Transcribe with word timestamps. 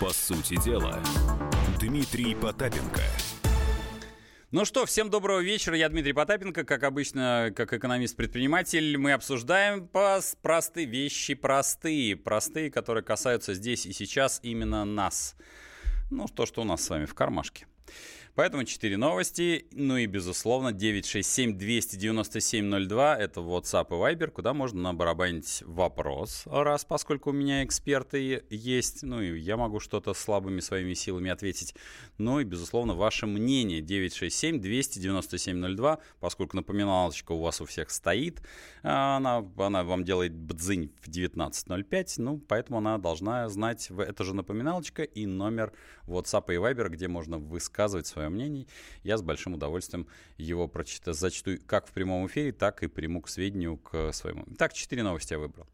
По 0.00 0.14
сути 0.14 0.56
дела, 0.64 0.98
Дмитрий 1.78 2.34
Потапенко. 2.34 3.02
Ну 4.50 4.64
что, 4.64 4.86
всем 4.86 5.10
доброго 5.10 5.40
вечера. 5.40 5.76
Я 5.76 5.90
Дмитрий 5.90 6.14
Потапенко. 6.14 6.64
Как 6.64 6.84
обычно, 6.84 7.52
как 7.54 7.74
экономист-предприниматель, 7.74 8.96
мы 8.96 9.12
обсуждаем 9.12 9.86
простые 10.40 10.86
вещи, 10.86 11.34
простые, 11.34 12.16
простые, 12.16 12.70
которые 12.70 13.04
касаются 13.04 13.52
здесь 13.52 13.84
и 13.84 13.92
сейчас 13.92 14.40
именно 14.42 14.86
нас. 14.86 15.36
Ну, 16.10 16.26
то, 16.28 16.46
что 16.46 16.62
у 16.62 16.64
нас 16.64 16.82
с 16.82 16.88
вами 16.88 17.04
в 17.04 17.14
кармашке. 17.14 17.66
Поэтому 18.40 18.64
4 18.64 18.96
новости. 18.96 19.66
Ну 19.70 19.98
и, 19.98 20.06
безусловно, 20.06 20.70
967-297-02. 20.70 23.16
Это 23.16 23.40
WhatsApp 23.40 23.88
и 23.90 23.92
Viber, 23.92 24.30
куда 24.30 24.54
можно 24.54 24.80
набарабанить 24.80 25.62
вопрос, 25.66 26.44
раз, 26.46 26.86
поскольку 26.86 27.28
у 27.28 27.34
меня 27.34 27.62
эксперты 27.64 28.42
есть. 28.48 29.02
Ну 29.02 29.20
и 29.20 29.38
я 29.38 29.58
могу 29.58 29.78
что-то 29.78 30.14
слабыми 30.14 30.60
своими 30.60 30.94
силами 30.94 31.30
ответить. 31.30 31.74
Ну 32.16 32.40
и, 32.40 32.44
безусловно, 32.44 32.94
ваше 32.94 33.26
мнение. 33.26 33.82
967-297-02, 33.82 35.98
поскольку 36.18 36.56
напоминалочка 36.56 37.32
у 37.32 37.42
вас 37.42 37.60
у 37.60 37.66
всех 37.66 37.90
стоит. 37.90 38.40
Она, 38.82 39.44
она 39.58 39.84
вам 39.84 40.02
делает 40.02 40.34
бдзынь 40.34 40.94
в 41.02 41.10
19.05. 41.10 42.14
Ну, 42.16 42.38
поэтому 42.38 42.78
она 42.78 42.96
должна 42.96 43.46
знать 43.50 43.90
это 43.90 44.24
же 44.24 44.34
напоминалочка 44.34 45.02
и 45.02 45.26
номер 45.26 45.74
WhatsApp 46.06 46.54
и 46.54 46.56
Viber, 46.56 46.88
где 46.88 47.06
можно 47.06 47.36
высказывать 47.36 48.06
свое 48.06 48.29
мнение. 48.30 48.66
Я 49.02 49.18
с 49.18 49.22
большим 49.22 49.54
удовольствием 49.54 50.06
его 50.38 50.68
прочитаю, 50.68 51.14
зачту 51.14 51.58
как 51.66 51.86
в 51.86 51.92
прямом 51.92 52.26
эфире, 52.26 52.52
так 52.52 52.82
и 52.82 52.86
приму 52.86 53.20
к 53.20 53.28
сведению 53.28 53.76
к 53.76 54.12
своему. 54.12 54.46
Так, 54.56 54.72
четыре 54.72 55.02
новости 55.02 55.32
я 55.32 55.38
выбрал. 55.38 55.66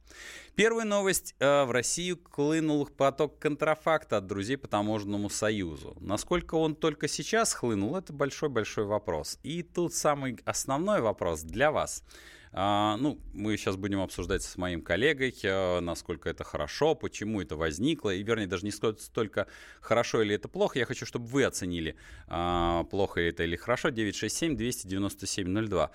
Первая 0.54 0.84
новость. 0.84 1.34
Э, 1.38 1.64
в 1.64 1.70
Россию 1.70 2.18
хлынул 2.30 2.86
поток 2.86 3.38
контрафакта 3.38 4.16
от 4.16 4.26
друзей 4.26 4.56
по 4.56 4.68
таможенному 4.68 5.30
союзу. 5.30 5.96
Насколько 6.00 6.54
он 6.56 6.74
только 6.74 7.08
сейчас 7.08 7.52
хлынул, 7.52 7.96
это 7.96 8.12
большой-большой 8.12 8.84
вопрос. 8.84 9.38
И 9.42 9.62
тут 9.62 9.94
самый 9.94 10.38
основной 10.44 11.00
вопрос 11.00 11.42
для 11.42 11.70
вас– 11.70 12.02
а, 12.58 12.96
ну, 12.96 13.20
мы 13.34 13.54
сейчас 13.58 13.76
будем 13.76 14.00
обсуждать 14.00 14.42
с 14.42 14.56
моим 14.56 14.80
коллегой, 14.80 15.34
а, 15.44 15.80
насколько 15.80 16.30
это 16.30 16.42
хорошо, 16.42 16.94
почему 16.94 17.42
это 17.42 17.54
возникло, 17.54 18.14
и, 18.14 18.22
вернее, 18.22 18.46
даже 18.46 18.64
не 18.64 18.70
столько 18.70 19.46
хорошо 19.82 20.22
или 20.22 20.34
это 20.34 20.48
плохо, 20.48 20.78
я 20.78 20.86
хочу, 20.86 21.04
чтобы 21.04 21.26
вы 21.26 21.44
оценили, 21.44 21.96
а, 22.28 22.84
плохо 22.84 23.20
это 23.20 23.42
или 23.42 23.56
хорошо, 23.56 23.90
967-297-02 23.90 25.90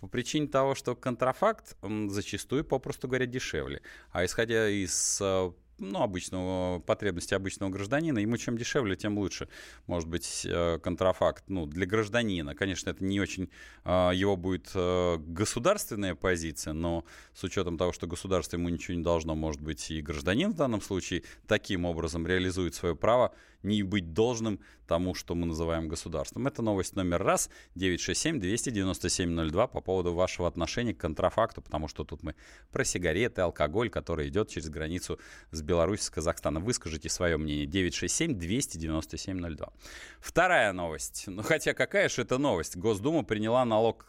по 0.00 0.08
причине 0.08 0.48
того, 0.48 0.74
что 0.74 0.96
контрафакт 0.96 1.76
зачастую, 1.82 2.64
попросту 2.64 3.08
говоря, 3.08 3.26
дешевле. 3.26 3.82
А 4.10 4.24
исходя 4.24 4.70
из 4.70 5.20
ну, 5.78 6.02
обычного, 6.02 6.80
потребности 6.80 7.34
обычного 7.34 7.70
гражданина. 7.70 8.18
Ему 8.18 8.36
чем 8.36 8.56
дешевле, 8.56 8.96
тем 8.96 9.18
лучше. 9.18 9.48
Может 9.86 10.08
быть, 10.08 10.46
э, 10.48 10.78
контрафакт, 10.82 11.44
ну, 11.48 11.66
для 11.66 11.86
гражданина. 11.86 12.54
Конечно, 12.54 12.90
это 12.90 13.04
не 13.04 13.20
очень 13.20 13.50
э, 13.84 14.10
его 14.14 14.36
будет 14.36 14.70
э, 14.74 15.16
государственная 15.18 16.14
позиция, 16.14 16.72
но 16.72 17.04
с 17.34 17.44
учетом 17.44 17.78
того, 17.78 17.92
что 17.92 18.06
государство 18.06 18.56
ему 18.56 18.68
ничего 18.68 18.96
не 18.96 19.02
должно, 19.02 19.34
может 19.34 19.60
быть, 19.60 19.90
и 19.90 20.00
гражданин 20.00 20.52
в 20.52 20.56
данном 20.56 20.80
случае 20.80 21.22
таким 21.46 21.84
образом 21.84 22.26
реализует 22.26 22.74
свое 22.74 22.96
право 22.96 23.34
не 23.62 23.82
быть 23.82 24.12
должным 24.12 24.60
тому, 24.86 25.14
что 25.14 25.34
мы 25.34 25.46
называем 25.46 25.88
государством. 25.88 26.46
Это 26.46 26.62
новость 26.62 26.96
номер 26.96 27.22
раз, 27.22 27.50
967-297-02 27.76 29.68
по 29.68 29.80
поводу 29.80 30.14
вашего 30.14 30.48
отношения 30.48 30.94
к 30.94 30.98
контрафакту, 30.98 31.62
потому 31.62 31.88
что 31.88 32.04
тут 32.04 32.22
мы 32.22 32.34
про 32.72 32.84
сигареты, 32.84 33.42
алкоголь, 33.42 33.90
который 33.90 34.28
идет 34.28 34.48
через 34.48 34.68
границу 34.68 35.18
с 35.50 35.62
Беларуси, 35.62 36.02
с 36.02 36.10
Казахстана. 36.10 36.60
Выскажите 36.60 37.08
свое 37.08 37.36
мнение. 37.36 37.66
967-297-02. 37.66 39.72
Вторая 40.20 40.72
новость. 40.72 41.24
Ну, 41.26 41.42
хотя 41.42 41.74
какая 41.74 42.08
же 42.08 42.22
это 42.22 42.38
новость? 42.38 42.76
Госдума 42.76 43.24
приняла 43.24 43.64
налог 43.64 44.06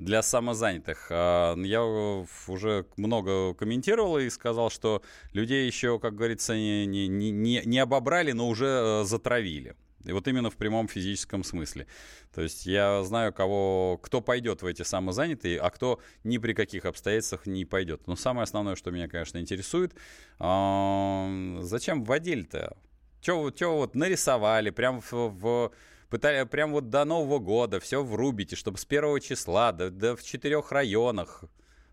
для 0.00 0.22
самозанятых. 0.22 1.08
А, 1.10 1.54
я 1.56 1.84
уже 1.84 2.86
много 2.96 3.54
комментировал 3.54 4.18
и 4.18 4.30
сказал, 4.30 4.70
что 4.70 5.02
людей 5.32 5.66
еще, 5.66 5.98
как 5.98 6.14
говорится, 6.14 6.56
не, 6.56 6.86
не, 6.86 7.08
не, 7.08 7.62
не 7.64 7.78
обобрали, 7.78 8.32
но 8.32 8.48
уже 8.48 8.66
э, 8.66 9.04
затравили. 9.04 9.76
И 10.04 10.12
вот 10.12 10.26
именно 10.28 10.50
в 10.50 10.56
прямом 10.56 10.88
физическом 10.88 11.44
смысле. 11.44 11.86
То 12.34 12.42
есть 12.42 12.66
я 12.66 13.02
знаю, 13.02 13.32
кого, 13.32 13.98
кто 14.02 14.20
пойдет 14.20 14.62
в 14.62 14.66
эти 14.66 14.82
самозанятые, 14.82 15.60
а 15.60 15.70
кто 15.70 16.00
ни 16.24 16.38
при 16.38 16.52
каких 16.52 16.84
обстоятельствах 16.84 17.46
не 17.46 17.64
пойдет. 17.64 18.06
Но 18.06 18.16
самое 18.16 18.44
основное, 18.44 18.76
что 18.76 18.90
меня, 18.90 19.08
конечно, 19.08 19.38
интересует, 19.38 19.94
зачем 20.38 22.04
вводили-то? 22.04 22.76
Чего 23.20 23.52
вот 23.76 23.94
нарисовали 23.94 24.70
прям 24.70 25.00
в, 25.02 25.12
в 25.12 25.72
пытали, 26.08 26.44
прям 26.44 26.72
вот 26.72 26.90
до 26.90 27.04
Нового 27.04 27.38
года 27.38 27.80
все 27.80 28.02
врубите, 28.02 28.56
чтобы 28.56 28.78
с 28.78 28.84
первого 28.84 29.20
числа, 29.20 29.72
да, 29.72 29.90
да 29.90 30.16
в 30.16 30.22
четырех 30.22 30.72
районах 30.72 31.44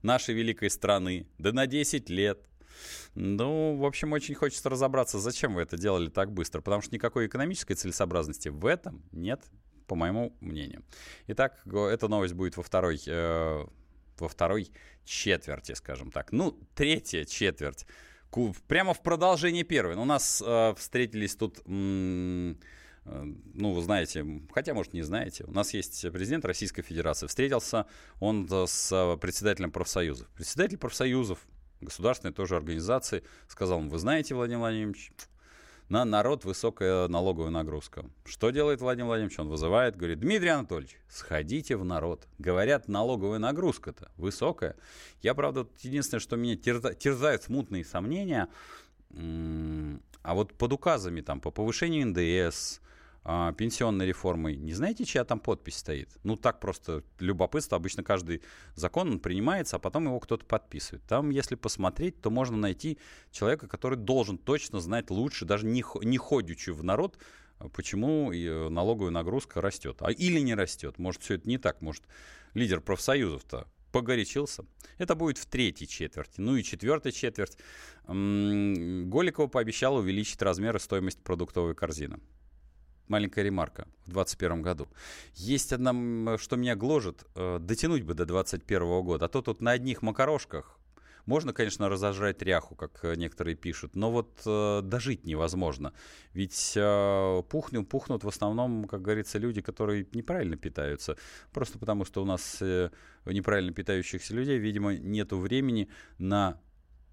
нашей 0.01 0.35
великой 0.35 0.69
страны, 0.69 1.27
да 1.37 1.51
на 1.53 1.67
10 1.67 2.09
лет. 2.09 2.39
Ну, 3.19 3.75
в 3.77 3.83
общем, 3.83 4.13
очень 4.13 4.35
хочется 4.35 4.69
разобраться, 4.69 5.17
зачем 5.17 5.55
вы 5.55 5.63
это 5.63 5.75
делали 5.75 6.07
так 6.07 6.31
быстро, 6.31 6.61
потому 6.61 6.83
что 6.83 6.93
никакой 6.93 7.25
экономической 7.25 7.73
целесообразности 7.73 8.49
в 8.49 8.63
этом 8.63 9.01
нет, 9.11 9.41
по 9.87 9.95
моему 9.95 10.37
мнению. 10.39 10.83
Итак, 11.25 11.59
эта 11.65 12.07
новость 12.09 12.35
будет 12.35 12.57
во 12.57 12.61
второй, 12.63 13.01
э, 13.07 13.65
во 14.19 14.27
второй 14.27 14.69
четверти, 15.03 15.71
скажем 15.71 16.11
так. 16.11 16.31
Ну, 16.31 16.59
третья 16.75 17.25
четверть. 17.25 17.87
Прямо 18.67 18.93
в 18.93 19.01
продолжении 19.01 19.63
первой. 19.63 19.95
У 19.95 20.05
нас 20.05 20.43
э, 20.45 20.75
встретились 20.77 21.35
тут... 21.35 21.59
М- 21.65 22.59
э, 23.05 23.23
ну, 23.55 23.73
вы 23.73 23.81
знаете, 23.81 24.43
хотя, 24.53 24.75
может, 24.75 24.93
не 24.93 25.01
знаете, 25.01 25.43
у 25.45 25.51
нас 25.51 25.73
есть 25.73 26.05
президент 26.11 26.45
Российской 26.45 26.83
Федерации. 26.83 27.25
Встретился 27.25 27.87
он 28.19 28.47
с 28.47 29.17
председателем 29.19 29.71
профсоюзов. 29.71 30.27
Председатель 30.35 30.77
профсоюзов 30.77 31.39
государственной 31.81 32.33
тоже 32.33 32.55
организации, 32.55 33.23
сказал, 33.47 33.79
вы 33.81 33.97
знаете, 33.99 34.35
Владимир 34.35 34.59
Владимирович, 34.59 35.11
на 35.89 36.03
народ 36.03 36.43
высокая 36.43 37.07
налоговая 37.07 37.49
нагрузка. 37.49 38.05
Что 38.25 38.49
делает 38.49 38.81
Владимир 38.81 39.07
Владимирович? 39.07 39.39
Он 39.39 39.47
вызывает, 39.47 39.95
говорит, 39.95 40.19
Дмитрий 40.19 40.49
Анатольевич, 40.49 40.97
сходите 41.07 41.77
в 41.77 41.85
народ. 41.85 42.27
Говорят, 42.39 42.87
налоговая 42.89 43.39
нагрузка-то 43.39 44.11
высокая. 44.17 44.75
Я, 45.21 45.33
правда, 45.33 45.65
единственное, 45.79 46.19
что 46.19 46.35
меня 46.35 46.57
терза, 46.57 46.93
терзают 46.93 47.43
смутные 47.43 47.85
сомнения, 47.85 48.49
а 49.09 50.33
вот 50.33 50.53
под 50.53 50.73
указами 50.73 51.21
там 51.21 51.39
по 51.39 51.51
повышению 51.51 52.07
НДС, 52.07 52.81
а, 53.29 53.51
пенсионной 53.51 54.05
реформой. 54.05 54.55
Не 54.55 54.71
знаете, 54.71 55.03
чья 55.03 55.25
там 55.25 55.41
подпись 55.41 55.75
стоит? 55.75 56.09
Ну, 56.23 56.37
так 56.37 56.61
просто 56.61 57.03
любопытство. 57.19 57.75
Обычно 57.75 58.01
каждый 58.01 58.41
закон 58.73 59.11
он 59.11 59.19
принимается, 59.19 59.75
а 59.75 59.79
потом 59.79 60.05
его 60.05 60.17
кто-то 60.21 60.45
подписывает. 60.45 61.03
Там, 61.03 61.29
если 61.29 61.55
посмотреть, 61.55 62.21
то 62.21 62.29
можно 62.29 62.55
найти 62.55 62.97
человека, 63.31 63.67
который 63.67 63.97
должен 63.97 64.37
точно 64.37 64.79
знать 64.79 65.09
лучше, 65.09 65.43
даже 65.43 65.65
не, 65.65 65.83
не 66.05 66.17
ходячи 66.17 66.69
в 66.69 66.85
народ, 66.85 67.17
почему 67.73 68.31
э, 68.31 68.69
налоговая 68.69 69.11
нагрузка 69.11 69.59
растет. 69.59 69.97
А, 69.99 70.09
или 70.09 70.39
не 70.39 70.55
растет. 70.55 70.97
Может, 70.97 71.21
все 71.21 71.33
это 71.33 71.49
не 71.49 71.57
так. 71.57 71.81
Может, 71.81 72.03
лидер 72.53 72.79
профсоюзов-то 72.79 73.67
погорячился. 73.91 74.63
Это 74.99 75.15
будет 75.15 75.37
в 75.37 75.47
третьей 75.47 75.89
четверти. 75.89 76.39
Ну 76.39 76.55
и 76.55 76.63
четвертая 76.63 77.11
четверть. 77.11 77.57
Голикова 78.05 79.47
пообещала 79.47 79.99
увеличить 79.99 80.41
размеры 80.41 80.79
стоимости 80.79 81.19
продуктовой 81.19 81.75
корзины 81.75 82.21
маленькая 83.09 83.43
ремарка 83.43 83.87
в 84.05 84.13
2021 84.13 84.61
году. 84.61 84.87
Есть 85.35 85.73
одна, 85.73 86.37
что 86.37 86.55
меня 86.55 86.75
гложет, 86.75 87.25
э, 87.35 87.59
дотянуть 87.59 88.03
бы 88.03 88.13
до 88.13 88.25
2021 88.25 89.03
года, 89.03 89.25
а 89.25 89.27
то 89.27 89.41
тут 89.41 89.61
на 89.61 89.71
одних 89.71 90.01
макарошках 90.01 90.77
можно, 91.27 91.51
конечно, 91.51 91.89
разожрать 91.89 92.41
ряху, 92.41 92.73
как 92.75 93.03
э, 93.03 93.15
некоторые 93.15 93.55
пишут, 93.55 93.95
но 93.95 94.11
вот 94.11 94.41
э, 94.45 94.81
дожить 94.81 95.25
невозможно. 95.25 95.93
Ведь 96.33 96.73
э, 96.75 97.43
пухнут, 97.49 97.89
пухнут 97.89 98.23
в 98.23 98.29
основном, 98.29 98.85
как 98.85 99.01
говорится, 99.01 99.37
люди, 99.37 99.61
которые 99.61 100.07
неправильно 100.13 100.55
питаются. 100.55 101.17
Просто 101.51 101.77
потому, 101.77 102.05
что 102.05 102.21
у 102.21 102.25
нас 102.25 102.59
э, 102.61 102.91
неправильно 103.25 103.73
питающихся 103.73 104.33
людей, 104.33 104.57
видимо, 104.57 104.95
нет 104.95 105.33
времени 105.33 105.89
на 106.17 106.61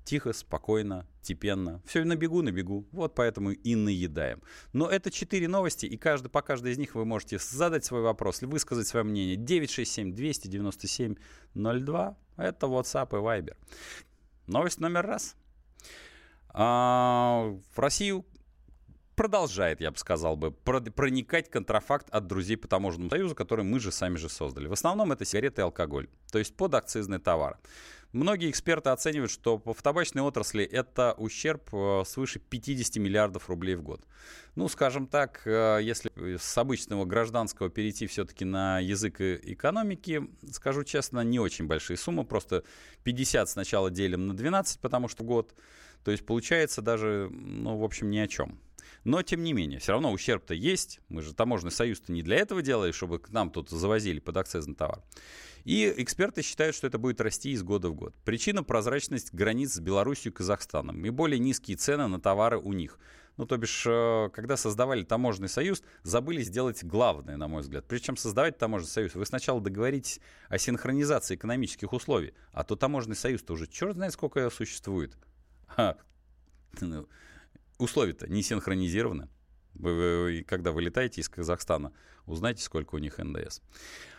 тихо, 0.04 0.32
спокойно, 0.32 1.06
степенно. 1.22 1.80
Все 1.86 2.04
на 2.04 2.16
бегу, 2.16 2.42
на 2.42 2.50
бегу. 2.52 2.86
Вот 2.92 3.14
поэтому 3.14 3.52
и 3.52 3.74
наедаем. 3.74 4.42
Но 4.72 4.88
это 4.88 5.10
четыре 5.10 5.48
новости, 5.48 5.86
и 5.86 5.96
каждый, 5.96 6.28
по 6.28 6.42
каждой 6.42 6.72
из 6.72 6.78
них 6.78 6.94
вы 6.94 7.04
можете 7.04 7.38
задать 7.38 7.84
свой 7.84 8.02
вопрос, 8.02 8.42
высказать 8.42 8.86
свое 8.86 9.04
мнение. 9.04 9.36
967-297-02. 9.36 12.16
Это 12.36 12.66
WhatsApp 12.66 13.08
и 13.10 13.16
Viber. 13.16 13.56
Новость 14.46 14.80
номер 14.80 15.06
раз. 15.06 15.36
А, 16.50 17.56
в 17.74 17.78
Россию 17.78 18.24
продолжает, 19.16 19.80
я 19.80 19.90
бы 19.90 19.98
сказал 19.98 20.36
бы, 20.36 20.50
проникать 20.50 21.50
контрафакт 21.50 22.08
от 22.10 22.26
друзей 22.26 22.56
по 22.56 22.68
таможенному 22.68 23.10
союзу, 23.10 23.34
который 23.34 23.64
мы 23.64 23.80
же 23.80 23.92
сами 23.92 24.16
же 24.16 24.28
создали. 24.28 24.66
В 24.66 24.72
основном 24.72 25.12
это 25.12 25.24
сигареты 25.24 25.62
и 25.62 25.64
алкоголь, 25.64 26.08
то 26.30 26.38
есть 26.38 26.56
подакцизные 26.56 27.20
товары. 27.20 27.56
Многие 28.14 28.48
эксперты 28.48 28.90
оценивают, 28.90 29.32
что 29.32 29.60
в 29.64 29.82
табачной 29.82 30.22
отрасли 30.22 30.64
это 30.64 31.14
ущерб 31.18 31.68
э, 31.72 32.04
свыше 32.06 32.38
50 32.38 32.94
миллиардов 32.98 33.48
рублей 33.48 33.74
в 33.74 33.82
год. 33.82 34.02
Ну, 34.54 34.68
скажем 34.68 35.08
так, 35.08 35.42
э, 35.44 35.80
если 35.82 36.12
с 36.38 36.56
обычного 36.56 37.06
гражданского 37.06 37.70
перейти 37.70 38.06
все-таки 38.06 38.44
на 38.44 38.78
язык 38.78 39.20
экономики, 39.20 40.22
скажу 40.52 40.84
честно, 40.84 41.24
не 41.24 41.40
очень 41.40 41.66
большие 41.66 41.96
суммы, 41.96 42.24
просто 42.24 42.62
50 43.02 43.48
сначала 43.48 43.90
делим 43.90 44.28
на 44.28 44.34
12, 44.34 44.78
потому 44.78 45.08
что 45.08 45.24
год, 45.24 45.52
то 46.04 46.12
есть 46.12 46.24
получается 46.24 46.82
даже, 46.82 47.28
ну, 47.32 47.78
в 47.78 47.82
общем, 47.82 48.10
ни 48.10 48.18
о 48.18 48.28
чем. 48.28 48.60
Но, 49.04 49.22
тем 49.22 49.42
не 49.42 49.52
менее, 49.52 49.78
все 49.78 49.92
равно 49.92 50.10
ущерб-то 50.12 50.54
есть. 50.54 51.00
Мы 51.08 51.22
же 51.22 51.34
таможенный 51.34 51.70
союз-то 51.70 52.10
не 52.10 52.22
для 52.22 52.36
этого 52.36 52.62
делали, 52.62 52.90
чтобы 52.92 53.18
к 53.18 53.28
нам 53.30 53.50
тут 53.50 53.68
завозили 53.68 54.18
под 54.18 54.38
акцизный 54.38 54.74
товар. 54.74 55.02
И 55.64 55.92
эксперты 55.96 56.42
считают, 56.42 56.74
что 56.74 56.86
это 56.86 56.98
будет 56.98 57.20
расти 57.20 57.52
из 57.52 57.62
года 57.62 57.88
в 57.88 57.94
год. 57.94 58.14
Причина– 58.24 58.62
прозрачность 58.64 59.32
границ 59.32 59.74
с 59.74 59.80
Беларусью 59.80 60.32
и 60.32 60.34
Казахстаном 60.34 61.04
и 61.04 61.10
более 61.10 61.38
низкие 61.38 61.76
цены 61.76 62.06
на 62.06 62.20
товары 62.20 62.58
у 62.58 62.72
них. 62.72 62.98
Ну, 63.36 63.46
то 63.46 63.56
бишь, 63.56 63.84
э, 63.86 64.30
когда 64.32 64.56
создавали 64.56 65.02
таможенный 65.02 65.48
союз, 65.48 65.82
забыли 66.02 66.42
сделать 66.42 66.84
главное, 66.84 67.36
на 67.36 67.48
мой 67.48 67.62
взгляд. 67.62 67.84
Причем 67.88 68.16
создавать 68.16 68.58
таможенный 68.58 68.90
союз, 68.90 69.14
вы 69.14 69.26
сначала 69.26 69.60
договоритесь 69.60 70.20
о 70.48 70.58
синхронизации 70.58 71.34
экономических 71.34 71.92
условий, 71.92 72.34
а 72.52 72.62
то 72.62 72.76
таможенный 72.76 73.16
союз-то 73.16 73.54
уже 73.54 73.66
черт 73.66 73.96
знает 73.96 74.12
сколько 74.12 74.48
существует. 74.50 75.16
Условия-то 77.78 78.26
не 78.28 78.42
синхронизированы. 78.42 79.28
Вы, 79.74 80.44
когда 80.46 80.70
вы 80.72 80.82
летаете 80.82 81.20
из 81.20 81.28
Казахстана, 81.28 81.92
узнайте, 82.26 82.62
сколько 82.62 82.94
у 82.94 82.98
них 82.98 83.18
НДС. 83.18 83.60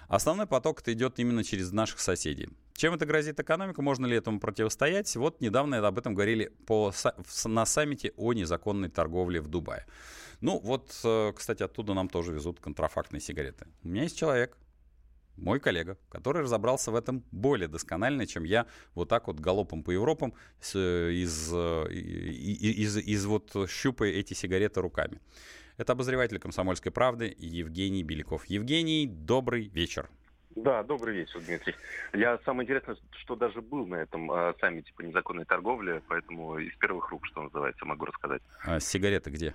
Основной 0.07 0.45
поток 0.45 0.81
это 0.81 0.93
идет 0.93 1.17
именно 1.19 1.43
через 1.43 1.71
наших 1.71 1.99
соседей. 1.99 2.49
Чем 2.73 2.93
это 2.93 3.05
грозит 3.05 3.39
экономику? 3.39 3.81
Можно 3.81 4.05
ли 4.05 4.17
этому 4.17 4.39
противостоять? 4.39 5.15
Вот 5.15 5.41
недавно 5.41 5.85
об 5.87 5.97
этом 5.97 6.13
говорили 6.13 6.51
по, 6.67 6.93
на 7.45 7.65
саммите 7.65 8.11
о 8.17 8.33
незаконной 8.33 8.89
торговле 8.89 9.41
в 9.41 9.47
Дубае. 9.47 9.85
Ну 10.41 10.59
вот, 10.59 10.99
э, 11.03 11.31
кстати, 11.35 11.63
оттуда 11.63 11.93
нам 11.93 12.09
тоже 12.09 12.33
везут 12.33 12.59
контрафактные 12.59 13.21
сигареты. 13.21 13.67
У 13.83 13.87
меня 13.87 14.03
есть 14.03 14.17
человек, 14.17 14.57
мой 15.37 15.59
коллега, 15.59 15.97
который 16.09 16.43
разобрался 16.43 16.91
в 16.91 16.95
этом 16.95 17.23
более 17.31 17.67
досконально, 17.67 18.25
чем 18.25 18.43
я 18.43 18.65
вот 18.93 19.09
так 19.09 19.27
вот 19.27 19.39
галопом 19.39 19.83
по 19.83 19.91
Европам 19.91 20.33
с, 20.59 20.75
из, 20.75 21.51
э, 21.53 21.91
из, 21.91 22.97
из, 22.97 22.97
из 22.97 23.25
вот 23.25 23.55
щупая 23.69 24.11
эти 24.11 24.33
сигареты 24.33 24.81
руками. 24.81 25.19
Это 25.77 25.93
обозреватель 25.93 26.39
«Комсомольской 26.39 26.91
правды» 26.91 27.35
Евгений 27.37 28.03
Беляков. 28.03 28.45
Евгений, 28.45 29.07
добрый 29.07 29.67
вечер. 29.67 30.09
Да, 30.55 30.83
добрый 30.83 31.13
вечер, 31.13 31.41
Дмитрий. 31.41 31.75
Я 32.13 32.39
самое 32.45 32.65
интересное, 32.65 32.95
что 33.11 33.35
даже 33.35 33.61
был 33.61 33.85
на 33.85 33.95
этом 33.95 34.31
э, 34.31 34.53
саммите 34.61 34.93
по 34.93 35.01
незаконной 35.01 35.43
торговле, 35.43 36.01
поэтому 36.07 36.57
из 36.59 36.73
первых 36.77 37.09
рук, 37.09 37.25
что 37.25 37.41
называется, 37.41 37.85
могу 37.85 38.05
рассказать. 38.05 38.41
А 38.63 38.79
сигареты 38.79 39.31
где? 39.31 39.53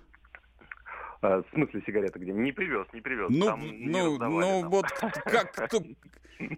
А, 1.23 1.43
в 1.43 1.47
смысле 1.53 1.83
сигареты 1.87 2.19
где? 2.19 2.33
Не 2.33 2.53
привез, 2.53 2.87
не 2.93 3.01
привез. 3.01 3.29
Ну, 3.31 3.47
там 3.47 3.61
ну, 3.63 4.19
ну 4.19 4.69
вот 4.69 4.87
как, 5.25 5.53
кто, 5.53 5.81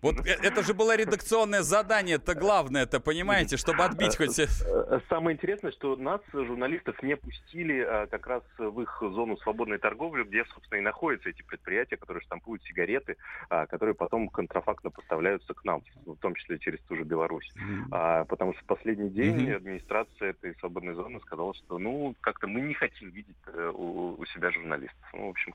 вот 0.02 0.26
э, 0.26 0.36
это 0.42 0.62
же 0.62 0.74
было 0.74 0.96
редакционное 0.96 1.62
задание, 1.62 2.16
это 2.16 2.34
главное, 2.34 2.84
это 2.84 3.00
понимаете, 3.00 3.56
чтобы 3.56 3.84
отбить 3.84 4.16
хоть... 4.16 4.38
Э, 4.38 4.46
э, 4.66 5.00
самое 5.08 5.36
интересное, 5.36 5.72
что 5.72 5.96
нас, 5.96 6.20
журналистов, 6.32 7.02
не 7.02 7.16
пустили 7.16 7.80
а, 7.80 8.06
как 8.06 8.26
раз 8.26 8.42
в 8.58 8.80
их 8.80 8.98
зону 9.00 9.36
свободной 9.38 9.78
торговли, 9.78 10.24
где, 10.24 10.44
собственно, 10.44 10.78
и 10.78 10.82
находятся 10.82 11.30
эти 11.30 11.42
предприятия, 11.42 11.96
которые 11.96 12.22
штампуют 12.22 12.62
сигареты, 12.64 13.16
а, 13.48 13.66
которые 13.66 13.94
потом 13.94 14.28
контрафактно 14.28 14.90
поставляются 14.90 15.54
к 15.54 15.64
нам, 15.64 15.82
в 16.06 16.16
том 16.16 16.34
числе 16.34 16.58
через 16.58 16.80
ту 16.88 16.96
же 16.96 17.04
Беларусь. 17.04 17.52
Потому 17.90 18.52
что 18.54 18.62
в 18.62 18.66
последний 18.66 19.10
день 19.10 19.50
администрация 19.50 20.30
этой 20.30 20.54
свободной 20.56 20.94
зоны 20.94 21.20
сказала, 21.20 21.54
что, 21.54 21.78
ну, 21.78 22.14
как-то 22.20 22.46
мы 22.46 22.60
не 22.60 22.74
хотим 22.74 23.10
видеть 23.10 23.36
у 23.74 24.24
себя 24.26 24.50
журналистов. 24.52 25.08
Ну, 25.12 25.26
в 25.26 25.30
общем, 25.30 25.54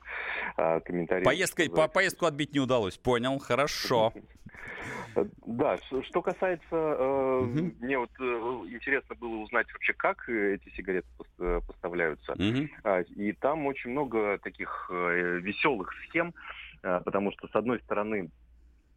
комментарии... 0.56 1.24
Поездкой, 1.24 1.70
по, 1.70 1.88
поездку 1.88 2.26
отбить 2.26 2.52
не 2.52 2.60
удалось, 2.60 2.96
понял, 2.96 3.38
хорошо. 3.38 4.12
Да, 5.46 5.78
что 6.02 6.22
касается, 6.22 6.62
э, 6.70 7.40
мне 7.80 7.98
вот 7.98 8.10
э, 8.20 8.24
интересно 8.70 9.14
было 9.16 9.36
узнать 9.36 9.66
вообще, 9.72 9.92
как 9.92 10.28
эти 10.28 10.68
сигареты 10.76 11.08
э, 11.38 11.60
поставляются. 11.66 12.32
Угу. 12.32 12.68
И 13.16 13.32
там 13.32 13.66
очень 13.66 13.90
много 13.90 14.38
таких 14.38 14.88
веселых 14.90 15.92
схем, 16.04 16.34
потому 16.82 17.32
что, 17.32 17.48
с 17.48 17.54
одной 17.54 17.80
стороны, 17.80 18.30
а, 18.30 18.47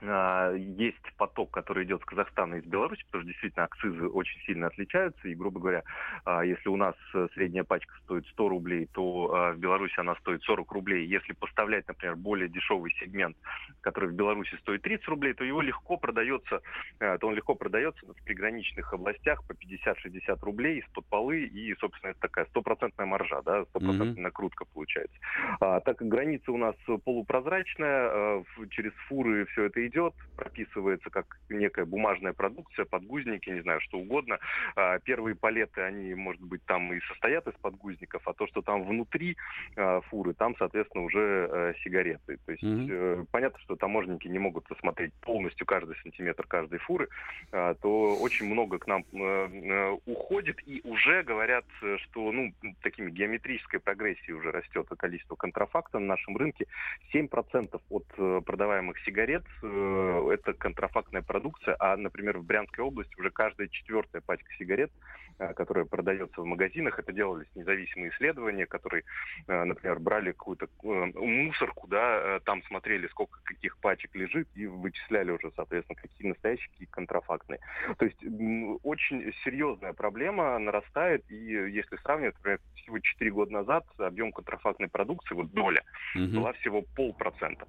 есть 0.01 1.13
поток, 1.17 1.51
который 1.51 1.85
идет 1.85 2.01
с 2.01 2.05
Казахстана 2.05 2.55
и 2.55 2.59
из 2.59 2.65
Беларуси, 2.65 3.03
потому 3.05 3.23
что 3.23 3.31
действительно 3.31 3.65
акцизы 3.65 4.07
очень 4.07 4.41
сильно 4.41 4.67
отличаются. 4.67 5.27
И, 5.27 5.35
грубо 5.35 5.59
говоря, 5.59 5.83
а, 6.25 6.43
если 6.43 6.69
у 6.69 6.75
нас 6.75 6.95
э, 7.13 7.27
средняя 7.35 7.63
пачка 7.63 7.93
стоит 8.03 8.25
100 8.27 8.49
рублей, 8.49 8.89
то 8.93 9.31
а, 9.33 9.51
в 9.51 9.57
Беларуси 9.57 9.99
она 9.99 10.15
стоит 10.15 10.41
40 10.43 10.71
рублей. 10.71 11.05
Если 11.05 11.33
поставлять, 11.33 11.87
например, 11.87 12.15
более 12.15 12.49
дешевый 12.49 12.91
сегмент, 12.99 13.37
который 13.81 14.09
в 14.09 14.13
Беларуси 14.13 14.55
стоит 14.61 14.81
30 14.81 15.07
рублей, 15.07 15.33
то 15.33 15.43
его 15.43 15.61
легко 15.61 15.97
продается, 15.97 16.61
то 16.97 17.19
он 17.21 17.35
легко 17.35 17.53
продается 17.53 18.05
в 18.05 18.23
приграничных 18.23 18.93
областях 18.93 19.43
по 19.45 19.53
50-60 19.53 20.39
рублей 20.41 20.79
из-под 20.79 21.05
полы. 21.07 21.43
И, 21.43 21.75
собственно, 21.75 22.11
это 22.11 22.21
такая 22.21 22.45
стопроцентная 22.45 23.05
маржа, 23.05 23.41
да, 23.43 23.65
стопроцентная 23.65 24.13
mm-hmm. 24.13 24.21
накрутка 24.21 24.65
получается. 24.65 25.17
так 25.59 25.97
как 25.97 26.07
граница 26.07 26.51
у 26.51 26.57
нас 26.57 26.75
полупрозрачная, 27.05 28.43
через 28.71 28.93
фуры 29.07 29.45
все 29.47 29.65
это 29.65 29.85
идет, 29.85 29.90
идет, 29.91 30.13
прописывается 30.35 31.09
как 31.09 31.39
некая 31.49 31.85
бумажная 31.85 32.33
продукция, 32.33 32.85
подгузники, 32.85 33.49
не 33.49 33.61
знаю, 33.61 33.81
что 33.81 33.97
угодно. 33.97 34.39
А, 34.75 34.99
первые 34.99 35.35
палеты, 35.35 35.81
они, 35.81 36.15
может 36.15 36.41
быть, 36.41 36.63
там 36.65 36.93
и 36.93 36.99
состоят 37.01 37.47
из 37.47 37.53
подгузников, 37.55 38.27
а 38.27 38.33
то, 38.33 38.47
что 38.47 38.61
там 38.61 38.83
внутри 38.83 39.37
а, 39.75 40.01
фуры, 40.01 40.33
там, 40.33 40.55
соответственно, 40.57 41.03
уже 41.03 41.49
э, 41.51 41.73
сигареты. 41.83 42.37
То 42.45 42.51
есть 42.51 42.63
mm-hmm. 42.63 43.27
понятно, 43.31 43.59
что 43.59 43.75
таможенники 43.75 44.27
не 44.27 44.39
могут 44.39 44.71
осмотреть 44.71 45.13
полностью 45.21 45.65
каждый 45.65 45.95
сантиметр 46.01 46.45
каждой 46.47 46.79
фуры, 46.79 47.09
а, 47.51 47.73
то 47.75 48.15
очень 48.15 48.47
много 48.47 48.79
к 48.79 48.87
нам 48.87 49.03
э, 49.13 49.97
уходит, 50.05 50.59
и 50.65 50.81
уже 50.83 51.23
говорят, 51.23 51.65
что 51.97 52.31
ну, 52.31 52.53
такими 52.81 53.11
геометрической 53.11 53.79
прогрессией 53.79 54.33
уже 54.33 54.51
растет 54.51 54.87
количество 54.97 55.35
контрафакта 55.35 55.99
на 55.99 56.07
нашем 56.07 56.37
рынке. 56.37 56.65
7% 57.13 57.79
от 57.89 58.45
продаваемых 58.45 58.97
сигарет 59.05 59.43
Э, 59.81 60.31
это 60.31 60.53
контрафактная 60.53 61.21
продукция, 61.21 61.75
а, 61.79 61.97
например, 61.97 62.37
в 62.37 62.45
Брянской 62.45 62.83
области 62.83 63.19
уже 63.19 63.31
каждая 63.31 63.67
четвертая 63.67 64.21
пачка 64.21 64.49
сигарет, 64.57 64.91
э, 65.39 65.53
которая 65.53 65.85
продается 65.85 66.41
в 66.41 66.45
магазинах, 66.45 66.99
это 66.99 67.11
делались 67.11 67.47
независимые 67.55 68.11
исследования, 68.11 68.65
которые, 68.65 69.03
э, 69.47 69.63
например, 69.63 69.99
брали 69.99 70.31
какую-то 70.31 70.67
мусорку, 70.83 71.87
да, 71.87 72.39
там 72.45 72.63
смотрели, 72.63 73.07
сколько 73.07 73.39
каких 73.43 73.77
пачек 73.77 74.15
лежит, 74.15 74.47
и 74.55 74.67
вычисляли 74.67 75.31
уже, 75.31 75.51
соответственно, 75.55 75.99
какие 75.99 76.27
настоящие, 76.27 76.69
какие 76.71 76.87
контрафактные. 76.87 77.59
То 77.97 78.05
есть 78.05 78.23
очень 78.83 79.33
серьезная 79.43 79.93
проблема 79.93 80.57
нарастает, 80.59 81.23
и 81.29 81.35
если 81.35 81.97
сравнивать, 81.97 82.35
например, 82.35 82.59
всего 82.75 82.99
4 82.99 83.31
года 83.31 83.53
назад 83.53 83.85
объем 83.97 84.31
контрафактной 84.31 84.87
продукции, 84.87 85.35
вот 85.35 85.51
доля, 85.51 85.83
угу. 86.15 86.27
была 86.27 86.53
всего 86.53 86.83
полпроцента 86.95 87.67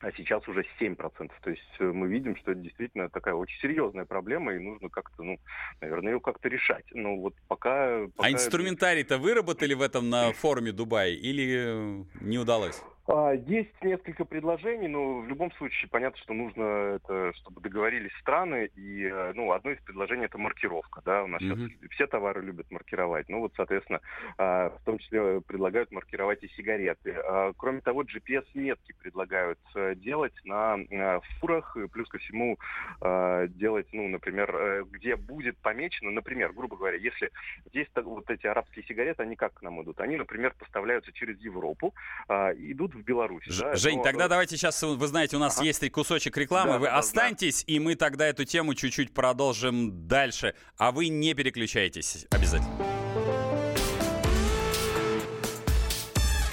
а 0.00 0.12
сейчас 0.12 0.46
уже 0.48 0.64
7%. 0.80 1.30
То 1.42 1.50
есть 1.50 1.62
э, 1.80 1.84
мы 1.84 2.08
видим, 2.08 2.36
что 2.36 2.52
это 2.52 2.60
действительно 2.60 3.08
такая 3.08 3.34
очень 3.34 3.58
серьезная 3.60 4.04
проблема, 4.04 4.54
и 4.54 4.58
нужно 4.58 4.88
как-то, 4.88 5.22
ну, 5.22 5.38
наверное, 5.80 6.14
ее 6.14 6.20
как-то 6.20 6.48
решать. 6.48 6.84
Но 6.92 7.16
вот 7.16 7.34
пока... 7.48 8.06
пока 8.16 8.28
а 8.28 8.32
инструментарий-то 8.32 9.18
выработали 9.18 9.74
в 9.74 9.82
этом 9.82 10.08
на 10.10 10.32
форуме 10.32 10.72
Дубай 10.72 11.14
или 11.14 12.04
не 12.20 12.38
удалось? 12.38 12.82
А, 13.08 13.32
есть 13.32 13.72
несколько 13.82 14.26
предложений, 14.26 14.88
но 14.88 15.20
в 15.20 15.28
любом 15.28 15.50
случае 15.52 15.88
понятно, 15.88 16.20
что 16.20 16.34
нужно 16.34 16.62
это, 16.96 17.32
чтобы 17.36 17.62
договорились 17.62 18.12
страны. 18.20 18.70
И 18.76 19.04
э, 19.04 19.32
ну, 19.34 19.50
одно 19.52 19.70
из 19.70 19.80
предложений 19.80 20.26
это 20.26 20.36
маркировка. 20.36 21.00
Да? 21.04 21.24
У 21.24 21.26
нас 21.26 21.40
mm-hmm. 21.40 21.68
сейчас 21.68 21.90
все 21.92 22.06
товары 22.06 22.42
любят 22.42 22.70
маркировать. 22.70 23.28
Ну 23.30 23.40
вот, 23.40 23.54
соответственно, 23.56 24.00
а, 24.36 24.70
в 24.70 24.84
том 24.84 24.98
числе 24.98 25.40
предлагают 25.40 25.90
маркировать 25.90 26.42
и 26.42 26.48
сигареты. 26.48 27.12
А, 27.12 27.52
кроме 27.56 27.80
того, 27.80 28.02
GPS-метки 28.02 28.94
предлагают 29.00 29.58
э, 29.74 29.94
делать 29.94 30.34
на 30.44 30.76
э, 30.78 31.20
фурах, 31.40 31.76
плюс 31.92 32.08
ко 32.08 32.18
всему 32.18 32.58
делать, 33.00 33.86
ну, 33.92 34.08
например, 34.08 34.84
где 34.90 35.16
будет 35.16 35.56
помечено, 35.58 36.10
например, 36.10 36.52
грубо 36.52 36.76
говоря, 36.76 36.96
если 36.96 37.30
здесь 37.66 37.86
вот 37.94 38.28
эти 38.30 38.46
арабские 38.46 38.84
сигареты, 38.84 39.22
они 39.22 39.36
как 39.36 39.54
к 39.54 39.62
нам 39.62 39.82
идут? 39.82 40.00
Они, 40.00 40.16
например, 40.16 40.54
поставляются 40.58 41.12
через 41.12 41.38
Европу, 41.40 41.94
идут 42.28 42.94
в 42.98 43.04
Беларусь. 43.04 43.44
Ж, 43.46 43.60
да, 43.60 43.76
Жень, 43.76 43.98
но... 43.98 44.02
тогда 44.02 44.26
э, 44.26 44.28
давайте 44.28 44.56
сейчас, 44.56 44.82
вы 44.82 45.06
знаете, 45.06 45.36
у 45.36 45.40
нас 45.40 45.56
ага. 45.56 45.66
есть 45.66 45.90
кусочек 45.90 46.36
рекламы, 46.36 46.72
да, 46.72 46.78
вы 46.78 46.86
да, 46.86 46.98
останьтесь, 46.98 47.64
да. 47.64 47.72
и 47.72 47.78
мы 47.78 47.94
тогда 47.94 48.26
эту 48.26 48.44
тему 48.44 48.74
чуть-чуть 48.74 49.12
продолжим 49.12 50.06
дальше. 50.06 50.54
А 50.76 50.92
вы 50.92 51.08
не 51.08 51.34
переключайтесь 51.34 52.26
обязательно. 52.30 52.76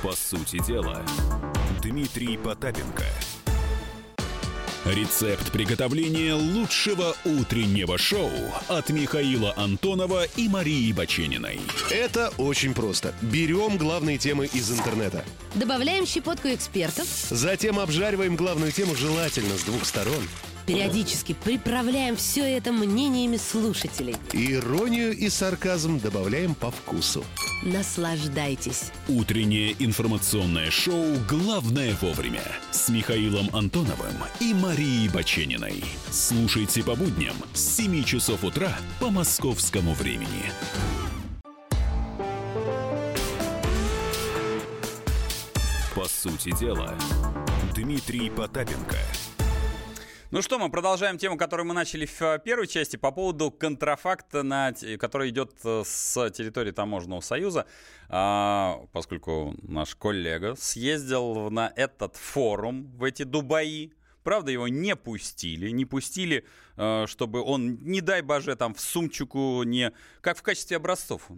По 0.02 0.12
сути 0.12 0.64
дела, 0.66 1.04
Дмитрий 1.82 2.38
Потапенко– 2.38 3.06
Рецепт 4.86 5.52
приготовления 5.52 6.36
лучшего 6.36 7.16
утреннего 7.26 7.98
шоу 7.98 8.30
от 8.68 8.92
Михаила 8.92 9.52
Антонова 9.58 10.26
и 10.36 10.48
Марии 10.48 10.94
Бачениной. 10.94 11.60
Это 11.90 12.32
очень 12.38 12.76
просто. 12.76 13.12
Берем 13.20 13.78
главные 13.78 14.20
темы 14.20 14.46
из 14.46 14.70
интернета. 14.70 15.26
Добавляем 15.56 16.06
щепотку 16.06 16.50
экспертов. 16.50 17.08
Затем 17.32 17.80
обжариваем 17.80 18.36
главную 18.36 18.72
тему 18.72 18.96
желательно 18.96 19.58
с 19.58 19.64
двух 19.64 19.86
сторон. 19.86 20.24
Периодически 20.68 21.36
приправляем 21.44 22.16
все 22.16 22.44
это 22.44 22.72
мнениями 22.72 23.38
слушателей. 23.38 24.16
Иронию 24.34 25.18
и 25.18 25.30
сарказм 25.30 26.00
добавляем 26.00 26.54
по 26.54 26.70
вкусу. 26.70 27.26
Наслаждайтесь. 27.64 28.92
Утреннее 29.08 29.76
информационное 29.80 30.70
шоу 30.70 31.16
«Главное 31.28 31.96
вовремя» 32.02 32.44
с 32.72 32.90
Михаилом 32.90 33.50
Антоновым 33.56 34.14
и 34.40 34.54
Марией 34.54 35.10
Бачениной. 35.10 35.84
Слушайте 36.12 36.84
по 36.84 36.96
будням 36.96 37.36
с 37.54 37.78
7 37.78 38.04
часов 38.04 38.44
утра 38.44 38.78
по 39.00 39.10
московскому 39.10 39.94
времени. 39.94 40.52
По 45.96 46.08
сути 46.08 46.56
дела, 46.60 46.94
Дмитрий 47.74 48.30
Потапенко– 48.30 48.98
ну 50.36 50.42
что, 50.42 50.60
мы 50.60 50.70
продолжаем 50.70 51.18
тему, 51.18 51.38
которую 51.38 51.66
мы 51.66 51.74
начали 51.74 52.06
в 52.06 52.22
э, 52.22 52.40
первой 52.44 52.68
части 52.68 52.98
по 52.98 53.12
поводу 53.12 53.52
контрафакта, 53.52 54.44
на, 54.44 54.74
который 55.00 55.30
идет 55.30 55.54
э, 55.64 55.84
с 55.86 56.30
территории 56.32 56.72
Таможенного 56.72 57.22
союза, 57.22 57.66
а, 58.10 58.82
поскольку 58.92 59.56
наш 59.62 59.96
коллега 59.96 60.56
съездил 60.58 61.50
на 61.52 61.72
этот 61.74 62.18
форум, 62.18 62.92
в 62.98 63.06
эти 63.06 63.24
Дубаи, 63.24 63.94
Правда, 64.24 64.52
его 64.52 64.68
не 64.68 64.98
пустили, 64.98 65.70
не 65.70 65.86
пустили, 65.86 66.46
э, 66.76 67.06
чтобы 67.08 67.42
он, 67.42 67.78
не 67.84 68.02
дай 68.02 68.22
боже, 68.22 68.58
там 68.58 68.74
в 68.74 68.82
сумчику 68.82 69.64
не... 69.64 69.94
Как 70.20 70.38
в 70.38 70.42
качестве 70.42 70.76
образцов. 70.76 71.30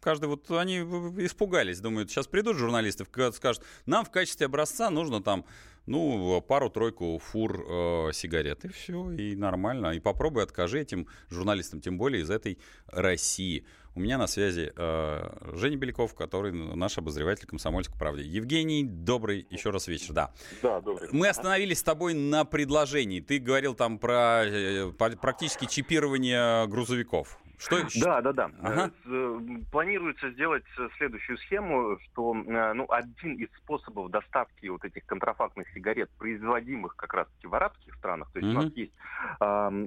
Каждый 0.00 0.26
вот 0.26 0.48
они 0.52 0.76
испугались, 1.24 1.80
думают, 1.80 2.10
сейчас 2.10 2.28
придут 2.28 2.58
журналисты, 2.58 3.04
скажут, 3.32 3.64
нам 3.86 4.04
в 4.04 4.10
качестве 4.10 4.46
образца 4.46 4.90
нужно 4.90 5.22
там 5.22 5.44
ну, 5.86 6.40
пару-тройку 6.40 7.18
фур 7.18 7.64
э, 7.68 8.10
сигарет, 8.12 8.64
и 8.64 8.68
все, 8.68 9.10
и 9.12 9.36
нормально. 9.36 9.92
И 9.92 10.00
попробуй 10.00 10.42
откажи 10.42 10.80
этим 10.80 11.06
журналистам, 11.30 11.80
тем 11.80 11.98
более 11.98 12.22
из 12.22 12.30
этой 12.30 12.58
России. 12.86 13.66
У 13.96 14.00
меня 14.00 14.18
на 14.18 14.26
связи 14.26 14.72
э, 14.74 15.52
Женя 15.52 15.76
Беляков, 15.76 16.14
который 16.14 16.52
наш 16.52 16.98
обозреватель 16.98 17.46
«Комсомольской 17.46 17.96
правды». 17.96 18.22
Евгений, 18.22 18.82
добрый 18.82 19.46
еще 19.50 19.70
раз 19.70 19.86
вечер, 19.86 20.12
да. 20.12 20.32
Да, 20.62 20.80
добрый. 20.80 21.08
Мы 21.12 21.28
остановились 21.28 21.78
с 21.78 21.82
тобой 21.84 22.14
на 22.14 22.44
предложении. 22.44 23.20
Ты 23.20 23.38
говорил 23.38 23.74
там 23.74 23.98
про 23.98 24.44
э, 24.44 24.92
практически 24.92 25.66
чипирование 25.66 26.66
грузовиков. 26.66 27.38
Что? 27.58 27.86
Да, 28.00 28.20
да, 28.20 28.32
да. 28.32 28.50
Ага. 28.62 28.90
Э, 29.06 29.40
планируется 29.70 30.30
сделать 30.30 30.64
следующую 30.98 31.38
схему, 31.38 31.98
что 32.04 32.34
э, 32.34 32.72
ну, 32.72 32.86
один 32.88 33.34
из 33.34 33.48
способов 33.58 34.10
доставки 34.10 34.66
вот 34.66 34.84
этих 34.84 35.04
контрафактных 35.06 35.68
сигарет, 35.70 36.10
производимых 36.18 36.96
как 36.96 37.14
раз-таки 37.14 37.46
в 37.46 37.54
арабских 37.54 37.94
странах, 37.94 38.30
то 38.32 38.38
есть 38.38 38.50
mm 38.50 38.54
у 38.54 38.62
нас 38.62 38.72
есть 38.74 38.92
э, 38.92 39.03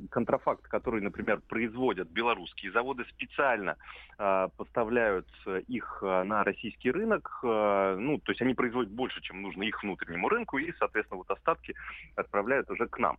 контрафакт, 0.09 0.67
который, 0.67 1.01
например, 1.01 1.41
производят 1.47 2.09
белорусские 2.09 2.71
заводы 2.71 3.05
специально 3.09 3.75
э, 4.17 4.47
поставляют 4.57 5.27
их 5.67 5.99
на 6.01 6.43
российский 6.43 6.91
рынок, 6.91 7.39
э, 7.43 7.97
ну, 7.99 8.17
то 8.19 8.31
есть 8.31 8.41
они 8.41 8.53
производят 8.53 8.91
больше, 8.91 9.21
чем 9.21 9.41
нужно 9.41 9.63
их 9.63 9.81
внутреннему 9.83 10.29
рынку, 10.29 10.57
и, 10.57 10.71
соответственно, 10.79 11.19
вот 11.19 11.31
остатки 11.31 11.75
отправляют 12.15 12.69
уже 12.69 12.87
к 12.87 12.97
нам. 12.99 13.17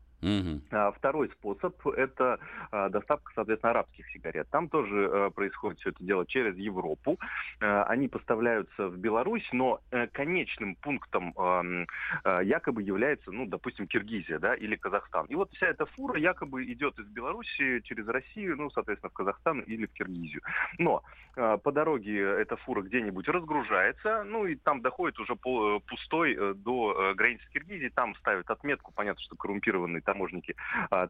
А, 0.70 0.90
второй 0.92 1.28
способ– 1.30 1.74
это 1.96 2.38
а, 2.70 2.88
доставка, 2.88 3.32
соответственно, 3.34 3.70
арабских 3.70 4.08
сигарет. 4.10 4.48
Там 4.50 4.68
тоже 4.68 5.30
происходит 5.34 5.78
все 5.80 5.90
это 5.90 6.02
дело 6.02 6.26
через 6.26 6.56
Европу. 6.56 7.18
Они 7.60 8.08
поставляются 8.08 8.88
в 8.88 8.98
Беларусь, 8.98 9.46
но 9.52 9.80
э, 9.90 10.06
конечным 10.08 10.74
пунктом 10.76 11.34
якобы 12.42 12.82
является, 12.82 13.30
ну, 13.30 13.46
допустим, 13.46 13.86
Киргизия, 13.86 14.38
да, 14.38 14.54
или 14.54 14.76
Казахстан. 14.76 15.26
И 15.26 15.34
вот 15.34 15.50
вся 15.52 15.66
эта 15.66 15.86
фура 15.86 16.18
якобы 16.28 16.64
идет 16.64 16.98
из 16.98 17.06
Беларуси 17.06 17.80
через 17.84 18.06
Россию, 18.08 18.56
ну, 18.56 18.70
соответственно, 18.70 19.10
в 19.10 19.14
Казахстан 19.14 19.60
или 19.60 19.86
в 19.86 19.92
Киргизию. 19.92 20.42
Но 20.78 21.02
по 21.34 21.72
дороге 21.72 22.20
эта 22.20 22.56
фура 22.56 22.82
где-нибудь 22.82 23.28
разгружается, 23.28 24.24
ну, 24.24 24.46
и 24.46 24.56
там 24.56 24.80
доходит 24.80 25.18
уже 25.20 25.36
пустой 25.36 26.54
до 26.54 27.14
границы 27.14 27.44
Киргизии, 27.52 27.90
там 27.94 28.14
ставят 28.16 28.50
отметку, 28.50 28.92
понятно, 28.92 29.22
что 29.22 29.36
коррумпированные 29.36 30.00
таможники 30.00 30.56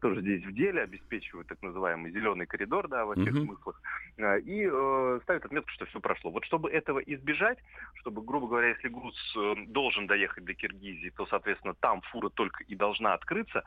тоже 0.01 0.21
здесь 0.21 0.45
в 0.45 0.53
деле, 0.53 0.83
обеспечивают 0.83 1.47
так 1.47 1.61
называемый 1.61 2.11
зеленый 2.11 2.45
коридор, 2.45 2.87
да, 2.87 3.05
во 3.05 3.15
всех 3.15 3.35
смыслах, 3.35 3.81
э, 4.17 4.39
и 4.41 4.69
э, 4.71 5.19
ставит 5.23 5.45
отметку, 5.45 5.69
что 5.71 5.85
все 5.85 5.99
прошло. 5.99 6.31
Вот 6.31 6.45
чтобы 6.45 6.69
этого 6.69 6.99
избежать, 6.99 7.57
чтобы, 7.95 8.21
грубо 8.21 8.47
говоря, 8.47 8.69
если 8.69 8.87
груз 8.87 9.15
э, 9.37 9.55
должен 9.67 10.07
доехать 10.07 10.45
до 10.45 10.53
Киргизии, 10.53 11.09
то, 11.09 11.25
соответственно, 11.27 11.73
там 11.73 12.01
фура 12.11 12.29
только 12.29 12.63
и 12.63 12.75
должна 12.75 13.13
открыться, 13.13 13.63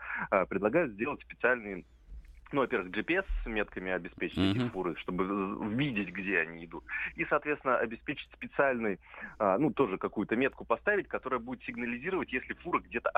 предлагают 0.48 0.92
сделать 0.92 1.24
специальные 1.32 1.84
ну, 2.52 2.60
во-первых, 2.60 2.90
GPS 2.92 3.24
с 3.42 3.46
метками 3.46 3.90
обеспечить 3.92 4.36
uh-huh. 4.36 4.50
эти 4.50 4.68
фуры, 4.68 4.94
чтобы 4.96 5.24
видеть, 5.74 6.10
где 6.10 6.40
они 6.40 6.66
идут. 6.66 6.84
И, 7.16 7.24
соответственно, 7.24 7.78
обеспечить 7.78 8.28
специальный, 8.34 9.00
ну, 9.38 9.72
тоже 9.72 9.96
какую-то 9.96 10.36
метку 10.36 10.66
поставить, 10.66 11.08
которая 11.08 11.40
будет 11.40 11.62
сигнализировать, 11.64 12.30
если 12.30 12.52
фура 12.52 12.80
где-то 12.80 13.10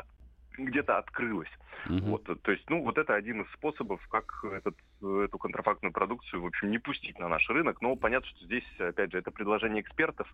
где-то 0.57 0.99
открылась. 0.99 1.51
Угу. 1.87 1.99
Вот, 1.99 2.43
то 2.43 2.51
есть, 2.51 2.69
ну, 2.71 2.83
вот 2.83 2.99
это 2.99 3.15
один 3.15 3.43
из 3.43 3.53
способов, 3.53 4.01
как 4.09 4.45
этот, 4.45 4.75
эту 5.03 5.39
контрафактную 5.39 5.93
продукцию, 5.93 6.43
в 6.43 6.47
общем, 6.47 6.71
не 6.71 6.79
пустить 6.79 7.19
на 7.19 7.29
наш 7.29 7.49
рынок. 7.51 7.83
Но 7.83 7.95
понятно, 7.97 8.29
что 8.29 8.45
здесь, 8.47 8.65
опять 8.79 9.13
же, 9.13 9.19
это 9.19 9.31
предложение 9.31 9.83
экспертов 9.83 10.27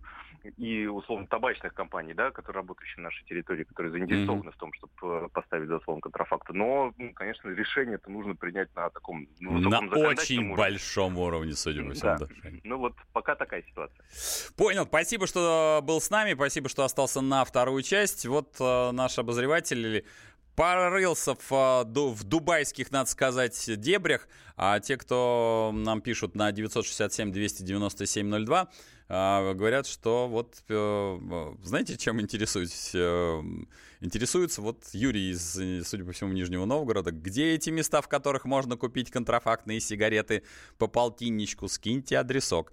и, 0.57 0.85
условно, 0.85 1.27
табачных 1.27 1.73
компаний, 1.73 2.13
да, 2.13 2.31
которые 2.31 2.61
работающие 2.61 2.97
на 2.97 3.03
нашей 3.03 3.25
территории, 3.25 3.63
которые 3.63 3.91
заинтересованы 3.91 4.49
угу. 4.49 4.51
в 4.51 4.57
том, 4.57 4.73
чтобы 4.73 4.93
э, 5.03 5.27
поставить 5.33 5.67
заслон 5.67 5.99
контрафакта. 5.99 6.53
Но, 6.53 6.93
ну, 6.97 7.11
конечно, 7.13 7.49
решение 7.49 7.95
это 7.95 8.09
нужно 8.09 8.35
принять 8.35 8.73
на 8.75 8.89
таком 8.89 9.27
ну, 9.39 9.59
На 9.59 9.79
очень 9.79 10.37
уровне. 10.37 10.55
большом 10.55 11.17
уровне, 11.17 11.53
судя 11.53 11.83
по 11.83 11.93
всему. 11.93 12.17
Да. 12.17 12.27
Ну 12.63 12.77
вот 12.77 12.93
пока 13.11 13.35
такая 13.35 13.63
ситуация. 13.63 14.05
Понял. 14.55 14.85
Спасибо, 14.85 15.27
что 15.27 15.81
был 15.83 15.99
с 15.99 16.09
нами. 16.09 16.33
Спасибо, 16.33 16.69
что 16.69 16.83
остался 16.83 17.21
на 17.21 17.43
вторую 17.43 17.83
часть. 17.83 18.25
Вот 18.25 18.55
э, 18.59 18.91
наш 18.91 19.17
обозреватель 19.19 20.05
порылся 20.55 21.35
в, 21.35 21.51
а, 21.51 21.83
в 21.83 22.23
дубайских, 22.23 22.91
надо 22.91 23.09
сказать, 23.09 23.79
дебрях. 23.79 24.27
А 24.55 24.79
те, 24.79 24.97
кто 24.97 25.71
нам 25.73 26.01
пишут 26.01 26.35
на 26.35 26.51
967-297-02, 26.51 28.67
а, 29.13 29.53
говорят, 29.53 29.87
что 29.87 30.29
вот, 30.29 30.63
э, 30.69 31.53
знаете, 31.63 31.97
чем 31.97 32.21
интересуетесь? 32.21 32.91
Э, 32.93 33.41
интересуется 33.99 34.61
вот 34.61 34.85
Юрий 34.93 35.31
из, 35.31 35.59
судя 35.85 36.05
по 36.05 36.13
всему, 36.13 36.31
Нижнего 36.31 36.63
Новгорода. 36.63 37.11
Где 37.11 37.53
эти 37.53 37.71
места, 37.71 38.01
в 38.01 38.07
которых 38.07 38.45
можно 38.45 38.77
купить 38.77 39.11
контрафактные 39.11 39.81
сигареты 39.81 40.43
по 40.77 40.87
полтинничку? 40.87 41.67
Скиньте 41.67 42.17
адресок. 42.17 42.71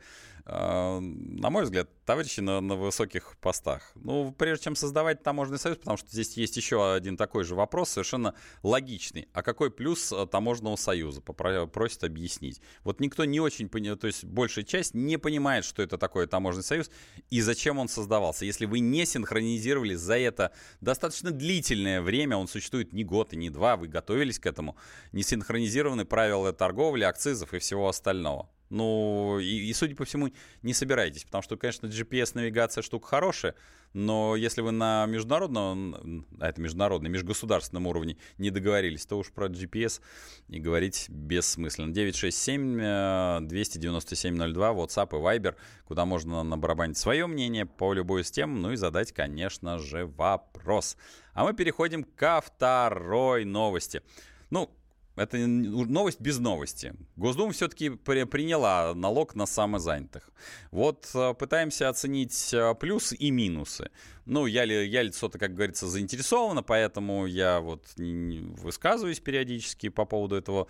А, 0.50 0.98
на 1.00 1.50
мой 1.50 1.64
взгляд, 1.64 1.90
товарищи 2.06 2.40
на, 2.40 2.62
на 2.62 2.74
высоких 2.74 3.36
постах. 3.36 3.92
Ну, 3.96 4.32
прежде 4.32 4.64
чем 4.64 4.76
создавать 4.76 5.22
таможенный 5.22 5.58
союз, 5.58 5.76
потому 5.76 5.98
что 5.98 6.08
здесь 6.08 6.38
есть 6.38 6.56
еще 6.56 6.94
один 6.94 7.18
такой 7.18 7.44
же 7.44 7.54
вопрос, 7.54 7.90
совершенно 7.90 8.34
логичный. 8.62 9.28
А 9.34 9.42
какой 9.42 9.70
плюс 9.70 10.10
э, 10.10 10.26
таможенного 10.26 10.76
союза? 10.76 11.20
Просят 11.20 12.04
объяснить. 12.04 12.62
Вот 12.82 12.98
никто 13.00 13.26
не 13.26 13.40
очень 13.40 13.68
понимает, 13.68 14.00
то 14.00 14.06
есть 14.06 14.24
большая 14.24 14.64
часть 14.64 14.94
не 14.94 15.18
понимает, 15.18 15.66
что 15.66 15.82
это 15.82 15.98
такое 15.98 16.26
таможенный 16.26 16.64
союз 16.64 16.90
и 17.28 17.42
зачем 17.42 17.78
он 17.78 17.90
создавался. 17.90 18.46
Если 18.46 18.64
вы 18.64 18.78
не 18.78 19.04
синхронизировали 19.04 19.96
за 19.96 20.16
это 20.16 20.52
достаточно 20.80 21.30
длительное 21.30 22.00
время, 22.00 22.38
он 22.38 22.48
существует 22.48 22.94
не 22.94 23.04
год 23.04 23.34
и 23.34 23.36
не 23.36 23.50
два, 23.50 23.76
вы 23.76 23.86
готовились 23.86 24.38
к 24.38 24.46
этому, 24.46 24.78
не 25.12 25.22
синхронизированы 25.22 26.06
правила 26.06 26.54
торговли, 26.54 27.04
акцизов 27.04 27.52
и 27.52 27.58
всего 27.58 27.86
остального. 27.86 28.48
Ну, 28.70 29.38
и, 29.38 29.68
и, 29.68 29.72
судя 29.72 29.96
по 29.96 30.04
всему, 30.04 30.30
не 30.62 30.74
собираетесь, 30.74 31.24
потому 31.24 31.40
что, 31.42 31.56
конечно, 31.56 31.86
GPS-навигация 31.86 32.82
штука 32.82 33.08
хорошая, 33.08 33.54
но 33.94 34.36
если 34.36 34.60
вы 34.60 34.72
на 34.72 35.06
международном, 35.06 36.26
а 36.38 36.48
это 36.48 36.60
международный, 36.60 37.08
межгосударственном 37.08 37.86
уровне 37.86 38.18
не 38.36 38.50
договорились, 38.50 39.06
то 39.06 39.16
уж 39.18 39.32
про 39.32 39.48
GPS 39.48 40.02
и 40.48 40.60
говорить 40.60 41.06
бессмысленно. 41.08 41.90
967-297-02, 41.92 44.74
WhatsApp 44.74 45.08
и 45.12 45.16
Viber, 45.16 45.54
куда 45.84 46.04
можно 46.04 46.42
набарабанить 46.42 46.98
свое 46.98 47.26
мнение 47.26 47.64
по 47.64 47.94
любой 47.94 48.20
из 48.22 48.30
тем, 48.30 48.60
ну 48.60 48.72
и 48.72 48.76
задать, 48.76 49.12
конечно 49.12 49.78
же, 49.78 50.04
вопрос. 50.06 50.98
А 51.32 51.44
мы 51.44 51.54
переходим 51.54 52.04
ко 52.04 52.42
второй 52.42 53.46
новости. 53.46 54.02
Ну, 54.50 54.70
это 55.18 55.36
новость 55.38 56.20
без 56.20 56.38
новости. 56.38 56.94
Госдума 57.16 57.52
все-таки 57.52 57.90
при, 57.90 58.24
приняла 58.24 58.94
налог 58.94 59.34
на 59.34 59.46
самозанятых. 59.46 60.30
Вот 60.70 61.10
э, 61.14 61.34
пытаемся 61.34 61.88
оценить 61.88 62.52
э, 62.54 62.74
плюсы 62.74 63.16
и 63.16 63.30
минусы. 63.30 63.90
Ну, 64.28 64.44
я, 64.44 64.64
я 64.64 65.02
лицо-то, 65.02 65.38
как 65.38 65.54
говорится, 65.54 65.86
заинтересовано, 65.86 66.62
поэтому 66.62 67.24
я 67.24 67.60
вот 67.60 67.86
высказываюсь 67.96 69.20
периодически 69.20 69.88
по 69.88 70.04
поводу 70.04 70.36
этого 70.36 70.68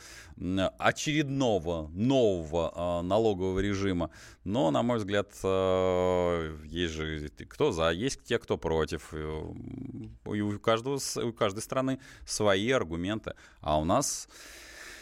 очередного 0.79 1.89
нового 1.89 2.73
э, 2.73 3.03
налогового 3.03 3.59
режима. 3.59 4.11
Но, 4.45 4.71
на 4.71 4.85
мой 4.85 4.99
взгляд, 4.99 5.33
э, 5.43 6.57
есть 6.67 6.95
же 6.95 7.29
кто 7.49 7.73
за, 7.73 7.91
есть 7.91 8.23
те, 8.23 8.39
кто 8.39 8.59
против. 8.59 9.13
И 9.13 10.41
у, 10.41 10.59
каждого, 10.61 11.01
у 11.25 11.33
каждой 11.33 11.61
страны 11.61 11.99
свои 12.27 12.71
аргументы. 12.71 13.35
А 13.61 13.81
у 13.81 13.85
нас 13.85 14.29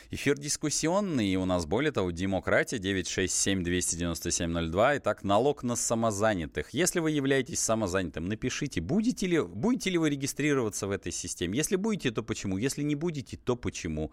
Эфир 0.09 0.39
дискуссионный, 0.39 1.27
и 1.27 1.35
у 1.37 1.47
нас, 1.47 1.67
более 1.67 1.91
того, 1.91 2.13
демократия 2.13 2.77
967-297-02. 2.77 4.99
Итак, 4.99 5.25
налог 5.25 5.65
на 5.65 5.75
самозанятых. 5.75 6.71
Если 6.71 7.01
вы 7.01 7.11
являетесь 7.11 7.59
самозанятым, 7.59 8.29
напишите, 8.29 8.81
будете 8.81 9.27
ли, 9.27 9.43
будете 9.43 9.91
ли 9.91 9.99
вы 9.99 10.11
регистрироваться 10.11 10.87
в 10.87 10.93
этой 10.93 11.11
системе. 11.11 11.59
Если 11.59 11.75
будете, 11.75 12.13
то 12.13 12.23
почему? 12.23 12.57
Если 12.57 12.85
не 12.85 12.95
будете, 12.95 13.37
то 13.37 13.57
почему? 13.57 14.13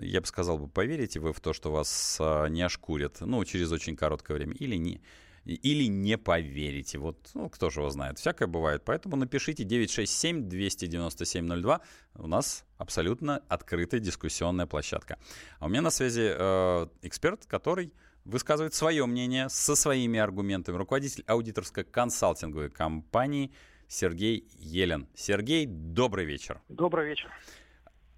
Я 0.00 0.22
бы 0.22 0.26
сказал, 0.26 0.58
бы, 0.58 0.68
поверите 0.68 1.20
вы 1.20 1.34
в 1.34 1.40
то, 1.40 1.52
что 1.52 1.70
вас 1.70 2.16
а, 2.18 2.46
не 2.46 2.62
ошкурят, 2.62 3.20
ну, 3.20 3.44
через 3.44 3.70
очень 3.72 3.94
короткое 3.94 4.38
время, 4.38 4.54
или 4.54 4.76
не 4.76 5.02
или 5.44 5.84
не 5.84 6.18
поверите. 6.18 6.98
Вот, 6.98 7.30
ну, 7.34 7.48
кто 7.48 7.70
же 7.70 7.80
его 7.80 7.90
знает. 7.90 8.18
Всякое 8.18 8.46
бывает. 8.46 8.82
Поэтому 8.84 9.16
напишите 9.16 9.64
967-297-02. 9.64 11.80
У 12.16 12.26
нас 12.26 12.66
абсолютно 12.78 13.42
открытая 13.48 14.00
дискуссионная 14.00 14.66
площадка. 14.66 15.18
А 15.58 15.66
у 15.66 15.68
меня 15.68 15.82
на 15.82 15.90
связи 15.90 16.32
э, 16.34 16.86
эксперт, 17.02 17.46
который 17.46 17.92
высказывает 18.24 18.74
свое 18.74 19.04
мнение 19.06 19.48
со 19.48 19.74
своими 19.74 20.20
аргументами. 20.20 20.76
Руководитель 20.76 21.24
аудиторской 21.26 21.82
консалтинговой 21.84 22.70
компании 22.70 23.52
Сергей 23.88 24.48
Елен. 24.58 25.08
Сергей, 25.14 25.66
добрый 25.66 26.24
вечер. 26.24 26.62
Добрый 26.68 27.08
вечер. 27.08 27.30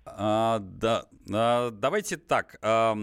А, 0.06 0.58
да, 0.58 1.06
а, 1.32 1.70
давайте 1.70 2.18
так. 2.18 2.58
А, 2.60 2.94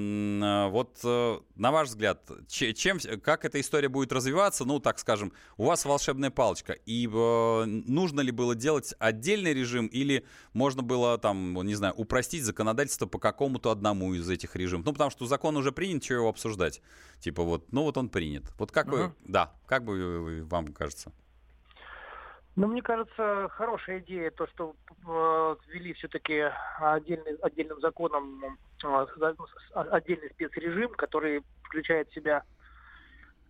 вот 0.69 0.99
э, 1.03 1.39
на 1.55 1.71
ваш 1.71 1.87
взгляд, 1.87 2.29
чем, 2.47 2.99
как 3.23 3.43
эта 3.43 3.59
история 3.59 3.89
будет 3.89 4.11
развиваться? 4.11 4.65
Ну, 4.65 4.79
так 4.79 4.99
скажем, 4.99 5.33
у 5.57 5.65
вас 5.65 5.83
волшебная 5.85 6.29
палочка. 6.29 6.73
И 6.85 7.07
э, 7.11 7.63
нужно 7.65 8.21
ли 8.21 8.31
было 8.31 8.53
делать 8.53 8.93
отдельный 8.99 9.53
режим 9.53 9.87
или 9.87 10.25
можно 10.53 10.83
было 10.83 11.17
там, 11.17 11.53
не 11.65 11.73
знаю, 11.73 11.95
упростить 11.95 12.43
законодательство 12.43 13.07
по 13.07 13.17
какому-то 13.17 13.71
одному 13.71 14.13
из 14.13 14.29
этих 14.29 14.55
режимов? 14.55 14.85
Ну, 14.85 14.93
потому 14.93 15.09
что 15.09 15.25
закон 15.25 15.57
уже 15.57 15.71
принят, 15.71 16.03
что 16.03 16.13
его 16.13 16.29
обсуждать? 16.29 16.81
Типа 17.19 17.41
вот, 17.41 17.71
ну 17.71 17.81
вот 17.83 17.97
он 17.97 18.09
принят. 18.09 18.43
Вот 18.59 18.71
как 18.71 18.87
uh-huh. 18.87 19.07
вы, 19.07 19.15
да, 19.25 19.53
как 19.65 19.85
бы 19.85 20.45
вам 20.47 20.67
кажется? 20.73 21.11
Ну, 22.57 22.67
мне 22.67 22.81
кажется, 22.81 23.47
хорошая 23.51 23.99
идея 23.99 24.29
то, 24.31 24.45
что 24.47 24.75
э, 25.07 25.55
ввели 25.67 25.93
все-таки 25.93 26.49
отдельный, 26.79 27.35
отдельным 27.41 27.79
законом 27.79 28.57
э, 28.83 29.05
отдельный 29.73 30.29
спецрежим, 30.31 30.89
который 30.91 31.43
включает 31.63 32.09
в 32.09 32.13
себя 32.13 32.43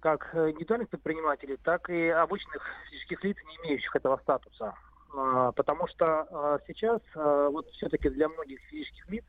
как 0.02 0.34
индивидуальных 0.36 0.90
предпринимателей, 0.90 1.58
так 1.64 1.90
и 1.90 2.10
обычных 2.10 2.64
физических 2.90 3.24
лиц, 3.24 3.38
не 3.48 3.68
имеющих 3.68 3.96
этого 3.96 4.18
статуса. 4.18 4.76
Э, 5.14 5.52
потому 5.56 5.88
что 5.88 6.28
э, 6.30 6.60
сейчас 6.68 7.02
э, 7.16 7.50
вот 7.52 7.68
все-таки 7.72 8.10
для 8.10 8.30
многих 8.30 8.60
физических 8.70 9.10
лиц 9.10 9.26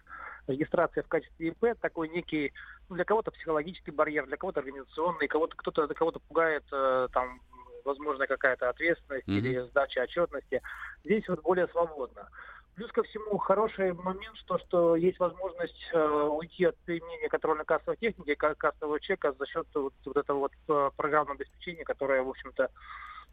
регистрация 0.47 1.03
в 1.03 1.09
качестве 1.09 1.49
ИП 1.49 1.79
такой 1.81 2.09
некий, 2.09 2.53
ну, 2.89 2.97
для 2.97 3.05
кого-то 3.05 3.31
психологический 3.31 3.91
барьер, 3.91 4.27
для 4.27 4.37
кого-то 4.37 4.61
организационный, 4.61 5.29
кого-то 5.29 5.57
кто-то 5.57 5.87
кого-то 5.89 6.21
пугает 6.21 6.65
э, 6.73 7.09
там 7.13 7.41
возможно, 7.85 8.27
какая-то 8.27 8.69
ответственность 8.69 9.29
mm-hmm. 9.29 9.39
или 9.39 9.61
сдача 9.69 10.03
отчетности. 10.03 10.63
Здесь 11.05 11.29
вот 11.29 11.43
более 11.43 11.69
свободно. 11.69 12.29
Плюс 12.75 12.91
ко 12.91 13.03
всему 13.03 13.37
хороший 13.37 13.93
момент, 13.93 14.37
что, 14.37 14.59
что 14.59 14.97
есть 14.97 15.19
возможность 15.19 15.91
э, 15.93 15.99
уйти 16.01 16.65
от 16.65 16.77
применения 16.79 17.29
контрольно-кассовой 17.29 17.99
техники, 17.99 18.35
кассового 18.35 18.99
чека 18.99 19.33
за 19.39 19.47
счет 19.47 19.67
вот, 19.75 19.93
вот 20.07 20.17
этого 20.17 20.39
вот 20.39 20.53
э, 20.69 20.91
программного 20.97 21.35
обеспечения, 21.35 21.85
которое, 21.85 22.23
в 22.23 22.31
общем-то, 22.31 22.71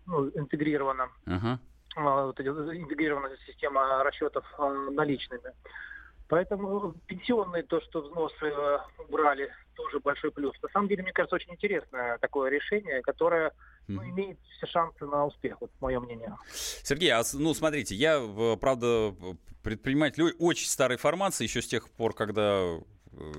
ну, 0.07 0.29
интегрировано. 0.35 1.09
Uh-huh. 1.25 1.57
Э, 1.95 2.25
вот, 2.25 2.39
интегрированная 2.39 3.37
система 3.45 4.03
расчетов 4.03 4.45
э, 4.57 4.89
наличными. 4.91 5.53
Поэтому 6.29 6.93
пенсионные, 7.07 7.63
то, 7.63 7.81
что 7.81 8.01
взносы 8.01 8.45
э, 8.45 8.77
убрали, 8.99 9.51
тоже 9.75 9.99
большой 9.99 10.31
плюс. 10.31 10.55
На 10.61 10.69
самом 10.69 10.87
деле, 10.87 11.01
мне 11.01 11.11
кажется, 11.11 11.35
очень 11.35 11.51
интересное 11.53 12.19
такое 12.19 12.51
решение, 12.51 13.01
которое 13.01 13.51
ну, 13.87 14.03
имеет 14.03 14.37
все 14.57 14.67
шансы 14.67 15.05
на 15.07 15.25
успех, 15.25 15.57
вот 15.59 15.71
мое 15.81 15.99
мнение. 15.99 16.35
Сергей, 16.83 17.09
а, 17.09 17.23
ну 17.33 17.55
смотрите, 17.55 17.95
я, 17.95 18.21
правда, 18.61 19.15
предприниматель 19.63 20.23
очень 20.37 20.67
старой 20.67 20.97
формации, 20.97 21.45
еще 21.45 21.63
с 21.63 21.67
тех 21.67 21.89
пор, 21.89 22.13
когда 22.13 22.77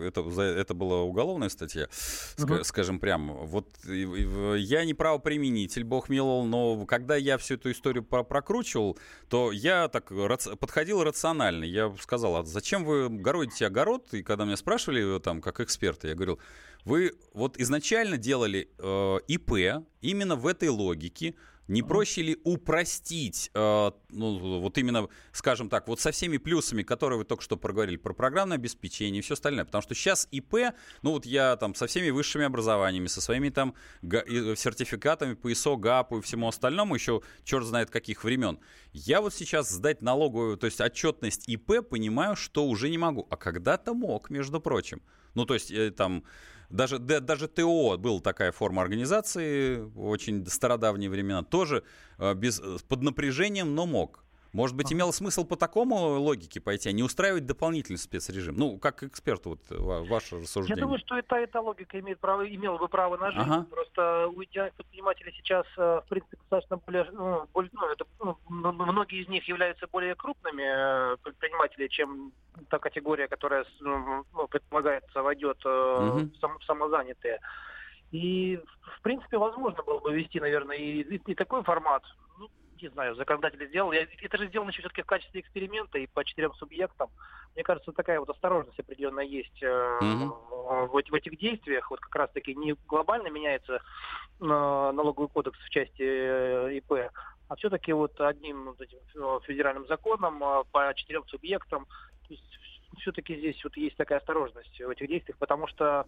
это, 0.01 0.21
это 0.43 0.75
была 0.75 1.03
уголовная 1.03 1.49
статья, 1.49 1.85
uh-huh. 1.85 2.65
скажем 2.65 3.01
прямо. 3.01 3.35
Вот 3.35 3.69
я 3.85 4.85
не 4.85 4.95
правоприменитель, 4.95 5.85
бог 5.85 6.09
миловал, 6.09 6.45
но 6.45 6.87
когда 6.87 7.17
я 7.17 7.39
всю 7.39 7.55
эту 7.55 7.71
историю 7.71 8.05
прокручивал, 8.05 8.99
то 9.29 9.53
я 9.53 9.89
так 9.89 10.13
подходил 10.59 11.03
рационально. 11.03 11.65
Я 11.65 11.95
сказал, 12.01 12.37
а 12.37 12.45
зачем 12.45 12.85
вы 12.85 13.09
городите 13.09 13.67
огород? 13.67 14.13
И 14.13 14.23
когда 14.23 14.45
меня 14.45 14.57
спрашивали 14.57 15.19
там 15.21 15.41
как 15.41 15.61
эксперта, 15.61 16.09
я 16.09 16.15
говорил, 16.15 16.39
вы 16.85 17.13
вот 17.35 17.59
изначально 17.59 18.17
делали 18.17 18.71
э, 18.79 19.19
ИП 19.29 19.85
именно 20.01 20.37
в 20.37 20.47
этой 20.47 20.69
логике, 20.69 21.35
не 21.69 21.83
проще 21.83 22.23
ли 22.23 22.39
упростить, 22.45 23.51
э, 23.55 23.91
ну, 24.11 24.61
вот 24.61 24.77
именно, 24.79 25.09
скажем 25.33 25.69
так, 25.69 25.87
вот 25.89 26.01
со 26.01 26.11
всеми 26.11 26.37
плюсами, 26.37 26.83
которые 26.83 27.19
вы 27.19 27.25
только 27.25 27.45
что 27.45 27.57
проговорили, 27.57 27.97
про 27.97 28.13
программное 28.13 28.57
обеспечение 28.57 29.21
и 29.21 29.23
все 29.23 29.35
остальное? 29.35 29.65
Потому 29.65 29.83
что 29.83 29.95
сейчас 29.95 30.27
ИП, 30.31 30.75
ну 31.03 31.13
вот 31.13 31.27
я 31.27 31.57
там 31.57 31.75
со 31.75 31.87
всеми 31.87 32.11
высшими 32.11 32.45
образованиями, 32.45 33.07
со 33.07 33.21
своими 33.21 33.51
там 33.51 33.75
сертификатами 34.03 35.35
по 35.35 35.53
ИСО, 35.53 35.77
ГАПу 35.77 36.19
и 36.19 36.23
всему 36.23 36.49
остальному, 36.49 36.95
еще 36.95 37.23
черт 37.45 37.65
знает 37.65 37.91
каких 37.91 38.25
времен, 38.25 38.59
я 38.93 39.21
вот 39.21 39.33
сейчас 39.33 39.71
сдать 39.71 40.03
налоговую, 40.03 40.57
то 40.57 40.67
есть 40.67 40.81
отчетность 40.81 41.49
ИП, 41.49 41.89
понимаю, 41.89 42.35
что 42.37 42.67
уже 42.67 42.91
не 42.91 42.99
могу. 42.99 43.27
А 43.31 43.37
когда-то 43.37 43.95
мог, 43.95 44.31
между 44.31 44.61
прочим. 44.61 45.03
Ну, 45.35 45.45
то 45.45 45.55
есть 45.55 45.71
э, 45.71 45.91
там 45.93 46.25
даже, 46.71 46.99
да, 46.99 47.21
даже 47.21 47.49
ТО 47.49 47.99
была 47.99 48.21
такая 48.21 48.53
форма 48.53 48.83
организации, 48.83 49.81
очень 49.97 50.47
стародавние 50.47 51.11
времена, 51.11 51.43
тоже 51.43 51.83
э, 52.19 52.35
без, 52.35 52.61
э, 52.61 52.79
под 52.89 53.03
напряжением, 53.03 53.75
но 53.75 53.87
мог. 53.87 54.25
Может 54.53 54.77
быть, 54.77 54.93
имело 54.93 55.13
смысл 55.13 55.45
по 55.45 55.57
такому 55.57 56.19
логике 56.19 56.61
пойти, 56.61 56.89
а 56.89 56.93
не 56.93 57.03
устраивать 57.03 57.47
дополнительный 57.47 57.99
спецрежим? 57.99 58.57
Ну, 58.57 58.79
как 58.79 59.03
эксперт, 59.03 59.47
вот 59.47 59.61
ваше 59.69 60.41
рассуждение. 60.41 60.77
Я 60.77 60.83
думаю, 60.83 60.99
что 60.99 61.17
эта, 61.17 61.37
эта 61.37 61.61
логика 61.61 62.01
имеет 62.01 62.19
право, 62.19 62.43
имела 62.49 62.77
бы 62.79 62.89
право 62.89 63.17
на 63.17 63.31
жизнь. 63.31 63.45
Ага. 63.49 63.67
Просто 63.71 64.29
у 64.29 64.43
идеальных 64.43 64.75
предпринимателей 64.75 65.33
сейчас, 65.37 65.67
э, 65.77 66.01
в 66.05 66.09
принципе, 66.09 66.37
достаточно 66.39 66.79
более, 66.79 67.05
ну, 67.13 67.47
более 67.53 67.71
ну, 67.73 67.89
это, 67.89 68.05
ну, 68.19 68.37
многие 68.49 69.23
из 69.23 69.29
них 69.29 69.47
являются 69.47 69.87
более 69.87 70.15
крупными 70.17 71.13
э, 71.13 71.17
предпринимателями, 71.23 71.89
чем 71.89 72.33
та 72.69 72.79
категория, 72.79 73.29
которая 73.29 73.65
ну, 73.81 74.25
ну 74.35 74.49
предполагается 74.49 75.23
войдет 75.23 75.65
угу. 75.65 76.29
сам, 76.41 76.61
самозанятые. 76.67 77.39
И, 78.11 78.61
в 78.97 79.03
принципе, 79.03 79.39
возможно 79.39 79.83
было 79.83 80.01
бы 80.01 80.13
вести, 80.13 80.41
наверное, 80.41 80.77
и, 80.77 81.03
и, 81.03 81.21
и 81.25 81.35
такой 81.35 81.63
формат. 81.63 82.03
Не 82.83 82.89
знаю, 82.89 83.15
законодатель 83.15 83.67
сделал. 83.69 83.93
Я, 83.93 84.07
это 84.23 84.39
же 84.39 84.49
сделано 84.49 84.71
еще 84.71 84.81
все-таки 84.81 85.03
в 85.03 85.07
качестве 85.07 85.41
эксперимента 85.41 85.99
и 85.99 86.07
по 86.07 86.25
четырем 86.25 86.55
субъектам. 86.55 87.11
Мне 87.55 87.65
кажется, 87.65 87.93
такая 87.93 88.21
вот 88.21 88.31
осторожность 88.31 88.79
определенная 88.79 89.25
есть 89.25 89.63
э, 89.63 89.67
mm-hmm. 89.67 90.89
в, 90.89 91.11
в 91.11 91.15
этих 91.15 91.39
действиях. 91.39 91.91
Вот 91.91 92.01
как 92.01 92.15
раз-таки 92.15 92.55
не 92.55 92.75
глобально 92.87 93.29
меняется 93.29 93.75
э, 93.75 93.81
налоговый 94.41 95.29
кодекс 95.29 95.59
в 95.59 95.71
части 95.71 96.03
э, 96.03 96.79
ИП, 96.79 97.11
а 97.49 97.57
все-таки 97.57 97.93
вот 97.93 98.19
одним 98.21 98.67
вот 98.67 98.81
этим 98.81 98.99
э, 99.15 99.39
федеральным 99.47 99.87
законом 99.87 100.43
э, 100.43 100.65
по 100.71 100.93
четырем 100.95 101.27
субъектам. 101.27 101.87
То 102.29 102.35
есть 102.35 102.59
все-таки 102.99 103.37
здесь 103.37 103.63
вот 103.65 103.77
есть 103.77 103.97
такая 103.97 104.19
осторожность 104.19 104.81
в 104.81 104.89
этих 104.89 105.09
действиях, 105.09 105.39
потому 105.39 105.67
что 105.67 106.07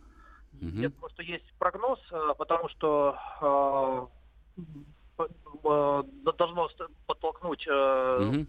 mm-hmm. 0.55 0.81
я 0.81 0.89
думаю, 0.89 1.11
что 1.11 1.23
есть 1.23 1.53
прогноз, 1.59 2.01
э, 2.13 2.35
потому 2.39 2.69
что 2.69 3.19
Э, 3.41 4.07
должно 6.39 6.69
подтолкнуть 7.07 7.67
угу. 7.67 8.47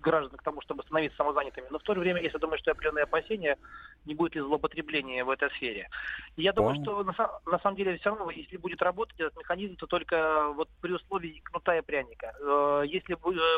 граждан 0.00 0.36
к 0.38 0.42
тому, 0.42 0.60
чтобы 0.62 0.82
становиться 0.82 1.16
самозанятыми. 1.16 1.66
Но 1.70 1.78
в 1.78 1.82
то 1.82 1.94
же 1.94 2.00
время, 2.00 2.22
если 2.22 2.38
думаю, 2.38 2.58
что 2.58 2.72
определенные 2.72 3.04
опасения, 3.04 3.56
не 4.04 4.14
будет 4.14 4.34
ли 4.34 4.40
злоупотребления 4.40 5.24
в 5.24 5.30
этой 5.30 5.50
сфере. 5.50 5.88
И 6.36 6.42
я 6.42 6.52
думаю, 6.52 6.82
что 6.82 7.04
на, 7.04 7.14
на 7.46 7.58
самом 7.60 7.76
деле 7.76 7.98
все 7.98 8.10
равно, 8.10 8.30
если 8.30 8.56
будет 8.56 8.82
работать 8.82 9.18
этот 9.20 9.36
механизм, 9.36 9.76
то 9.76 9.86
только 9.86 10.48
вот 10.54 10.68
при 10.80 10.92
условии 10.92 11.40
кнута 11.44 11.76
и 11.76 11.82
пряника. 11.82 12.32
Если 12.86 13.14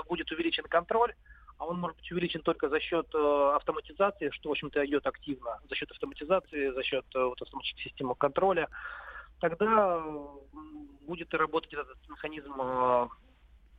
будет 0.09 0.33
увеличен 0.33 0.65
контроль, 0.65 1.15
а 1.59 1.67
он 1.67 1.79
может 1.79 1.99
быть 1.99 2.11
увеличен 2.11 2.41
только 2.41 2.69
за 2.71 2.81
счет 2.81 3.07
автоматизации, 3.15 4.31
что, 4.31 4.49
в 4.49 4.53
общем-то, 4.53 4.85
идет 4.87 5.07
активно, 5.07 5.59
за 5.69 5.75
счет 5.75 5.91
автоматизации, 5.91 6.71
за 6.71 6.83
счет 6.83 7.05
вот, 7.15 7.41
автоматических 7.41 7.85
систем 7.85 8.15
контроля 8.15 8.69
тогда 9.41 10.03
будет 11.07 11.33
и 11.33 11.37
работать 11.37 11.73
этот 11.73 11.97
механизм 12.09 12.53
э, 12.61 13.09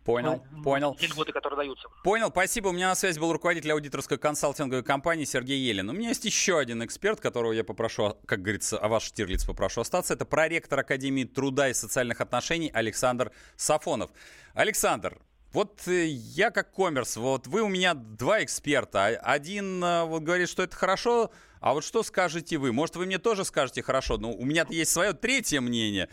Понял, 0.03 0.43
ну, 0.51 0.63
понял. 0.63 0.95
Те 0.95 1.07
льготы, 1.07 1.31
которые 1.31 1.57
даются. 1.57 1.87
Понял, 2.03 2.29
спасибо. 2.29 2.69
У 2.69 2.71
меня 2.71 2.89
на 2.89 2.95
связи 2.95 3.19
был 3.19 3.31
руководитель 3.31 3.71
аудиторской 3.71 4.17
консалтинговой 4.17 4.83
компании 4.83 5.25
Сергей 5.25 5.59
Елен. 5.59 5.89
У 5.89 5.93
меня 5.93 6.09
есть 6.09 6.25
еще 6.25 6.57
один 6.57 6.83
эксперт, 6.83 7.19
которого 7.19 7.51
я 7.51 7.63
попрошу, 7.63 8.17
как 8.25 8.41
говорится, 8.41 8.79
а 8.79 8.87
ваш 8.87 9.03
Штирлиц 9.03 9.45
попрошу 9.45 9.81
остаться. 9.81 10.15
Это 10.15 10.25
проректор 10.25 10.79
Академии 10.79 11.25
труда 11.25 11.69
и 11.69 11.73
социальных 11.73 12.19
отношений 12.19 12.71
Александр 12.73 13.31
Сафонов. 13.55 14.09
Александр, 14.55 15.19
вот 15.53 15.87
э, 15.87 16.07
я 16.07 16.49
как 16.49 16.73
коммерс, 16.73 17.17
вот 17.17 17.45
вы 17.45 17.61
у 17.61 17.67
меня 17.67 17.93
два 17.93 18.43
эксперта. 18.43 19.05
Один 19.05 19.83
э, 19.83 20.05
вот 20.05 20.23
говорит, 20.23 20.49
что 20.49 20.63
это 20.63 20.75
хорошо, 20.75 21.29
а 21.59 21.73
вот 21.75 21.83
что 21.83 22.01
скажете 22.01 22.57
вы? 22.57 22.73
Может, 22.73 22.95
вы 22.95 23.05
мне 23.05 23.19
тоже 23.19 23.45
скажете 23.45 23.83
хорошо, 23.83 24.17
но 24.17 24.31
у 24.31 24.45
меня 24.45 24.65
есть 24.69 24.91
свое 24.91 25.13
третье 25.13 25.61
мнение. 25.61 26.09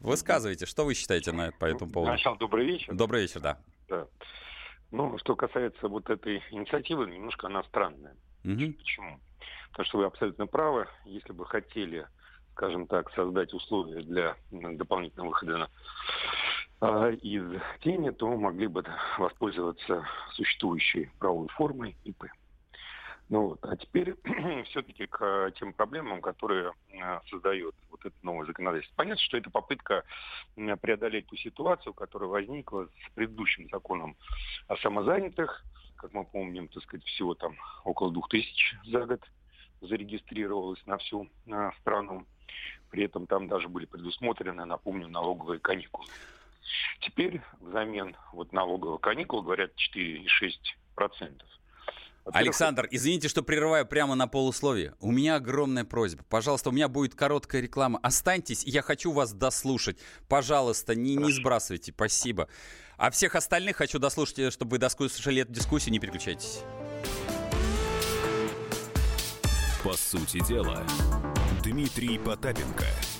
Высказывайте, 0.00 0.64
что 0.66 0.84
вы 0.84 0.94
считаете 0.94 1.32
на, 1.32 1.52
по 1.52 1.66
этому 1.66 1.90
поводу? 1.90 2.12
Сначала 2.12 2.36
добрый 2.38 2.66
вечер. 2.66 2.94
Добрый 2.94 3.22
вечер, 3.22 3.40
да. 3.40 3.58
да. 3.88 4.06
Ну, 4.90 5.16
что 5.18 5.36
касается 5.36 5.88
вот 5.88 6.08
этой 6.08 6.42
инициативы, 6.50 7.06
немножко 7.06 7.46
она 7.46 7.62
странная. 7.64 8.16
Угу. 8.44 8.72
Почему? 8.78 9.20
Потому 9.70 9.86
что 9.86 9.98
вы 9.98 10.04
абсолютно 10.06 10.46
правы. 10.46 10.88
Если 11.04 11.32
бы 11.32 11.44
хотели, 11.44 12.06
скажем 12.52 12.86
так, 12.86 13.12
создать 13.12 13.52
условия 13.52 14.02
для 14.02 14.36
дополнительного 14.50 15.28
выхода 15.28 15.68
э, 16.80 17.14
из 17.20 17.60
тени, 17.82 18.10
то 18.10 18.26
могли 18.36 18.68
бы 18.68 18.82
воспользоваться 19.18 20.04
существующей 20.32 21.10
правовой 21.18 21.48
формой 21.48 21.96
ИП. 22.04 22.24
Ну, 23.30 23.46
вот. 23.46 23.60
А 23.62 23.76
теперь 23.76 24.16
все-таки 24.66 25.06
к 25.06 25.24
э, 25.24 25.52
тем 25.56 25.72
проблемам, 25.72 26.20
которые 26.20 26.72
э, 26.88 27.20
создает 27.30 27.76
вот 27.88 28.04
это 28.04 28.14
новое 28.22 28.44
законодательство. 28.44 28.96
Понятно, 28.96 29.22
что 29.22 29.36
это 29.36 29.50
попытка 29.50 30.02
преодолеть 30.56 31.28
ту 31.28 31.36
ситуацию, 31.36 31.94
которая 31.94 32.28
возникла 32.28 32.86
с 32.86 33.14
предыдущим 33.14 33.68
законом 33.70 34.16
о 34.66 34.76
самозанятых. 34.78 35.64
Как 35.94 36.12
мы 36.12 36.24
помним, 36.24 36.66
так 36.68 36.82
сказать, 36.82 37.06
всего 37.06 37.34
там 37.34 37.54
около 37.84 38.10
двух 38.10 38.28
тысяч 38.28 38.74
за 38.86 39.06
год 39.06 39.22
зарегистрировалось 39.80 40.84
на 40.86 40.98
всю 40.98 41.28
на 41.46 41.72
страну. 41.80 42.26
При 42.90 43.04
этом 43.04 43.28
там 43.28 43.46
даже 43.46 43.68
были 43.68 43.86
предусмотрены, 43.86 44.64
напомню, 44.64 45.06
налоговые 45.06 45.60
каникулы. 45.60 46.08
Теперь 47.00 47.40
взамен 47.60 48.16
вот 48.32 48.52
налоговых 48.52 49.00
каникул 49.00 49.42
говорят 49.42 49.70
4,6%. 49.96 51.42
Александр, 52.24 52.86
извините, 52.90 53.28
что 53.28 53.42
прерываю 53.42 53.86
прямо 53.86 54.14
на 54.14 54.28
полусловие. 54.28 54.94
У 55.00 55.10
меня 55.10 55.36
огромная 55.36 55.84
просьба. 55.84 56.24
Пожалуйста, 56.28 56.70
у 56.70 56.72
меня 56.72 56.88
будет 56.88 57.14
короткая 57.14 57.62
реклама. 57.62 57.98
Останьтесь, 58.02 58.62
я 58.64 58.82
хочу 58.82 59.12
вас 59.12 59.32
дослушать. 59.32 59.98
Пожалуйста, 60.28 60.94
не, 60.94 61.16
не 61.16 61.32
сбрасывайте. 61.32 61.92
Спасибо. 61.92 62.48
А 62.96 63.10
всех 63.10 63.34
остальных 63.34 63.76
хочу 63.76 63.98
дослушать, 63.98 64.52
чтобы 64.52 64.72
вы 64.72 64.78
дослушали 64.78 65.42
эту 65.42 65.52
дискуссию. 65.52 65.92
Не 65.92 65.98
переключайтесь. 65.98 66.60
По 69.82 69.94
сути 69.94 70.46
дела, 70.46 70.84
Дмитрий 71.62 72.18
Потапенко– 72.18 72.84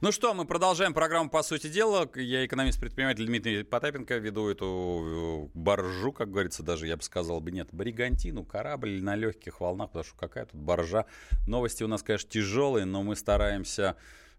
ну 0.00 0.12
что, 0.12 0.34
мы 0.34 0.44
продолжаем 0.44 0.92
программу 0.92 1.30
«По 1.30 1.42
сути 1.42 1.68
дела». 1.68 2.08
Я 2.16 2.44
экономист-предприниматель 2.44 3.26
Дмитрий 3.26 3.62
Потапенко, 3.62 4.18
веду 4.18 4.48
эту 4.48 5.48
э, 5.54 5.58
баржу, 5.58 6.12
как 6.12 6.30
говорится, 6.30 6.62
даже 6.62 6.86
я 6.86 6.96
бы 6.96 7.02
сказал 7.02 7.40
бы, 7.40 7.50
нет, 7.50 7.68
бригантину, 7.72 8.44
корабль 8.44 9.02
на 9.02 9.16
легких 9.16 9.60
волнах, 9.60 9.88
потому 9.88 10.04
что 10.04 10.16
какая 10.16 10.46
тут 10.46 10.60
баржа. 10.60 11.06
Новости 11.46 11.82
у 11.82 11.88
нас, 11.88 12.02
конечно, 12.02 12.28
тяжелые, 12.28 12.84
но 12.84 13.02
мы 13.02 13.16
стараемся 13.16 13.96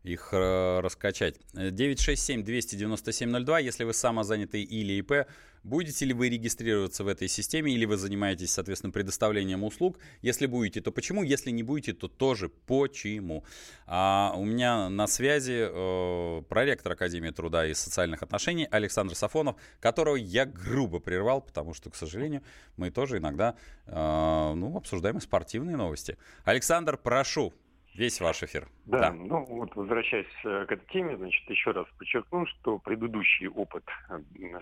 их 0.07 0.29
э, 0.31 0.79
раскачать. 0.79 1.35
967-297-02, 1.53 3.63
если 3.63 3.83
вы 3.83 3.93
самозанятый 3.93 4.63
или 4.63 4.93
ИП, 4.93 5.27
Будете 5.67 6.05
ли 6.05 6.13
вы 6.13 6.29
регистрироваться 6.29 7.03
в 7.03 7.09
этой 7.09 7.27
системе 7.27 7.73
или 7.73 7.83
вы 7.83 7.97
занимаетесь, 7.97 8.53
соответственно, 8.53 8.93
предоставлением 8.93 9.65
услуг? 9.65 9.99
Если 10.21 10.45
будете, 10.45 10.79
то 10.79 10.93
почему? 10.93 11.23
Если 11.23 11.51
не 11.51 11.61
будете, 11.61 11.91
то 11.91 12.07
тоже 12.07 12.47
почему? 12.47 13.43
А 13.85 14.33
у 14.37 14.45
меня 14.45 14.87
на 14.87 15.07
связи 15.07 15.67
э, 15.69 16.41
проректор 16.43 16.93
Академии 16.93 17.31
труда 17.31 17.67
и 17.67 17.73
социальных 17.73 18.23
отношений 18.23 18.65
Александр 18.71 19.13
Сафонов, 19.13 19.57
которого 19.81 20.15
я 20.15 20.45
грубо 20.45 20.99
прервал, 20.99 21.41
потому 21.41 21.73
что, 21.73 21.89
к 21.89 21.97
сожалению, 21.97 22.43
мы 22.77 22.89
тоже 22.89 23.17
иногда 23.17 23.55
э, 23.87 24.53
ну, 24.55 24.77
обсуждаем 24.77 25.19
спортивные 25.19 25.75
новости. 25.75 26.17
Александр, 26.45 26.95
прошу, 26.95 27.53
Весь 27.97 28.21
ваш 28.21 28.43
эфир. 28.43 28.67
Да, 28.85 28.99
да, 28.99 29.11
ну 29.11 29.43
вот 29.45 29.75
возвращаясь 29.75 30.27
э, 30.45 30.65
к 30.67 30.71
этой 30.71 30.85
теме, 30.93 31.17
значит, 31.17 31.49
еще 31.49 31.71
раз 31.71 31.87
подчеркну, 31.97 32.45
что 32.45 32.77
предыдущий 32.77 33.47
опыт 33.47 33.83
э, 34.09 34.19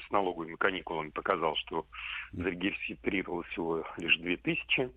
с 0.08 0.10
налоговыми 0.10 0.56
каникулами 0.56 1.10
показал, 1.10 1.58
что 1.58 1.86
зарегистрировалось 2.32 3.48
всего 3.48 3.84
лишь 3.98 4.18
2000. 4.20 4.82
Угу. 4.82 4.92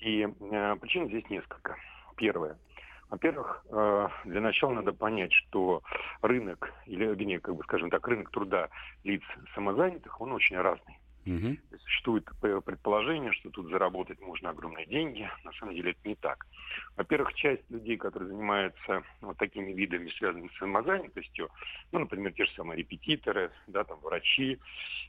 И 0.00 0.22
э, 0.22 0.76
причин 0.80 1.06
здесь 1.06 1.30
несколько. 1.30 1.76
Первое. 2.16 2.58
Во-первых, 3.08 3.64
э, 3.70 4.08
для 4.24 4.40
начала 4.40 4.72
надо 4.72 4.92
понять, 4.92 5.32
что 5.32 5.82
рынок, 6.22 6.72
или, 6.86 7.06
вернее, 7.06 7.38
как 7.38 7.54
бы, 7.54 7.62
скажем 7.62 7.88
так, 7.88 8.06
рынок 8.08 8.30
труда 8.30 8.68
лиц 9.04 9.22
самозанятых, 9.54 10.20
он 10.20 10.32
очень 10.32 10.56
разный. 10.56 10.98
Угу. 11.30 11.78
Существует 11.84 12.28
предположение, 12.40 13.32
что 13.32 13.50
тут 13.50 13.70
заработать 13.70 14.20
можно 14.20 14.50
огромные 14.50 14.86
деньги. 14.86 15.30
На 15.44 15.52
самом 15.52 15.74
деле 15.74 15.92
это 15.92 16.08
не 16.08 16.16
так. 16.16 16.44
Во-первых, 16.96 17.34
часть 17.34 17.62
людей, 17.70 17.96
которые 17.96 18.30
занимаются 18.30 19.02
вот 19.20 19.36
такими 19.36 19.72
видами, 19.72 20.10
связанными 20.10 20.48
с 20.48 20.58
самозанятостью, 20.58 21.48
ну, 21.92 22.00
например, 22.00 22.32
те 22.32 22.46
же 22.46 22.52
самые 22.52 22.78
репетиторы, 22.78 23.52
да, 23.68 23.84
там, 23.84 24.00
врачи 24.00 24.58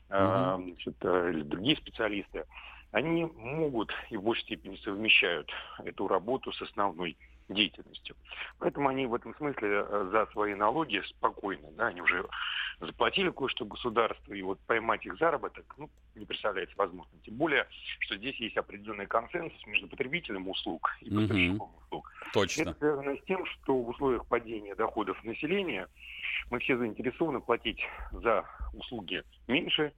угу. 0.08 0.16
э, 0.16 0.56
значит, 0.58 1.04
или 1.04 1.42
другие 1.42 1.76
специалисты, 1.76 2.44
они 2.92 3.24
могут 3.24 3.92
и 4.10 4.16
в 4.16 4.22
большей 4.22 4.42
степени 4.42 4.76
совмещают 4.76 5.50
эту 5.84 6.06
работу 6.06 6.52
с 6.52 6.62
основной 6.62 7.16
деятельностью. 7.54 8.16
Поэтому 8.58 8.88
они 8.88 9.06
в 9.06 9.14
этом 9.14 9.34
смысле 9.36 9.84
э, 9.86 10.08
за 10.12 10.26
свои 10.32 10.54
налоги 10.54 11.02
спокойно, 11.06 11.68
да, 11.72 11.88
они 11.88 12.00
уже 12.00 12.24
заплатили 12.80 13.30
кое-что 13.30 13.64
государству, 13.64 14.34
и 14.34 14.42
вот 14.42 14.58
поймать 14.66 15.04
их 15.06 15.16
заработок, 15.18 15.64
ну, 15.78 15.88
не 16.14 16.26
представляется 16.26 16.74
возможным. 16.76 17.20
Тем 17.22 17.36
более, 17.36 17.66
что 18.00 18.16
здесь 18.16 18.36
есть 18.36 18.56
определенный 18.56 19.06
консенсус 19.06 19.66
между 19.66 19.88
потребителем 19.88 20.48
услуг 20.48 20.90
и 21.00 21.10
поставщиком 21.10 21.68
угу. 21.68 21.78
услуг. 21.84 22.12
Точно. 22.32 22.62
Это 22.62 22.74
связано 22.74 23.16
с 23.16 23.24
тем, 23.24 23.46
что 23.46 23.76
в 23.76 23.88
условиях 23.88 24.26
падения 24.26 24.74
доходов 24.74 25.22
населения 25.24 25.88
мы 26.50 26.58
все 26.58 26.76
заинтересованы 26.76 27.40
платить 27.40 27.80
за 28.10 28.44
услуги 28.72 29.22
меньше, 29.46 29.92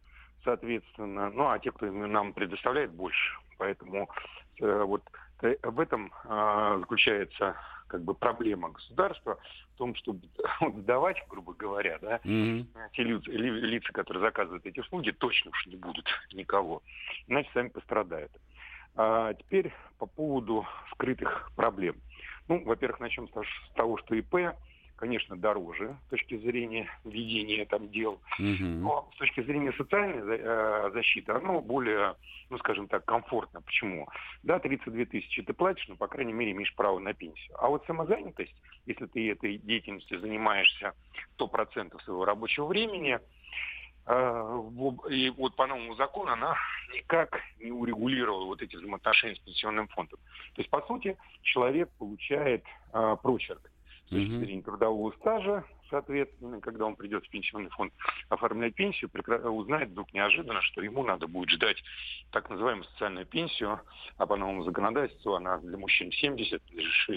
соответственно, 0.44 1.30
ну 1.30 1.48
а 1.48 1.58
те, 1.58 1.72
кто 1.72 1.86
нам 1.86 2.32
предоставляет, 2.32 2.92
больше. 2.92 3.38
Поэтому 3.58 4.08
э, 4.60 4.82
вот 4.82 5.02
в 5.62 5.80
этом 5.80 6.12
э, 6.24 6.76
заключается 6.80 7.57
как 7.87 8.02
бы 8.02 8.14
проблема 8.14 8.70
государства 8.70 9.38
в 9.74 9.78
том, 9.78 9.94
чтобы 9.94 10.20
сдавать, 10.78 11.22
грубо 11.28 11.54
говоря, 11.54 11.98
да, 12.00 12.20
mm-hmm. 12.24 12.66
те 12.92 13.02
лица, 13.02 13.30
лица, 13.30 13.92
которые 13.92 14.22
заказывают 14.22 14.66
эти 14.66 14.80
услуги, 14.80 15.11
точно 15.11 15.50
уж 15.50 15.66
не 15.66 15.76
будут 15.76 16.09
никого, 16.33 16.83
иначе 17.28 17.50
сами 17.54 17.68
пострадают. 17.68 18.33
А 18.96 19.35
теперь 19.35 19.72
по 19.98 20.07
поводу 20.07 20.66
скрытых 20.92 21.50
проблем. 21.57 21.96
Ну, 22.48 22.62
во-первых, 22.64 23.00
начнем 23.00 23.28
с 23.28 23.74
того, 23.74 23.96
что 23.98 24.14
ИП 24.14 24.54
конечно, 24.96 25.37
дороже 25.37 25.96
с 26.07 26.11
точки 26.11 26.37
зрения 26.38 26.88
ведения 27.04 27.64
там 27.64 27.88
дел. 27.90 28.20
Угу. 28.38 28.64
Но 28.64 29.11
с 29.14 29.18
точки 29.18 29.42
зрения 29.42 29.72
социальной 29.72 30.22
э, 30.38 30.90
защиты 30.92 31.33
оно 31.33 31.61
более, 31.61 32.14
ну, 32.50 32.59
скажем 32.59 32.88
так, 32.88 33.04
комфортно. 33.04 33.61
Почему? 33.61 34.09
Да, 34.42 34.59
32 34.59 35.04
тысячи 35.07 35.42
ты 35.42 35.52
платишь, 35.52 35.87
но, 35.88 35.96
по 35.96 36.07
крайней 36.07 36.33
мере, 36.33 36.52
имеешь 36.52 36.74
право 36.74 36.98
на 36.98 37.12
пенсию. 37.12 37.57
А 37.59 37.68
вот 37.68 37.85
самозанятость, 37.87 38.54
если 38.87 39.07
ты 39.07 39.30
этой 39.30 39.59
деятельностью 39.59 40.20
занимаешься 40.20 40.94
100% 41.38 42.00
своего 42.02 42.24
рабочего 42.24 42.66
времени, 42.66 43.18
и 44.07 45.33
вот 45.38 45.57
по 45.57 45.66
новому 45.66 45.94
закону 45.94 46.33
она 46.33 46.54
никак 46.92 47.40
не 47.59 47.70
урегулировала 47.70 48.44
вот 48.44 48.61
эти 48.61 48.76
взаимоотношения 48.76 49.37
с 49.37 49.38
пенсионным 49.38 49.88
фондом. 49.88 50.18
То 50.54 50.61
есть, 50.61 50.68
по 50.68 50.83
сути, 50.83 51.16
человек 51.40 51.88
получает 51.98 52.62
а, 52.92 53.16
прочерк 53.16 53.70
с 54.06 54.10
точки 54.10 54.38
зрения 54.38 54.62
трудового 54.62 55.12
стажа, 55.12 55.64
соответственно, 55.90 56.60
когда 56.60 56.86
он 56.86 56.96
придет 56.96 57.24
в 57.24 57.30
пенсионный 57.30 57.70
фонд 57.70 57.92
оформлять 58.28 58.74
пенсию, 58.74 59.10
узнает 59.44 59.90
вдруг 59.90 60.12
неожиданно, 60.12 60.60
что 60.62 60.82
ему 60.82 61.02
надо 61.04 61.26
будет 61.26 61.50
ждать 61.50 61.82
так 62.30 62.50
называемую 62.50 62.84
социальную 62.84 63.26
пенсию, 63.26 63.80
а 64.16 64.26
по 64.26 64.36
новому 64.36 64.64
законодательству 64.64 65.34
она 65.34 65.58
для 65.58 65.78
мужчин 65.78 66.12
70, 66.12 66.62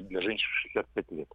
для 0.08 0.21
женщин 0.21 0.47
65 0.73 1.12
лет. 1.12 1.30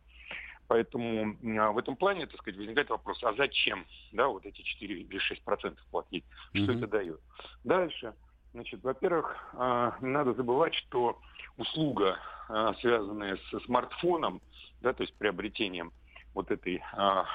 Поэтому 0.68 1.36
в 1.42 1.78
этом 1.78 1.96
плане, 1.96 2.26
так 2.26 2.40
сказать, 2.40 2.58
возникает 2.58 2.88
вопрос, 2.88 3.22
а 3.24 3.34
зачем, 3.34 3.84
да, 4.12 4.28
вот 4.28 4.46
эти 4.46 4.62
4 4.62 4.94
или 5.02 5.18
6 5.18 5.44
процентов 5.44 5.84
платить, 5.90 6.24
что 6.54 6.72
mm-hmm. 6.72 6.78
это 6.78 6.86
дает? 6.86 7.20
Дальше, 7.64 8.14
значит, 8.54 8.82
во-первых, 8.82 9.36
а, 9.52 9.96
не 10.00 10.08
надо 10.08 10.32
забывать, 10.32 10.74
что 10.74 11.20
услуга, 11.58 12.18
а, 12.48 12.72
связанная 12.74 13.36
с 13.36 13.64
смартфоном, 13.64 14.40
да, 14.82 14.92
то 14.92 15.02
есть 15.02 15.14
приобретением 15.14 15.92
вот 16.34 16.50
этой 16.50 16.82
а, 16.92 17.26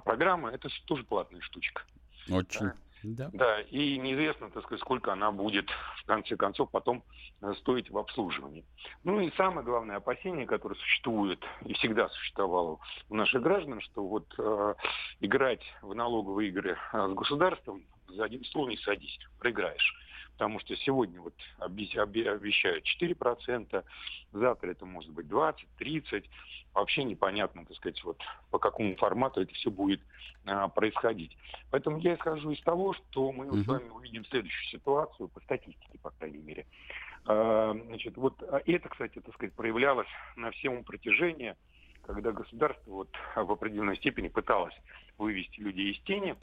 программы, 0.00 0.50
это 0.50 0.68
тоже 0.86 1.04
платная 1.04 1.40
штучка. 1.40 1.82
Очень. 2.30 2.66
Да. 2.66 2.74
Да. 3.02 3.30
да, 3.32 3.60
и 3.62 3.98
неизвестно, 3.98 4.50
так 4.50 4.62
сказать, 4.62 4.80
сколько 4.80 5.12
она 5.12 5.32
будет, 5.32 5.68
в 5.96 6.04
конце 6.06 6.36
концов, 6.36 6.70
потом 6.70 7.02
э, 7.40 7.52
стоить 7.58 7.90
в 7.90 7.98
обслуживании. 7.98 8.64
Ну 9.02 9.18
и 9.20 9.32
самое 9.36 9.64
главное 9.64 9.96
опасение, 9.96 10.46
которое 10.46 10.76
существует 10.76 11.42
и 11.64 11.74
всегда 11.74 12.08
существовало 12.10 12.78
у 13.08 13.16
наших 13.16 13.42
граждан, 13.42 13.80
что 13.80 14.06
вот 14.06 14.32
э, 14.38 14.74
играть 15.18 15.62
в 15.82 15.94
налоговые 15.94 16.50
игры 16.50 16.78
э, 16.92 17.08
с 17.08 17.12
государством 17.12 17.82
за 18.06 18.24
один 18.24 18.44
стол 18.44 18.68
не 18.68 18.76
садись, 18.76 19.18
проиграешь. 19.40 19.96
Потому 20.32 20.60
что 20.60 20.74
сегодня 20.76 21.20
вот 21.20 21.34
обещают 21.58 22.84
4%, 23.00 23.84
завтра 24.32 24.70
это 24.70 24.86
может 24.86 25.10
быть 25.10 25.28
20, 25.28 25.66
30. 25.78 26.24
Вообще 26.74 27.04
непонятно, 27.04 27.64
так 27.66 27.76
сказать, 27.76 28.02
вот 28.02 28.18
по 28.50 28.58
какому 28.58 28.96
формату 28.96 29.42
это 29.42 29.52
все 29.54 29.70
будет 29.70 30.00
а, 30.46 30.68
происходить. 30.68 31.36
Поэтому 31.70 31.98
я 31.98 32.14
исхожу 32.14 32.50
из 32.50 32.60
того, 32.62 32.94
что 32.94 33.30
мы 33.30 33.46
uh-huh. 33.46 33.62
с 33.62 33.66
вами 33.66 33.88
увидим 33.90 34.24
следующую 34.24 34.80
ситуацию, 34.80 35.28
по 35.28 35.40
статистике, 35.40 35.98
по 36.02 36.10
крайней 36.10 36.38
мере. 36.38 36.66
А, 37.26 37.76
значит, 37.86 38.16
вот 38.16 38.42
это, 38.42 38.88
кстати, 38.88 39.20
так 39.20 39.34
сказать, 39.34 39.54
проявлялось 39.54 40.08
на 40.36 40.50
всем 40.50 40.82
протяжении 40.82 41.54
когда 42.04 42.32
государство 42.32 42.90
вот 42.90 43.08
в 43.36 43.52
определенной 43.52 43.96
степени 43.96 44.28
пыталось 44.28 44.74
вывести 45.18 45.60
людей 45.60 45.92
из 45.92 46.00
тени, 46.00 46.36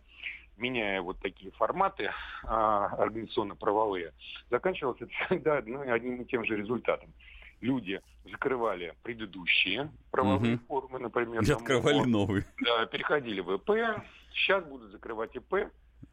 меняя 0.59 1.01
вот 1.01 1.19
такие 1.19 1.51
форматы 1.51 2.11
а, 2.43 2.87
организационно-правовые, 2.87 4.13
заканчивалось 4.49 5.01
это 5.01 5.11
всегда 5.27 5.57
одним 5.57 6.21
и 6.21 6.25
тем 6.25 6.45
же 6.45 6.55
результатом. 6.55 7.11
Люди 7.61 8.01
закрывали 8.23 8.93
предыдущие 9.03 9.91
правовые 10.11 10.55
угу. 10.55 10.65
формы, 10.67 10.99
например. 10.99 11.41
И 11.41 11.51
открывали 11.51 11.99
там, 11.99 12.11
новые. 12.11 12.45
Да, 12.61 12.85
переходили 12.85 13.41
в 13.41 13.53
ИП, 13.53 14.01
сейчас 14.33 14.63
будут 14.63 14.91
закрывать 14.91 15.35
ИП, 15.35 15.69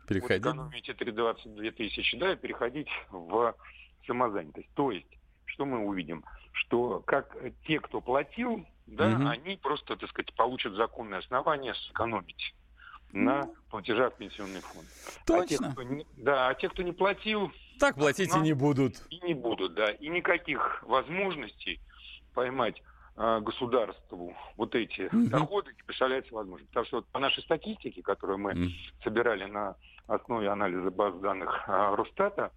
Переходить. 0.07 0.45
Вот 0.45 0.53
экономить 0.53 0.89
эти 0.89 1.11
22 1.11 1.71
тысячи, 1.73 2.17
да, 2.17 2.33
и 2.33 2.37
переходить 2.37 2.89
в 3.11 3.55
самозанятость. 4.07 4.69
То 4.75 4.91
есть, 4.91 5.07
что 5.47 5.65
мы 5.65 5.81
увидим? 5.81 6.25
Что 6.53 7.01
как 7.01 7.37
те, 7.67 7.81
кто 7.81 8.01
платил, 8.01 8.65
да, 8.87 9.09
угу. 9.09 9.27
они 9.27 9.57
просто, 9.57 9.97
так 9.97 10.09
сказать, 10.11 10.33
получат 10.35 10.75
законное 10.75 11.19
основание 11.19 11.75
сэкономить 11.75 12.55
на 13.12 13.49
платежах 13.71 14.14
в 14.14 14.16
пенсионный 14.16 14.61
фонд. 14.61 14.87
Точно. 15.27 15.42
А 15.42 15.47
те, 15.47 15.73
кто 15.73 15.83
не, 15.83 16.07
да, 16.16 16.49
а 16.49 16.55
те, 16.55 16.69
кто 16.69 16.83
не 16.83 16.92
платил... 16.92 17.53
Так 17.79 17.97
платить 17.97 18.35
и 18.35 18.38
не 18.40 18.53
будут. 18.53 19.03
И 19.11 19.21
не 19.21 19.35
будут, 19.35 19.75
да. 19.75 19.90
И 19.90 20.09
никаких 20.09 20.83
возможностей 20.83 21.81
поймать 22.35 22.83
а, 23.16 23.40
государству 23.40 24.35
вот 24.57 24.75
эти 24.75 25.03
mm-hmm. 25.03 25.29
доходы 25.29 25.73
не 25.73 25.83
представляется 25.83 26.35
возможным. 26.35 26.69
Потому 26.69 26.87
что 26.87 26.97
вот 26.97 27.07
по 27.09 27.19
нашей 27.19 27.42
статистике, 27.42 28.03
которую 28.03 28.38
мы 28.38 28.53
mm-hmm. 28.53 28.71
собирали 29.05 29.45
на 29.45 29.77
основе 30.07 30.49
анализа 30.49 30.90
баз 30.90 31.14
данных 31.21 31.64
а, 31.66 31.97
Росстата, 31.97 32.53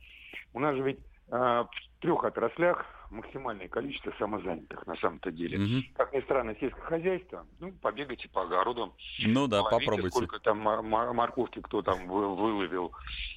у 0.54 0.60
нас 0.60 0.76
же 0.76 0.84
ведь 0.84 1.00
в 1.30 1.70
трех 2.00 2.24
отраслях 2.24 2.86
максимальное 3.12 3.68
количество 3.68 4.14
самозанятых 4.18 4.86
на 4.86 4.96
самом-то 4.98 5.32
деле. 5.32 5.58
Угу. 5.58 5.86
Как 5.96 6.14
ни 6.14 6.22
странно, 6.22 6.56
сельское 6.60 6.82
хозяйство, 6.82 7.46
ну, 7.60 7.72
побегайте 7.74 8.30
по 8.30 8.44
огородам. 8.44 8.94
Ну 9.26 9.48
да, 9.48 9.64
половите, 9.64 9.86
попробуйте. 9.86 10.16
Сколько 10.16 10.40
там 10.40 10.60
морковки 10.60 11.62
кто 11.62 11.82
там 11.82 12.08
выловил. 12.08 12.94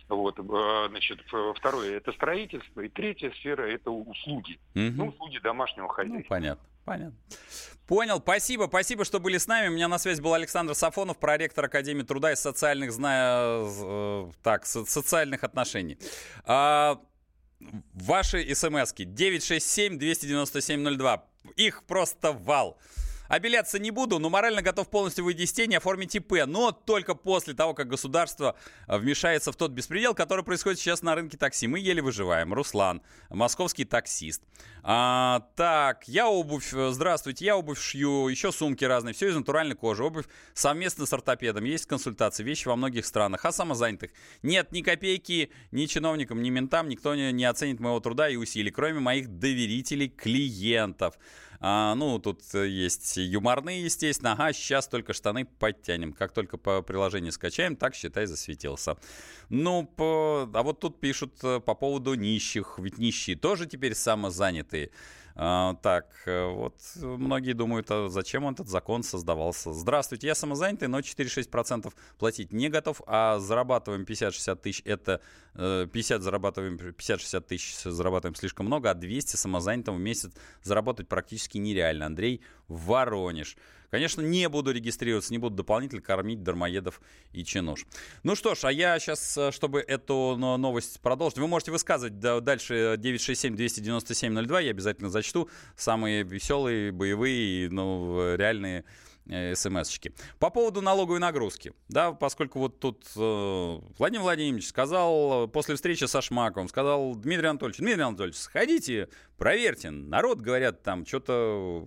Вот, 0.08 0.38
э, 0.38 0.88
значит, 0.90 1.20
второе, 1.56 1.96
это 1.96 2.12
строительство. 2.12 2.80
И 2.80 2.88
третья 2.88 3.30
сфера, 3.32 3.62
это 3.62 3.90
услуги. 3.90 4.58
Угу. 4.74 4.92
Ну, 4.96 5.08
услуги 5.08 5.38
домашнего 5.38 5.86
ну, 5.86 5.88
хозяйства. 5.88 6.18
Ну, 6.18 6.28
понятно. 6.28 6.66
Понятно. 6.84 7.16
Понял, 7.86 8.18
спасибо, 8.18 8.64
спасибо, 8.68 9.04
что 9.04 9.20
были 9.20 9.38
с 9.38 9.46
нами. 9.46 9.68
У 9.68 9.72
меня 9.72 9.86
на 9.86 9.98
связи 9.98 10.20
был 10.20 10.34
Александр 10.34 10.74
Сафонов, 10.74 11.18
проректор 11.18 11.66
Академии 11.66 12.02
труда 12.02 12.32
и 12.32 12.36
социальных, 12.36 12.90
зная, 12.90 13.64
э, 13.64 14.30
так, 14.42 14.66
социальных 14.66 15.44
отношений. 15.44 15.96
Ваши 17.94 18.54
смски 18.54 19.04
967-297-02. 19.04 21.20
Их 21.56 21.82
просто 21.84 22.32
вал. 22.32 22.78
Обеляться 23.32 23.78
не 23.78 23.90
буду, 23.90 24.18
но 24.18 24.28
морально 24.28 24.60
готов 24.60 24.90
полностью 24.90 25.24
выйти 25.24 25.40
из 25.40 25.52
тени, 25.54 25.74
оформить 25.74 26.14
ИП, 26.14 26.44
но 26.46 26.70
только 26.70 27.14
после 27.14 27.54
того, 27.54 27.72
как 27.72 27.88
государство 27.88 28.56
э, 28.86 28.98
вмешается 28.98 29.52
в 29.52 29.56
тот 29.56 29.70
беспредел, 29.70 30.14
который 30.14 30.44
происходит 30.44 30.78
сейчас 30.78 31.00
на 31.00 31.14
рынке 31.14 31.38
такси. 31.38 31.66
Мы 31.66 31.78
еле 31.78 32.02
выживаем. 32.02 32.52
Руслан, 32.52 33.00
московский 33.30 33.86
таксист. 33.86 34.42
А, 34.82 35.48
так, 35.56 36.06
я 36.08 36.28
обувь, 36.28 36.74
э, 36.74 36.90
здравствуйте, 36.90 37.46
я 37.46 37.56
обувь 37.56 37.80
шью, 37.80 38.28
еще 38.28 38.52
сумки 38.52 38.84
разные, 38.84 39.14
все 39.14 39.30
из 39.30 39.34
натуральной 39.34 39.76
кожи. 39.76 40.04
Обувь 40.04 40.26
совместно 40.52 41.06
с 41.06 41.12
ортопедом, 41.14 41.64
есть 41.64 41.86
консультации, 41.86 42.42
вещи 42.42 42.68
во 42.68 42.76
многих 42.76 43.06
странах. 43.06 43.46
А 43.46 43.52
самозанятых? 43.52 44.10
Нет 44.42 44.72
ни 44.72 44.82
копейки 44.82 45.50
ни 45.70 45.86
чиновникам, 45.86 46.42
ни 46.42 46.50
ментам, 46.50 46.86
никто 46.86 47.14
не, 47.14 47.32
не 47.32 47.46
оценит 47.46 47.80
моего 47.80 47.98
труда 48.00 48.28
и 48.28 48.36
усилий, 48.36 48.70
кроме 48.70 49.00
моих 49.00 49.38
доверителей, 49.38 50.10
клиентов. 50.10 51.14
А, 51.64 51.94
ну, 51.94 52.18
тут 52.18 52.42
э, 52.54 52.66
есть 52.66 53.16
юморные, 53.16 53.84
естественно. 53.84 54.32
Ага, 54.32 54.52
сейчас 54.52 54.88
только 54.88 55.12
штаны 55.12 55.44
подтянем. 55.44 56.12
Как 56.12 56.32
только 56.32 56.58
по 56.58 56.82
приложению 56.82 57.30
скачаем, 57.30 57.76
так, 57.76 57.94
считай, 57.94 58.26
засветился. 58.26 58.96
Ну, 59.48 59.86
по... 59.86 60.50
а 60.52 60.62
вот 60.64 60.80
тут 60.80 60.98
пишут 60.98 61.34
э, 61.44 61.60
по 61.60 61.76
поводу 61.76 62.14
нищих. 62.14 62.80
Ведь 62.80 62.98
нищие 62.98 63.36
тоже 63.36 63.66
теперь 63.66 63.94
самозанятые. 63.94 64.90
А, 65.34 65.74
так, 65.82 66.06
э, 66.26 66.46
вот 66.46 66.74
многие 66.96 67.52
думают, 67.52 67.90
а 67.90 68.08
зачем 68.08 68.48
этот 68.48 68.68
закон 68.68 69.02
создавался. 69.02 69.72
Здравствуйте, 69.72 70.26
я 70.26 70.34
самозанятый, 70.34 70.88
но 70.88 71.00
4-6% 71.00 71.92
платить 72.18 72.52
не 72.52 72.68
готов, 72.68 73.00
а 73.06 73.38
зарабатываем 73.38 74.04
50-60 74.04 74.56
тысяч, 74.56 74.82
это 74.84 75.20
50 75.54 76.20
э, 76.20 76.22
зарабатываем, 76.22 76.76
50-60 76.76 77.40
тысяч 77.40 77.82
зарабатываем 77.82 78.34
слишком 78.34 78.66
много, 78.66 78.90
а 78.90 78.94
200 78.94 79.36
самозанятым 79.36 79.96
в 79.96 80.00
месяц 80.00 80.32
заработать 80.62 81.08
практически 81.08 81.58
нереально. 81.58 82.06
Андрей 82.06 82.42
Воронеж. 82.68 83.56
Конечно, 83.92 84.22
не 84.22 84.48
буду 84.48 84.72
регистрироваться, 84.72 85.34
не 85.34 85.38
буду 85.38 85.54
дополнительно 85.54 86.00
кормить 86.00 86.42
дармоедов 86.42 87.02
и 87.32 87.44
чинуш. 87.44 87.84
Ну 88.22 88.34
что 88.34 88.54
ж, 88.54 88.64
а 88.64 88.72
я 88.72 88.98
сейчас, 88.98 89.36
э, 89.36 89.52
чтобы 89.52 89.80
эту 89.80 90.34
новость 90.38 90.98
продолжить, 91.02 91.36
вы 91.36 91.46
можете 91.46 91.72
высказывать 91.72 92.18
дальше 92.18 92.96
967-297-02, 92.98 94.62
я 94.62 94.70
обязательно 94.70 95.10
зачту. 95.10 95.50
Самые 95.76 96.22
веселые, 96.22 96.90
боевые, 96.90 97.68
ну, 97.68 98.34
реальные 98.34 98.86
смс-очки. 99.26 100.12
По 100.38 100.50
поводу 100.50 100.80
налоговой 100.80 101.18
нагрузки, 101.18 101.72
да, 101.88 102.12
поскольку 102.12 102.58
вот 102.58 102.80
тут 102.80 103.06
э, 103.16 103.78
Владимир 103.98 104.22
Владимирович 104.22 104.68
сказал 104.68 105.48
после 105.48 105.76
встречи 105.76 106.04
со 106.04 106.20
Шмаковым, 106.20 106.68
сказал 106.68 107.14
Дмитрий 107.14 107.46
Анатольевич, 107.46 107.78
Дмитрий 107.78 108.02
Анатольевич, 108.02 108.36
сходите, 108.38 109.08
проверьте, 109.38 109.90
народ, 109.90 110.40
говорят, 110.40 110.82
там 110.82 111.06
что-то 111.06 111.86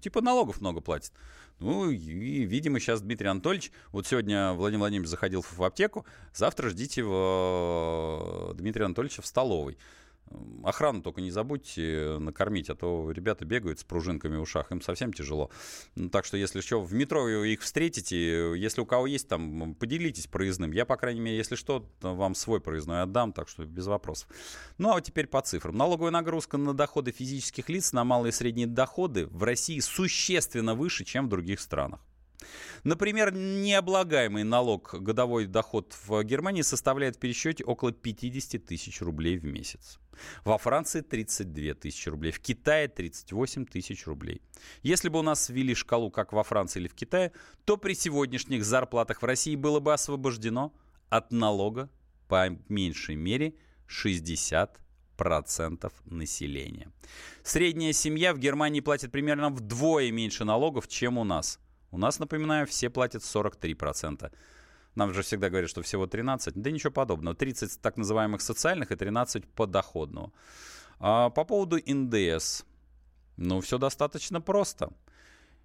типа 0.00 0.20
налогов 0.20 0.60
много 0.60 0.80
платит. 0.80 1.12
Ну, 1.60 1.90
и, 1.90 1.96
видимо, 2.44 2.80
сейчас 2.80 3.00
Дмитрий 3.00 3.28
Анатольевич, 3.28 3.70
вот 3.92 4.06
сегодня 4.06 4.52
Владимир 4.54 4.80
Владимирович 4.80 5.10
заходил 5.10 5.42
в 5.42 5.62
аптеку, 5.62 6.04
завтра 6.34 6.70
ждите 6.70 7.04
в 7.04 8.50
э, 8.50 8.54
Дмитрия 8.54 8.86
Анатольевича 8.86 9.22
в 9.22 9.26
столовой. 9.26 9.78
Охрану 10.64 11.02
только 11.02 11.20
не 11.20 11.30
забудьте 11.30 12.16
накормить, 12.18 12.70
а 12.70 12.74
то 12.74 13.10
ребята 13.10 13.44
бегают 13.44 13.78
с 13.78 13.84
пружинками 13.84 14.36
в 14.36 14.42
ушах, 14.42 14.72
им 14.72 14.80
совсем 14.80 15.12
тяжело. 15.12 15.50
Ну, 15.94 16.08
так 16.08 16.24
что, 16.24 16.36
если 16.36 16.60
что, 16.60 16.80
в 16.80 16.92
метро 16.94 17.28
их 17.28 17.60
встретите, 17.60 18.52
если 18.58 18.80
у 18.80 18.86
кого 18.86 19.06
есть 19.06 19.28
там, 19.28 19.74
поделитесь 19.74 20.26
проездным. 20.26 20.72
Я, 20.72 20.86
по 20.86 20.96
крайней 20.96 21.20
мере, 21.20 21.36
если 21.36 21.54
что, 21.54 21.88
вам 22.00 22.34
свой 22.34 22.60
проездной 22.60 23.02
отдам, 23.02 23.32
так 23.32 23.48
что 23.48 23.64
без 23.64 23.86
вопросов. 23.86 24.28
Ну, 24.78 24.94
а 24.94 25.00
теперь 25.00 25.26
по 25.26 25.42
цифрам. 25.42 25.76
Налоговая 25.76 26.10
нагрузка 26.10 26.56
на 26.56 26.74
доходы 26.74 27.12
физических 27.12 27.68
лиц, 27.68 27.92
на 27.92 28.04
малые 28.04 28.30
и 28.30 28.32
средние 28.32 28.66
доходы 28.66 29.26
в 29.26 29.42
России 29.42 29.78
существенно 29.80 30.74
выше, 30.74 31.04
чем 31.04 31.26
в 31.26 31.28
других 31.28 31.60
странах. 31.60 32.00
Например, 32.84 33.32
необлагаемый 33.32 34.44
налог 34.44 34.94
годовой 35.00 35.46
доход 35.46 35.94
в 36.06 36.22
Германии 36.24 36.62
составляет 36.62 37.16
в 37.16 37.18
пересчете 37.18 37.64
около 37.64 37.92
50 37.92 38.64
тысяч 38.64 39.00
рублей 39.00 39.38
в 39.38 39.44
месяц. 39.44 39.98
Во 40.44 40.58
Франции 40.58 41.00
32 41.00 41.74
тысячи 41.74 42.08
рублей, 42.08 42.32
в 42.32 42.40
Китае 42.40 42.88
38 42.88 43.66
тысяч 43.66 44.06
рублей. 44.06 44.42
Если 44.82 45.08
бы 45.08 45.18
у 45.18 45.22
нас 45.22 45.48
ввели 45.48 45.74
шкалу, 45.74 46.10
как 46.10 46.32
во 46.32 46.44
Франции 46.44 46.80
или 46.80 46.88
в 46.88 46.94
Китае, 46.94 47.32
то 47.64 47.76
при 47.76 47.94
сегодняшних 47.94 48.64
зарплатах 48.64 49.22
в 49.22 49.24
России 49.24 49.56
было 49.56 49.80
бы 49.80 49.92
освобождено 49.92 50.72
от 51.08 51.32
налога 51.32 51.90
по 52.28 52.48
меньшей 52.68 53.16
мере 53.16 53.54
60 53.86 54.80
процентов 55.16 55.92
населения. 56.04 56.90
Средняя 57.42 57.92
семья 57.92 58.34
в 58.34 58.38
Германии 58.38 58.80
платит 58.80 59.12
примерно 59.12 59.50
вдвое 59.50 60.10
меньше 60.10 60.44
налогов, 60.44 60.88
чем 60.88 61.18
у 61.18 61.24
нас. 61.24 61.58
У 61.94 61.98
нас, 61.98 62.18
напоминаю, 62.18 62.66
все 62.66 62.90
платят 62.90 63.22
43%. 63.22 64.32
Нам 64.96 65.14
же 65.14 65.22
всегда 65.22 65.48
говорят, 65.48 65.70
что 65.70 65.80
всего 65.82 66.08
13. 66.08 66.54
Да 66.56 66.70
ничего 66.72 66.92
подобного. 66.92 67.36
30 67.36 67.80
так 67.80 67.96
называемых 67.96 68.42
социальных 68.42 68.90
и 68.90 68.96
13 68.96 69.46
подоходного. 69.46 70.32
А 70.98 71.30
по 71.30 71.44
поводу 71.44 71.78
НДС. 71.86 72.64
Ну, 73.36 73.60
все 73.60 73.78
достаточно 73.78 74.40
просто. 74.40 74.92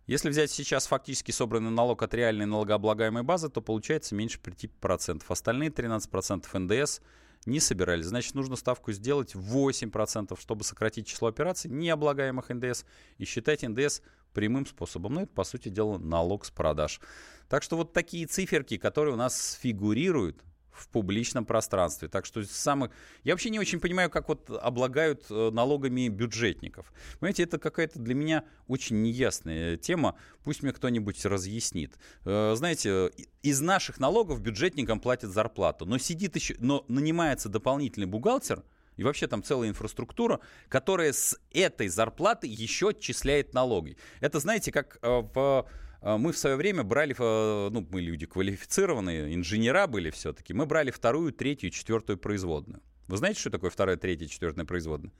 Если 0.05 0.29
взять 0.29 0.51
сейчас 0.51 0.85
фактически 0.85 1.31
собранный 1.31 1.71
налог 1.71 2.03
от 2.03 2.13
реальной 2.13 2.45
налогооблагаемой 2.45 3.23
базы, 3.23 3.49
то 3.49 3.59
получается 3.59 4.13
меньше 4.13 4.39
5%. 4.39 5.23
Остальные 5.27 5.69
13% 5.71 6.59
НДС 6.59 6.99
не 7.47 7.59
собирались. 7.59 8.05
Значит, 8.05 8.35
нужно 8.35 8.55
ставку 8.55 8.91
сделать 8.91 9.33
8%, 9.33 10.39
чтобы 10.39 10.63
сократить 10.63 11.07
число 11.07 11.27
операций, 11.27 11.71
необлагаемых 11.71 12.49
НДС, 12.49 12.85
и 13.17 13.25
считать 13.25 13.63
НДС 13.63 14.01
прямым 14.33 14.65
способом. 14.65 15.15
Ну, 15.15 15.21
это, 15.21 15.33
по 15.33 15.43
сути 15.43 15.69
дела, 15.69 15.97
налог 15.97 16.45
с 16.45 16.51
продаж. 16.51 16.99
Так 17.47 17.63
что 17.63 17.77
вот 17.77 17.93
такие 17.93 18.27
циферки, 18.27 18.77
которые 18.77 19.13
у 19.13 19.17
нас 19.17 19.57
фигурируют 19.61 20.43
в 20.79 20.87
публичном 20.87 21.45
пространстве. 21.45 22.07
Так 22.07 22.25
что 22.25 22.43
самых... 22.43 22.91
Я 23.23 23.33
вообще 23.33 23.49
не 23.49 23.59
очень 23.59 23.79
понимаю, 23.79 24.09
как 24.09 24.29
вот 24.29 24.49
облагают 24.49 25.25
э, 25.29 25.49
налогами 25.51 26.07
бюджетников. 26.07 26.91
Понимаете, 27.19 27.43
это 27.43 27.59
какая-то 27.59 27.99
для 27.99 28.15
меня 28.15 28.45
очень 28.67 29.01
неясная 29.01 29.77
тема. 29.77 30.15
Пусть 30.43 30.63
мне 30.63 30.71
кто-нибудь 30.71 31.25
разъяснит. 31.25 31.97
Э, 32.25 32.53
знаете, 32.55 33.11
из 33.43 33.59
наших 33.61 33.99
налогов 33.99 34.41
бюджетникам 34.41 34.99
платят 34.99 35.31
зарплату, 35.31 35.85
но 35.85 35.97
сидит 35.97 36.35
еще, 36.35 36.55
но 36.59 36.85
нанимается 36.87 37.49
дополнительный 37.49 38.07
бухгалтер, 38.07 38.63
и 38.99 39.03
вообще 39.03 39.27
там 39.27 39.41
целая 39.41 39.69
инфраструктура, 39.69 40.41
которая 40.67 41.13
с 41.13 41.39
этой 41.53 41.88
зарплаты 41.88 42.47
еще 42.47 42.89
отчисляет 42.89 43.53
налоги. 43.53 43.95
Это, 44.19 44.39
знаете, 44.39 44.73
как 44.73 44.99
э, 45.01 45.21
в 45.33 45.65
а, 46.01 46.17
мы 46.17 46.33
в 46.33 46.38
свое 46.38 46.57
время 46.57 46.83
брали, 46.83 47.15
э, 47.17 47.69
ну, 47.69 47.88
мы 47.89 48.01
люди 48.01 48.25
квалифицированные, 48.25 49.33
инженера 49.35 49.88
были 49.88 50.09
все-таки, 50.09 50.53
мы 50.53 50.65
брали 50.65 50.91
вторую, 50.91 51.31
третью, 51.31 51.69
четвертую 51.69 52.17
производную. 52.17 52.81
Вы 53.07 53.17
знаете, 53.17 53.39
что 53.39 53.49
такое 53.49 53.69
вторая, 53.69 53.95
третья, 53.95 54.27
четвертая 54.27 54.65
производная? 54.65 55.13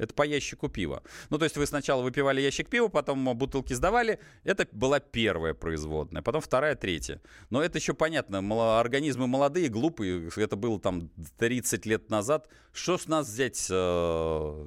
Это 0.00 0.14
по 0.14 0.22
ящику 0.22 0.70
пива. 0.70 1.02
Ну, 1.28 1.36
то 1.36 1.44
есть 1.44 1.58
вы 1.58 1.66
сначала 1.66 2.02
выпивали 2.02 2.40
ящик 2.40 2.70
пива, 2.70 2.88
потом 2.88 3.36
бутылки 3.36 3.74
сдавали. 3.74 4.18
Это 4.44 4.66
была 4.72 4.98
первая 4.98 5.52
производная, 5.52 6.22
потом 6.22 6.40
вторая, 6.40 6.74
третья. 6.74 7.20
Но 7.50 7.62
это 7.62 7.76
еще 7.76 7.92
понятно. 7.92 8.40
Организмы 8.80 9.26
молодые, 9.26 9.68
глупые. 9.68 10.30
Это 10.36 10.56
было 10.56 10.80
там 10.80 11.10
30 11.36 11.84
лет 11.84 12.08
назад. 12.08 12.48
Что 12.72 12.96
с 12.96 13.08
нас 13.08 13.28
взять 13.28 13.66
э, 13.70 14.66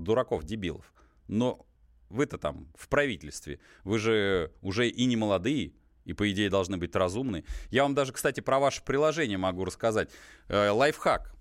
дураков, 0.00 0.42
дебилов? 0.42 0.92
Но 1.28 1.64
вы-то 2.10 2.36
там 2.36 2.66
в 2.74 2.88
правительстве, 2.88 3.60
вы 3.84 4.00
же 4.00 4.50
уже 4.62 4.88
и 4.88 5.04
не 5.04 5.14
молодые, 5.14 5.74
и, 6.04 6.12
по 6.12 6.28
идее, 6.28 6.50
должны 6.50 6.76
быть 6.76 6.96
разумны. 6.96 7.44
Я 7.70 7.84
вам 7.84 7.94
даже, 7.94 8.12
кстати, 8.12 8.40
про 8.40 8.58
ваше 8.58 8.82
приложение 8.82 9.38
могу 9.38 9.64
рассказать. 9.64 10.10
Э, 10.48 10.70
лайфхак. 10.70 11.32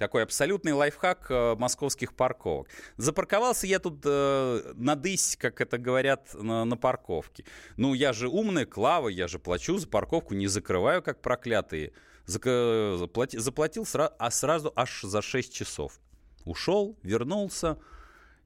Такой 0.00 0.22
абсолютный 0.22 0.72
лайфхак 0.72 1.26
э, 1.28 1.56
московских 1.56 2.14
парковок. 2.14 2.68
Запарковался 2.96 3.66
я 3.66 3.78
тут 3.78 4.00
э, 4.06 4.72
надысь, 4.74 5.36
как 5.38 5.60
это 5.60 5.76
говорят, 5.76 6.32
на, 6.32 6.64
на 6.64 6.78
парковке. 6.78 7.44
Ну, 7.76 7.92
я 7.92 8.14
же 8.14 8.26
умная 8.26 8.64
Клава, 8.64 9.08
я 9.08 9.28
же 9.28 9.38
плачу 9.38 9.76
за 9.76 9.86
парковку, 9.86 10.32
не 10.32 10.46
закрываю, 10.46 11.02
как 11.02 11.20
проклятые. 11.20 11.92
Заплати, 12.24 13.36
заплатил 13.36 13.82
сра- 13.82 14.14
а 14.18 14.30
сразу 14.30 14.72
аж 14.74 15.02
за 15.02 15.20
6 15.20 15.52
часов. 15.52 16.00
Ушел, 16.46 16.96
вернулся, 17.02 17.76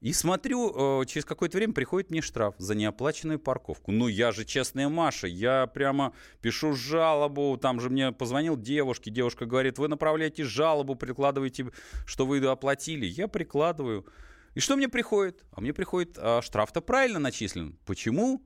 и 0.01 0.13
смотрю, 0.13 1.01
э, 1.01 1.05
через 1.05 1.25
какое-то 1.25 1.57
время 1.57 1.73
приходит 1.73 2.11
мне 2.11 2.21
штраф 2.21 2.55
за 2.57 2.75
неоплаченную 2.75 3.39
парковку. 3.39 3.91
Ну, 3.91 4.07
я 4.07 4.31
же 4.31 4.45
честная 4.45 4.89
Маша, 4.89 5.27
я 5.27 5.67
прямо 5.67 6.13
пишу 6.41 6.73
жалобу, 6.73 7.57
там 7.57 7.79
же 7.79 7.89
мне 7.89 8.11
позвонил 8.11 8.57
девушке, 8.57 9.09
девушка 9.09 9.45
говорит, 9.45 9.77
вы 9.77 9.87
направляете 9.87 10.43
жалобу, 10.43 10.95
прикладываете, 10.95 11.71
что 12.05 12.25
вы 12.25 12.45
оплатили. 12.45 13.05
Я 13.05 13.27
прикладываю. 13.27 14.05
И 14.53 14.59
что 14.59 14.75
мне 14.77 14.87
приходит? 14.87 15.43
А 15.51 15.61
мне 15.61 15.73
приходит, 15.73 16.17
а 16.17 16.41
штраф-то 16.41 16.81
правильно 16.81 17.19
начислен. 17.19 17.77
Почему? 17.85 18.41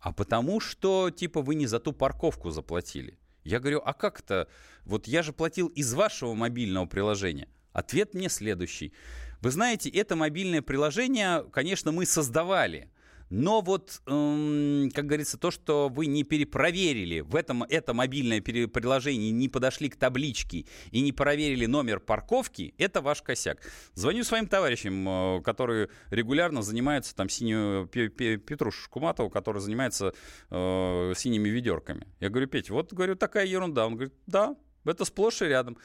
А 0.00 0.12
потому 0.12 0.60
что, 0.60 1.10
типа, 1.10 1.42
вы 1.42 1.54
не 1.54 1.66
за 1.66 1.80
ту 1.80 1.92
парковку 1.92 2.50
заплатили. 2.50 3.18
Я 3.44 3.60
говорю, 3.60 3.80
а 3.84 3.92
как 3.94 4.20
это? 4.20 4.48
Вот 4.84 5.08
я 5.08 5.22
же 5.22 5.32
платил 5.32 5.68
из 5.68 5.94
вашего 5.94 6.34
мобильного 6.34 6.86
приложения. 6.86 7.48
Ответ 7.72 8.14
мне 8.14 8.28
следующий. 8.28 8.92
Вы 9.40 9.50
знаете, 9.50 9.88
это 9.90 10.16
мобильное 10.16 10.62
приложение, 10.62 11.44
конечно, 11.52 11.92
мы 11.92 12.06
создавали. 12.06 12.90
Но 13.30 13.60
вот, 13.60 14.00
эм, 14.06 14.90
как 14.94 15.06
говорится, 15.06 15.36
то, 15.36 15.50
что 15.50 15.88
вы 15.88 16.06
не 16.06 16.24
перепроверили 16.24 17.20
в 17.20 17.36
этом 17.36 17.62
это 17.64 17.92
мобильное 17.92 18.40
приложение, 18.40 19.30
не 19.30 19.48
подошли 19.48 19.90
к 19.90 19.96
табличке 19.96 20.64
и 20.90 21.00
не 21.02 21.12
проверили 21.12 21.66
номер 21.66 22.00
парковки, 22.00 22.74
это 22.78 23.02
ваш 23.02 23.22
косяк. 23.22 23.60
Звоню 23.94 24.24
своим 24.24 24.46
товарищам, 24.46 25.08
э, 25.08 25.42
которые 25.42 25.90
регулярно 26.10 26.62
занимаются 26.62 27.14
там 27.14 27.28
синюю 27.28 27.86
Петруш 27.86 28.84
Шкуматову, 28.84 29.28
который 29.28 29.60
занимается 29.60 30.14
э, 30.50 31.12
синими 31.14 31.48
ведерками. 31.48 32.06
Я 32.20 32.30
говорю, 32.30 32.48
Петя, 32.48 32.72
вот 32.72 32.92
говорю 32.92 33.14
такая 33.14 33.44
ерунда. 33.44 33.86
Он 33.86 33.94
говорит, 33.94 34.14
да, 34.26 34.56
это 34.84 35.04
сплошь 35.04 35.42
и 35.42 35.46
рядом. 35.46 35.76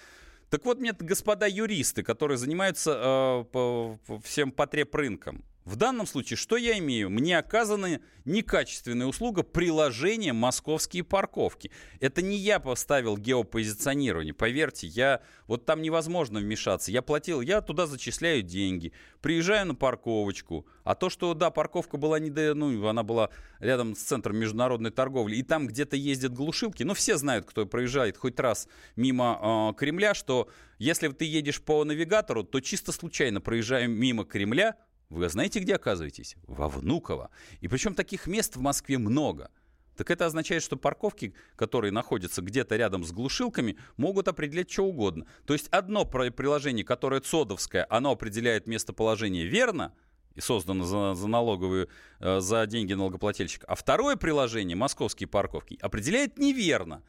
Так 0.54 0.66
вот, 0.66 0.80
мне 0.80 0.94
господа 0.94 1.48
юристы, 1.48 2.04
которые 2.04 2.38
занимаются 2.38 2.92
э, 2.96 3.44
по, 3.52 3.98
всем 4.24 4.52
потреб 4.52 4.94
рынком, 4.94 5.44
в 5.66 5.78
данном 5.78 6.06
случае 6.06 6.38
что 6.38 6.58
я 6.58 6.78
имею? 6.80 7.10
Мне 7.10 7.38
оказана 7.38 8.02
некачественная 8.26 9.08
услуга 9.08 9.44
приложения 9.44 10.34
«Московские 10.34 11.04
парковки». 11.04 11.72
Это 12.02 12.22
не 12.22 12.38
я 12.38 12.60
поставил 12.60 13.18
геопозиционирование. 13.18 14.34
Поверьте, 14.34 14.88
я 14.88 15.22
вот 15.48 15.66
там 15.66 15.82
невозможно 15.82 16.40
вмешаться. 16.40 16.92
Я 16.92 17.02
платил, 17.02 17.40
я 17.42 17.62
туда 17.62 17.88
зачисляю 17.88 18.42
деньги, 18.42 18.92
приезжаю 19.22 19.68
на 19.68 19.76
парковочку. 19.76 20.66
А 20.84 20.96
то, 20.96 21.10
что, 21.10 21.34
да, 21.34 21.50
парковка 21.50 21.96
была 21.98 22.20
не 22.20 22.30
ну, 22.54 22.88
она 22.88 23.04
была 23.04 23.30
рядом 23.60 23.96
с 23.96 24.00
центром 24.00 24.38
международной 24.38 24.92
торговли, 24.92 25.38
и 25.38 25.44
там 25.44 25.68
где-то 25.68 25.96
ездят 25.96 26.34
глушилки. 26.34 26.84
Ну, 26.84 26.94
все 26.94 27.18
знают, 27.18 27.46
кто 27.46 27.66
проезжает 27.66 28.18
хоть 28.18 28.40
раз 28.40 28.68
мимо 28.98 29.72
э, 29.72 29.80
Кремля, 29.80 30.14
что 30.14 30.50
если 30.78 31.08
ты 31.08 31.24
едешь 31.24 31.62
по 31.62 31.86
навигатору, 31.86 32.44
то 32.44 32.60
чисто 32.60 32.92
случайно 32.92 33.40
проезжаем 33.40 33.92
мимо 33.92 34.26
Кремля, 34.26 34.76
вы 35.14 35.30
знаете, 35.30 35.60
где 35.60 35.76
оказываетесь? 35.76 36.36
Во 36.48 36.68
Внуково. 36.68 37.30
И 37.62 37.68
причем 37.68 37.96
таких 37.96 38.28
мест 38.28 38.56
в 38.56 38.62
Москве 38.62 38.98
много. 38.98 39.52
Так 39.96 40.10
это 40.10 40.26
означает, 40.26 40.64
что 40.64 40.76
парковки, 40.76 41.36
которые 41.56 41.92
находятся 41.92 42.42
где-то 42.42 42.76
рядом 42.76 43.04
с 43.04 43.12
глушилками, 43.12 43.78
могут 43.98 44.28
определять 44.28 44.72
что 44.72 44.86
угодно. 44.86 45.28
То 45.46 45.54
есть 45.54 45.68
одно 45.70 46.06
приложение, 46.06 46.84
которое 46.84 47.22
ЦОДовское, 47.22 47.86
оно 47.90 48.12
определяет 48.12 48.68
местоположение 48.68 49.46
верно, 49.46 49.94
и 50.36 50.42
создано 50.42 50.84
за, 50.84 51.14
за 51.14 51.28
налоговые, 51.28 51.90
э, 52.20 52.40
за 52.40 52.66
деньги 52.66 52.94
налогоплательщика. 52.94 53.68
А 53.68 53.76
второе 53.76 54.16
приложение, 54.16 54.76
московские 54.76 55.28
парковки, 55.28 55.78
определяет 55.80 56.40
неверно. 56.40 57.04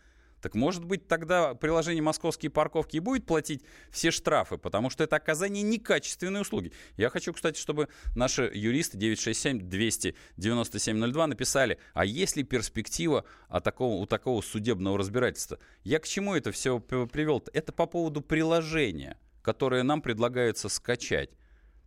Так 0.45 0.55
может 0.55 0.85
быть 0.85 1.09
тогда 1.09 1.55
приложение 1.55 2.03
«Московские 2.03 2.51
парковки» 2.51 2.97
и 2.97 3.01
будет 3.01 3.25
платить 3.25 3.63
все 3.91 4.11
штрафы, 4.11 4.59
потому 4.59 4.91
что 4.91 5.03
это 5.03 5.17
оказание 5.17 5.63
некачественной 5.63 6.43
услуги. 6.43 6.71
Я 6.99 7.09
хочу, 7.09 7.33
кстати, 7.33 7.59
чтобы 7.59 7.89
наши 8.15 8.51
юристы 8.53 8.99
967-297-02 8.99 11.25
написали, 11.25 11.79
а 11.95 12.05
есть 12.05 12.37
ли 12.37 12.43
перспектива 12.43 13.25
о 13.49 13.63
такого, 13.63 13.95
у 13.95 14.05
такого 14.05 14.43
судебного 14.43 14.99
разбирательства? 14.99 15.59
Я 15.83 15.99
к 15.99 16.07
чему 16.07 16.35
это 16.35 16.53
все 16.53 16.79
привел? 16.79 17.39
-то? 17.39 17.49
Это 17.55 17.73
по 17.73 17.87
поводу 17.87 18.21
приложения, 18.21 19.17
которое 19.41 19.83
нам 19.83 20.03
предлагается 20.03 20.69
скачать. 20.69 21.31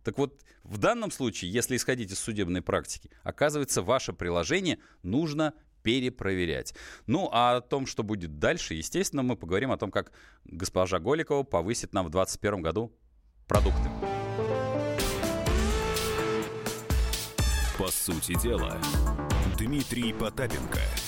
Так 0.02 0.18
вот, 0.18 0.42
в 0.64 0.78
данном 0.78 1.12
случае, 1.12 1.52
если 1.52 1.76
исходить 1.76 2.10
из 2.10 2.18
судебной 2.18 2.62
практики, 2.62 3.08
оказывается, 3.22 3.82
ваше 3.82 4.12
приложение 4.12 4.80
нужно 5.04 5.54
перепроверять. 5.88 6.74
Ну, 7.06 7.30
а 7.32 7.56
о 7.56 7.60
том, 7.62 7.86
что 7.86 8.02
будет 8.02 8.38
дальше, 8.38 8.74
естественно, 8.74 9.22
мы 9.22 9.36
поговорим 9.36 9.72
о 9.72 9.78
том, 9.78 9.90
как 9.90 10.12
госпожа 10.44 10.98
Голикова 10.98 11.44
повысит 11.44 11.94
нам 11.94 12.04
в 12.04 12.10
2021 12.10 12.60
году 12.60 12.92
продукты. 13.46 13.88
По 17.78 17.88
сути 17.88 18.38
дела, 18.42 18.76
Дмитрий 19.56 20.12
Потапенко– 20.12 20.80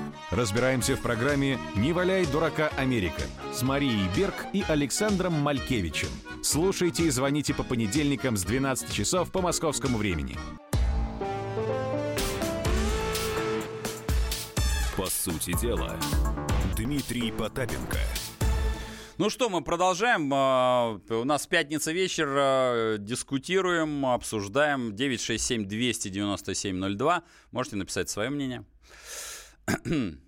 Разбираемся 0.31 0.95
в 0.95 1.01
программе 1.01 1.59
«Не 1.75 1.91
валяй 1.91 2.25
дурака 2.25 2.69
Америка» 2.77 3.21
с 3.51 3.63
Марией 3.63 4.07
Берг 4.15 4.33
и 4.53 4.63
Александром 4.65 5.33
Малькевичем. 5.33 6.07
Слушайте 6.41 7.03
и 7.03 7.09
звоните 7.09 7.53
по 7.53 7.63
понедельникам 7.63 8.37
с 8.37 8.45
12 8.45 8.93
часов 8.93 9.29
по 9.29 9.41
московскому 9.41 9.97
времени. 9.97 10.37
По 14.95 15.07
сути 15.07 15.51
дела, 15.59 15.99
Дмитрий 16.77 17.33
Потапенко. 17.33 17.97
Ну 19.17 19.29
что, 19.29 19.49
мы 19.49 19.61
продолжаем. 19.61 20.31
А, 20.33 20.97
у 21.09 21.25
нас 21.25 21.45
пятница 21.45 21.91
вечер. 21.91 22.29
А, 22.29 22.97
дискутируем, 22.97 24.05
обсуждаем. 24.05 24.95
967-297-02. 24.95 27.21
Можете 27.51 27.75
написать 27.75 28.09
свое 28.09 28.29
мнение. 28.29 28.63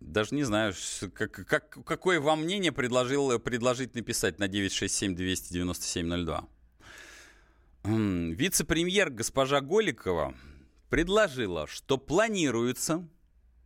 Даже 0.00 0.34
не 0.34 0.42
знаю, 0.42 0.74
как, 1.14 1.32
как, 1.46 1.84
какое 1.84 2.20
вам 2.20 2.42
мнение 2.42 2.72
предложил, 2.72 3.38
предложить 3.38 3.94
написать 3.94 4.38
на 4.38 4.48
967-297-02. 4.48 6.44
Вице-премьер 7.84 9.10
госпожа 9.10 9.60
Голикова 9.60 10.34
предложила, 10.88 11.66
что 11.66 11.98
планируется 11.98 13.08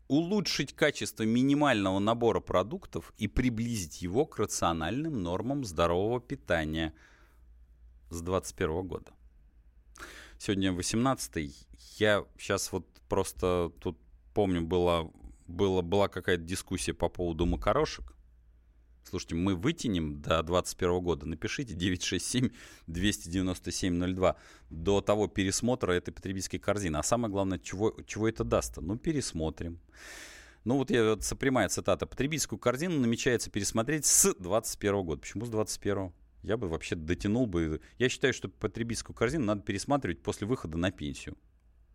улучшить 0.08 0.74
качество 0.74 1.24
минимального 1.24 1.98
набора 1.98 2.40
продуктов 2.40 3.12
и 3.18 3.28
приблизить 3.28 4.02
его 4.02 4.24
к 4.24 4.38
рациональным 4.38 5.22
нормам 5.22 5.64
здорового 5.64 6.20
питания 6.20 6.94
с 8.10 8.20
2021 8.20 8.86
года. 8.86 9.12
Сегодня 10.38 10.72
18 10.72 11.66
Я 11.98 12.24
сейчас 12.38 12.70
вот 12.72 12.86
просто 13.08 13.72
тут 13.80 13.98
помню, 14.36 14.60
была, 14.60 15.10
была, 15.48 15.80
была 15.80 16.08
какая-то 16.08 16.42
дискуссия 16.42 16.92
по 16.92 17.08
поводу 17.08 17.46
макарошек. 17.46 18.12
Слушайте, 19.02 19.34
мы 19.34 19.54
вытянем 19.54 20.20
до 20.20 20.42
2021 20.42 21.00
года. 21.00 21.24
Напишите 21.26 21.74
967-297-02 22.86 24.36
до 24.68 25.00
того 25.00 25.26
пересмотра 25.26 25.92
этой 25.92 26.12
потребительской 26.12 26.58
корзины. 26.58 26.98
А 26.98 27.02
самое 27.02 27.32
главное, 27.32 27.58
чего, 27.58 27.96
чего 28.06 28.28
это 28.28 28.44
даст? 28.44 28.76
Ну, 28.76 28.98
пересмотрим. 28.98 29.80
Ну, 30.64 30.76
вот 30.76 30.90
я, 30.90 31.14
вот 31.14 31.26
прямая 31.38 31.70
цитата. 31.70 32.04
Потребительскую 32.04 32.58
корзину 32.58 33.00
намечается 33.00 33.50
пересмотреть 33.50 34.04
с 34.04 34.24
2021 34.24 35.02
года. 35.02 35.20
Почему 35.22 35.46
с 35.46 35.48
2021? 35.48 36.12
Я 36.42 36.58
бы 36.58 36.68
вообще 36.68 36.94
дотянул 36.94 37.46
бы. 37.46 37.80
Я 37.96 38.10
считаю, 38.10 38.34
что 38.34 38.50
потребительскую 38.50 39.16
корзину 39.16 39.46
надо 39.46 39.62
пересматривать 39.62 40.22
после 40.22 40.46
выхода 40.46 40.76
на 40.76 40.90
пенсию. 40.90 41.38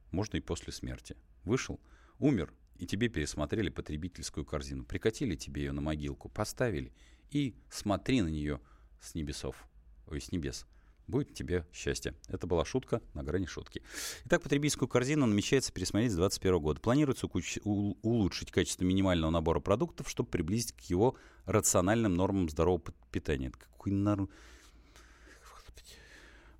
Можно 0.09 0.37
и 0.37 0.41
после 0.41 0.73
смерти. 0.73 1.15
Вышел, 1.43 1.79
умер, 2.21 2.53
и 2.77 2.85
тебе 2.85 3.09
пересмотрели 3.09 3.69
потребительскую 3.69 4.45
корзину. 4.45 4.85
Прикатили 4.85 5.35
тебе 5.35 5.63
ее 5.63 5.71
на 5.71 5.81
могилку, 5.81 6.29
поставили, 6.29 6.93
и 7.29 7.55
смотри 7.69 8.21
на 8.21 8.29
нее 8.29 8.59
с 9.01 9.15
небесов, 9.15 9.67
ой, 10.07 10.21
с 10.21 10.31
небес. 10.31 10.65
Будет 11.07 11.33
тебе 11.33 11.65
счастье. 11.73 12.15
Это 12.29 12.47
была 12.47 12.63
шутка 12.63 13.01
на 13.13 13.23
грани 13.23 13.45
шутки. 13.45 13.81
Итак, 14.25 14.41
потребительскую 14.43 14.87
корзину 14.87 15.25
намечается 15.25 15.73
пересмотреть 15.73 16.11
с 16.11 16.15
2021 16.15 16.61
года. 16.61 16.79
Планируется 16.79 17.27
улучшить 17.27 18.51
качество 18.51 18.85
минимального 18.85 19.29
набора 19.29 19.59
продуктов, 19.59 20.09
чтобы 20.09 20.29
приблизить 20.29 20.71
к 20.71 20.81
его 20.81 21.17
рациональным 21.45 22.13
нормам 22.13 22.49
здорового 22.49 22.93
питания. 23.11 23.51
Какой 23.51 23.91
норм... 23.91 24.29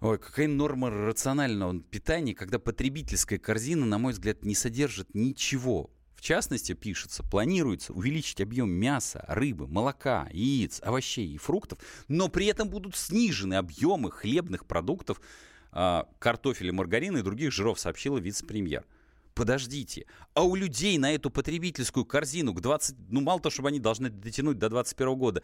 Ой, 0.02 0.18
какая 0.18 0.48
норма 0.48 0.90
рационального 0.90 1.80
питания, 1.80 2.34
когда 2.34 2.58
потребительская 2.58 3.38
корзина, 3.38 3.86
на 3.86 4.00
мой 4.00 4.14
взгляд, 4.14 4.44
не 4.44 4.56
содержит 4.56 5.14
ничего. 5.14 5.92
В 6.16 6.22
частности, 6.22 6.74
пишется, 6.74 7.22
планируется 7.22 7.94
увеличить 7.94 8.42
объем 8.42 8.72
мяса, 8.72 9.24
рыбы, 9.28 9.68
молока, 9.68 10.28
яиц, 10.32 10.82
овощей 10.84 11.32
и 11.32 11.38
фруктов, 11.38 11.78
но 12.08 12.30
при 12.30 12.48
этом 12.48 12.68
будут 12.68 12.96
снижены 12.96 13.54
объемы 13.54 14.10
хлебных 14.10 14.66
продуктов, 14.66 15.22
э, 15.72 16.04
картофеля, 16.18 16.74
маргарина 16.74 17.20
и 17.20 17.22
других 17.22 17.52
жиров, 17.52 17.80
сообщила 17.80 18.18
вице-премьер. 18.18 18.84
Подождите, 19.36 20.08
а 20.34 20.44
у 20.44 20.56
людей 20.56 20.98
на 20.98 21.14
эту 21.14 21.30
потребительскую 21.30 22.06
корзину 22.06 22.54
к 22.54 22.62
20, 22.62 22.96
ну 23.10 23.22
мало 23.22 23.40
того, 23.40 23.52
чтобы 23.52 23.70
они 23.70 23.80
должны 23.80 24.10
дотянуть 24.10 24.58
до 24.58 24.70
2021 24.70 25.16
года, 25.16 25.44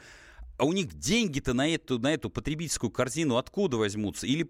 а 0.57 0.65
у 0.65 0.73
них 0.73 0.93
деньги-то 0.93 1.53
на 1.53 1.67
эту, 1.67 1.99
на 1.99 2.13
эту 2.13 2.29
потребительскую 2.29 2.89
корзину 2.89 3.37
откуда 3.37 3.77
возьмутся? 3.77 4.25
Или 4.25 4.47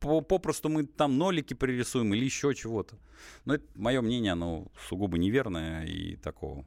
попросту 0.00 0.68
мы 0.68 0.86
там 0.86 1.18
нолики 1.18 1.54
пририсуем, 1.54 2.14
или 2.14 2.24
еще 2.24 2.54
чего-то. 2.54 2.96
Но 3.44 3.54
это 3.54 3.66
мое 3.74 4.00
мнение, 4.00 4.32
оно 4.32 4.66
сугубо 4.88 5.18
неверное 5.18 5.84
и 5.84 6.16
такого 6.16 6.64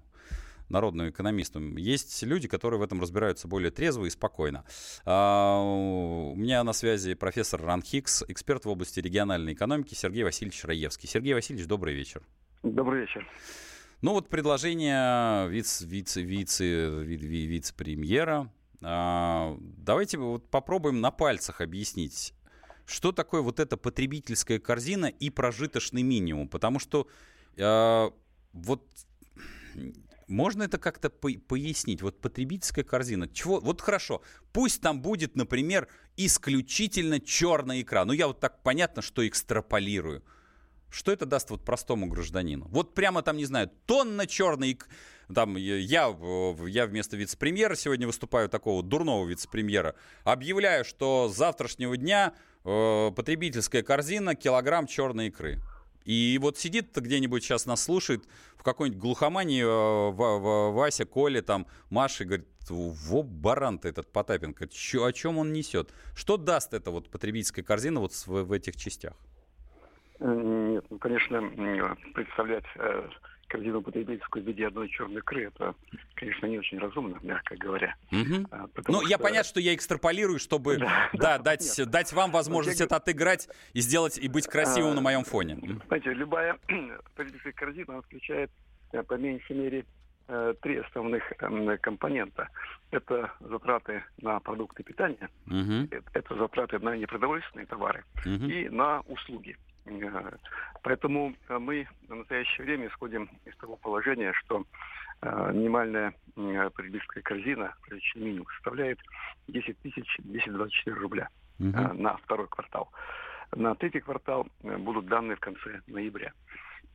народного 0.69 1.09
экономиста. 1.09 1.59
Есть 1.59 2.23
люди, 2.23 2.47
которые 2.47 2.79
в 2.79 2.83
этом 2.83 3.01
разбираются 3.01 3.47
более 3.47 3.71
трезво 3.71 4.05
и 4.05 4.09
спокойно. 4.09 4.63
А, 5.05 5.59
у 5.59 6.35
меня 6.35 6.63
на 6.63 6.73
связи 6.73 7.13
профессор 7.15 7.61
Ран 7.61 7.81
Хикс, 7.81 8.23
эксперт 8.27 8.65
в 8.65 8.69
области 8.69 8.99
региональной 8.99 9.53
экономики 9.53 9.93
Сергей 9.93 10.23
Васильевич 10.23 10.63
Раевский. 10.65 11.07
Сергей 11.09 11.33
Васильевич, 11.33 11.67
добрый 11.67 11.93
вечер. 11.93 12.23
Добрый 12.63 13.01
вечер. 13.01 13.27
Ну 14.01 14.13
вот 14.13 14.27
предложение 14.27 15.47
вице, 15.49 15.85
вице, 15.85 16.21
вице, 16.21 17.03
вице-премьера 17.05 18.35
а, 18.35 18.62
давайте 18.83 20.17
вот 20.17 20.49
попробуем 20.49 20.99
на 21.01 21.11
пальцах 21.11 21.61
объяснить, 21.61 22.33
что 22.85 23.11
такое 23.11 23.41
вот 23.41 23.59
эта 23.59 23.77
потребительская 23.77 24.59
корзина 24.59 25.05
и 25.05 25.29
прожиточный 25.29 26.03
минимум. 26.03 26.49
Потому 26.49 26.79
что 26.79 27.07
э, 27.55 28.11
вот 28.51 28.83
можно 30.27 30.63
это 30.63 30.77
как-то 30.77 31.09
по 31.09 31.29
пояснить? 31.47 32.01
Вот 32.01 32.19
потребительская 32.19 32.83
корзина. 32.83 33.27
Чего? 33.27 33.59
Вот 33.59 33.81
хорошо. 33.81 34.21
Пусть 34.51 34.81
там 34.81 35.01
будет, 35.01 35.35
например, 35.35 35.87
исключительно 36.17 37.19
черная 37.19 37.81
икра. 37.81 38.05
Ну, 38.05 38.13
я 38.13 38.27
вот 38.27 38.39
так 38.39 38.63
понятно, 38.63 39.01
что 39.01 39.27
экстраполирую. 39.27 40.23
Что 40.93 41.11
это 41.11 41.25
даст 41.25 41.49
вот 41.49 41.65
простому 41.65 42.05
гражданину? 42.05 42.67
Вот 42.69 42.93
прямо 42.93 43.23
там, 43.23 43.35
не 43.35 43.45
знаю, 43.45 43.71
тонна 43.87 44.27
черной 44.27 44.77
там 45.33 45.55
я, 45.55 46.15
я 46.67 46.85
вместо 46.85 47.17
вице-премьера 47.17 47.73
сегодня 47.73 48.05
выступаю, 48.05 48.47
такого 48.47 48.83
дурного 48.83 49.27
вице-премьера, 49.27 49.95
объявляю, 50.23 50.85
что 50.85 51.29
с 51.29 51.35
завтрашнего 51.35 51.97
дня 51.97 52.33
э, 52.63 53.11
потребительская 53.15 53.81
корзина 53.81 54.35
килограмм 54.35 54.85
черной 54.85 55.27
икры. 55.27 55.59
И 56.05 56.37
вот 56.39 56.59
сидит 56.59 56.95
где-нибудь 56.95 57.43
сейчас 57.43 57.65
нас 57.65 57.81
слушает 57.81 58.25
в 58.55 58.61
какой-нибудь 58.61 59.01
глухомании 59.01 59.63
э, 59.63 60.71
Вася, 60.73 61.05
Коля, 61.05 61.41
там, 61.41 61.65
Маша, 61.89 62.23
и 62.23 62.27
говорит, 62.27 62.47
во 62.69 63.23
баран-то 63.23 63.87
этот 63.87 64.11
Потапенко, 64.11 64.67
чё, 64.67 65.05
о 65.05 65.13
чем 65.13 65.39
он 65.39 65.53
несет? 65.53 65.91
Что 66.13 66.37
даст 66.37 66.75
эта 66.75 66.91
вот 66.91 67.09
потребительская 67.09 67.65
корзина 67.65 67.99
вот 67.99 68.13
в, 68.13 68.27
в 68.43 68.51
этих 68.51 68.75
частях? 68.75 69.15
Э, 70.19 70.25
нет, 70.25 70.85
ну, 70.89 70.97
конечно, 70.97 71.41
представлять 72.13 72.65
э, 72.75 73.09
корзину 73.53 73.81
потребительскую 73.83 74.43
в 74.43 74.47
виде 74.47 74.65
одной 74.65 74.89
черной 74.89 75.17
икры, 75.17 75.45
это, 75.45 75.75
конечно, 76.15 76.47
не 76.47 76.57
очень 76.57 76.79
разумно, 76.79 77.19
мягко 77.21 77.55
говоря. 77.55 77.95
Угу. 78.11 78.47
А, 78.51 78.65
ну, 78.87 79.01
что... 79.01 79.07
я 79.07 79.17
понятно, 79.19 79.43
что 79.43 79.59
я 79.59 79.75
экстраполирую, 79.75 80.39
чтобы 80.39 80.77
да, 80.79 81.09
да, 81.13 81.37
дать, 81.37 81.81
дать 81.87 82.13
вам 82.13 82.31
возможность 82.31 82.79
я... 82.79 82.87
это 82.87 82.95
отыграть 82.95 83.47
и 83.73 83.81
сделать, 83.81 84.17
и 84.17 84.27
быть 84.27 84.47
красивым 84.47 84.91
а, 84.91 84.95
на 84.95 85.01
моем 85.01 85.23
фоне. 85.23 85.59
Знаете, 85.87 86.13
любая 86.13 86.57
потребительская 87.15 87.53
корзина 87.53 88.01
включает 88.01 88.49
э, 88.91 89.03
по 89.03 89.13
меньшей 89.13 89.55
мере 89.55 89.85
э, 90.27 90.53
три 90.61 90.77
основных 90.77 91.23
эм, 91.39 91.77
компонента. 91.77 92.49
Это 92.89 93.31
затраты 93.39 94.03
на 94.19 94.39
продукты 94.39 94.81
питания, 94.81 95.29
угу. 95.45 95.87
это 96.13 96.35
затраты 96.35 96.79
на 96.79 96.95
непродовольственные 96.95 97.67
товары 97.67 98.03
угу. 98.25 98.45
и 98.45 98.67
на 98.69 99.01
услуги. 99.01 99.57
Э, 99.85 100.31
поэтому 100.81 101.33
э, 101.47 101.57
мы 101.57 101.87
в 102.07 102.15
настоящее 102.15 102.65
время 102.65 102.87
исходим 102.87 103.29
из 103.45 103.55
того 103.57 103.75
положения, 103.77 104.33
что 104.33 104.65
э, 105.21 105.51
минимальная 105.53 106.13
потребительская 106.35 107.23
корзина, 107.23 107.75
приличный 107.87 108.23
минимум, 108.23 108.47
составляет 108.55 108.99
10 109.47 109.77
тысяч 109.79 110.17
224 110.19 110.95
рубля 110.95 111.29
угу. 111.59 111.93
на 111.93 112.17
второй 112.17 112.47
квартал. 112.47 112.89
На 113.55 113.75
третий 113.75 113.99
квартал 113.99 114.47
будут 114.61 115.05
данные 115.05 115.35
в 115.35 115.39
конце 115.39 115.81
ноября. 115.85 116.33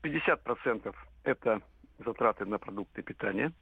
50% 0.03 0.95
это 1.23 1.61
затраты 1.99 2.45
на 2.45 2.59
продукты 2.59 3.03
питания, 3.03 3.53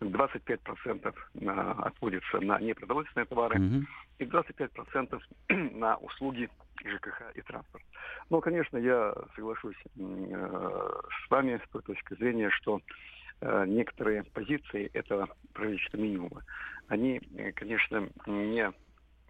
25% 0.00 1.14
на, 1.34 1.72
отводится 1.72 2.40
на 2.40 2.58
непродовольственные 2.60 3.26
товары 3.26 3.58
mm-hmm. 3.58 3.84
и 4.18 4.24
25% 4.24 5.20
на 5.78 5.96
услуги 5.96 6.50
ЖКХ 6.84 7.22
и 7.34 7.40
транспорт. 7.42 7.84
Но, 8.30 8.40
конечно, 8.40 8.76
я 8.76 9.14
соглашусь 9.34 9.76
э, 9.98 10.90
с 11.26 11.30
вами 11.30 11.60
с 11.64 11.70
той 11.70 11.82
точки 11.82 12.14
зрения, 12.14 12.50
что 12.50 12.80
э, 13.40 13.64
некоторые 13.66 14.24
позиции 14.24 14.90
этого 14.92 15.28
правительства 15.54 15.96
минимума, 15.96 16.42
они, 16.88 17.20
э, 17.36 17.52
конечно, 17.52 18.08
не 18.26 18.72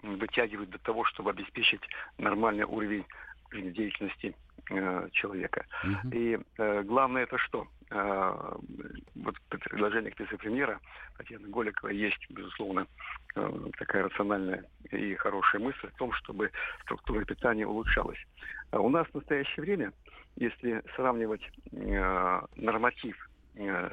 вытягивают 0.03 0.71
до 0.71 0.79
того, 0.79 1.05
чтобы 1.05 1.31
обеспечить 1.31 1.83
нормальный 2.19 2.65
уровень 2.65 3.05
жизнедеятельности 3.51 4.35
э, 4.71 5.09
человека. 5.13 5.65
Uh-huh. 5.85 6.15
И 6.17 6.39
э, 6.59 6.83
главное 6.83 7.25
это 7.25 7.39
что? 7.39 7.67
Э, 7.91 8.57
вот 9.15 9.37
в 9.37 9.49
предложениях 9.49 10.19
вице-премьера 10.19 10.81
Татьяны 11.19 11.49
Голиковой 11.49 11.97
есть, 11.97 12.25
безусловно, 12.31 12.87
э, 13.37 13.51
такая 13.79 14.05
рациональная 14.05 14.65
и 14.91 15.15
хорошая 15.15 15.63
мысль 15.63 15.89
в 15.89 15.97
том, 15.97 16.13
чтобы 16.13 16.51
структура 16.83 17.25
питания 17.25 17.67
улучшалась. 17.67 18.19
А 18.71 18.81
у 18.81 18.89
нас 18.89 19.07
в 19.09 19.15
настоящее 19.15 19.63
время, 19.63 19.93
если 20.37 20.83
сравнивать 20.97 21.43
э, 21.73 22.41
норматив 22.57 23.31
э, 23.55 23.91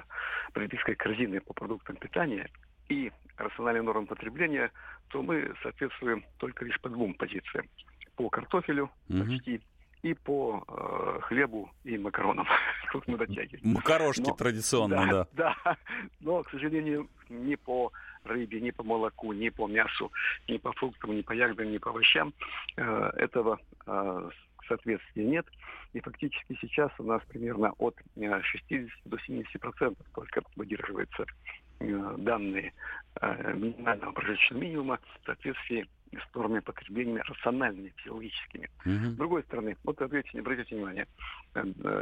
потребительской 0.53 0.95
корзины 0.95 1.39
по 1.41 1.53
продуктам 1.53 1.95
питания 1.97 2.49
и 2.89 3.11
рациональные 3.37 3.83
нормы 3.83 4.07
потребления, 4.07 4.71
то 5.09 5.21
мы 5.21 5.53
соответствуем 5.61 6.25
только 6.37 6.65
лишь 6.65 6.79
по 6.81 6.89
двум 6.89 7.13
позициям 7.13 7.67
по 8.15 8.29
картофелю 8.29 8.89
угу. 9.09 9.19
почти 9.19 9.61
и 10.03 10.13
по 10.13 10.63
э, 10.67 11.19
хлебу 11.21 11.71
и 11.85 11.97
макаронам. 11.97 12.45
Тут 12.91 13.07
мы 13.07 13.17
дотягиваем. 13.17 13.73
Макарошки 13.73 14.27
Но, 14.27 14.35
традиционно, 14.35 14.95
да, 14.95 15.27
да. 15.31 15.55
Да, 15.63 15.77
но, 16.19 16.43
к 16.43 16.51
сожалению, 16.51 17.09
ни 17.29 17.55
по 17.55 17.91
рыбе, 18.25 18.59
ни 18.59 18.71
по 18.71 18.83
молоку, 18.83 19.31
ни 19.31 19.49
по 19.49 19.67
мясу, 19.67 20.11
ни 20.47 20.57
по 20.57 20.73
фруктам, 20.73 21.15
ни 21.15 21.21
по 21.21 21.31
ягодам, 21.31 21.71
ни 21.71 21.77
по 21.77 21.89
овощам 21.89 22.33
э, 22.75 23.11
этого 23.15 23.59
э, 23.85 24.29
соответствия 24.67 25.25
нет. 25.25 25.45
И 25.93 25.99
фактически 25.99 26.57
сейчас 26.59 26.91
у 26.99 27.03
нас 27.03 27.21
примерно 27.29 27.73
от 27.77 27.95
60 28.15 28.71
э, 28.71 28.87
до 29.05 29.17
70 29.19 29.59
процентов 29.61 30.05
только 30.13 30.41
выдерживаются 30.55 31.25
э, 31.79 32.15
данные 32.17 32.73
э, 33.21 33.53
минимального 33.53 34.11
прожиточного 34.11 34.61
минимума 34.61 34.99
в 35.21 35.25
соответствии 35.25 35.87
с 36.19 36.35
нормами 36.35 36.59
потребления 36.59 37.21
рациональными, 37.21 37.93
физиологическими. 37.97 38.69
Uh-huh. 38.85 39.11
С 39.11 39.15
другой 39.15 39.43
стороны, 39.43 39.77
вот 39.83 40.01
обратите, 40.01 40.39
обратите 40.39 40.75
внимание, 40.75 41.07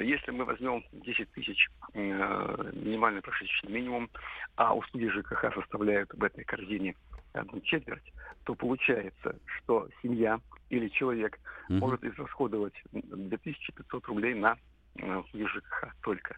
если 0.02 0.32
мы 0.32 0.46
возьмем 0.46 0.84
10 0.92 1.32
тысяч 1.32 1.68
минимальный 1.94 3.22
прожиточный 3.22 3.72
минимум, 3.72 4.10
а 4.56 4.76
услуги 4.76 5.08
ЖКХ 5.08 5.54
составляют 5.54 6.14
в 6.14 6.24
этой 6.24 6.44
корзине 6.44 6.96
одну 7.34 7.62
четверть, 7.62 8.14
то 8.44 8.56
получается, 8.56 9.36
что 9.58 9.88
семья 10.02 10.40
или 10.70 10.88
человек 10.90 11.40
угу. 11.70 11.78
может 11.78 12.04
израсходовать 12.04 12.74
2500 12.92 14.06
рублей 14.08 14.34
на 14.34 14.58
услуги 14.96 15.46
ЖКХ 15.46 15.96
только. 16.02 16.36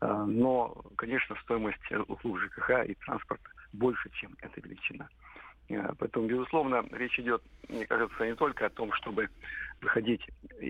Но, 0.00 0.74
конечно, 0.96 1.36
стоимость 1.42 1.92
услуг 2.08 2.40
ЖКХ 2.40 2.84
и 2.86 2.94
транспорта 2.94 3.48
больше, 3.72 4.10
чем 4.10 4.34
эта 4.40 4.60
величина. 4.60 5.08
А, 5.70 5.94
поэтому, 5.98 6.26
безусловно, 6.26 6.84
речь 6.92 7.18
идет, 7.18 7.42
мне 7.68 7.86
кажется, 7.86 8.26
не 8.26 8.34
только 8.34 8.66
о 8.66 8.70
том, 8.70 8.92
чтобы 8.92 9.28
выходить 9.80 10.26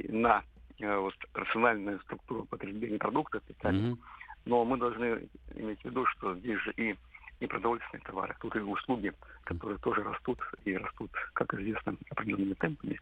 на 0.09 0.43
а, 0.83 0.99
вот, 0.99 1.15
рациональную 1.35 2.01
структуру 2.01 2.45
потребления 2.45 2.99
продуктов 2.99 3.43
питания, 3.45 3.93
mm 3.93 3.99
но 4.45 4.65
мы 4.65 4.77
должны 4.77 5.29
иметь 5.55 5.81
в 5.83 5.85
виду, 5.85 6.05
что 6.07 6.35
здесь 6.35 6.59
же 6.63 6.73
и 6.73 6.97
не 7.41 7.47
продовольственные 7.47 8.03
товары, 8.05 8.35
тут 8.41 8.55
и 8.57 8.61
услуги, 8.61 9.13
которые 9.45 9.79
тоже 9.79 10.03
растут 10.03 10.39
и 10.65 10.77
растут, 10.77 11.11
как 11.33 11.53
известно, 11.55 11.97
определенными 12.11 12.55
темпами. 12.55 13.01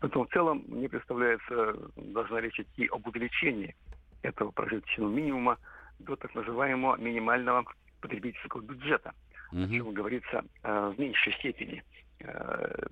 Поэтому 0.00 0.26
в 0.26 0.30
целом 0.30 0.64
мне 0.68 0.88
представляется, 0.88 1.76
должна 1.96 2.40
речь 2.40 2.60
идти 2.60 2.86
об 2.86 3.06
увеличении 3.06 3.74
этого 4.22 4.50
прожиточного 4.50 5.10
минимума 5.10 5.58
до 5.98 6.16
так 6.16 6.34
называемого 6.34 6.96
минимального 6.96 7.64
потребительского 8.00 8.60
бюджета, 8.60 9.12
угу. 9.52 9.62
о 9.62 9.68
чем 9.68 9.92
говорится 9.92 10.44
э, 10.62 10.92
в 10.94 11.00
меньшей 11.00 11.32
степени 11.34 11.82
э, 12.20 12.86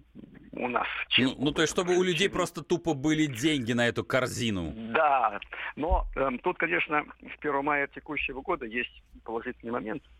у 0.52 0.68
нас. 0.68 0.86
Чем 1.09 1.26
ну, 1.26 1.36
ну, 1.38 1.52
то 1.52 1.62
есть, 1.62 1.72
чтобы 1.72 1.96
у 1.96 2.02
людей 2.02 2.28
просто 2.30 2.62
тупо 2.62 2.94
были 2.94 3.26
деньги 3.26 3.72
на 3.72 3.86
эту 3.86 4.04
корзину. 4.04 4.72
Да, 4.92 5.40
но 5.76 6.07
э, 6.16 6.30
тут, 6.42 6.59
конечно, 6.59 7.04
с 7.20 7.38
1 7.40 7.64
мая 7.64 7.86
текущего 7.88 8.40
года 8.40 8.66
есть 8.66 9.02
положительный 9.24 9.72
момент– 9.72 10.02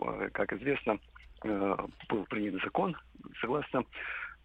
Э, 0.00 0.28
как 0.32 0.52
известно, 0.52 0.98
э, 1.44 1.76
был 2.08 2.24
принят 2.24 2.62
закон, 2.62 2.96
согласно 3.40 3.84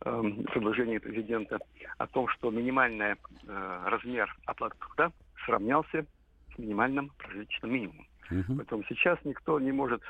эм, 0.06 0.44
предложению 0.46 1.02
президента, 1.02 1.60
о 1.98 2.08
том, 2.08 2.28
что 2.30 2.52
минимальный 2.52 3.14
э, 3.14 3.84
размер 3.86 4.34
оплаты 4.46 4.78
труда 4.80 5.12
сравнялся 5.46 6.06
с 6.54 6.58
минимальным 6.58 7.12
прожиточным 7.18 7.74
минимумом. 7.74 8.08
Угу. 8.32 8.56
Поэтому 8.58 8.84
сейчас 8.88 9.18
никто 9.24 9.60
не 9.60 9.72
может 9.72 10.02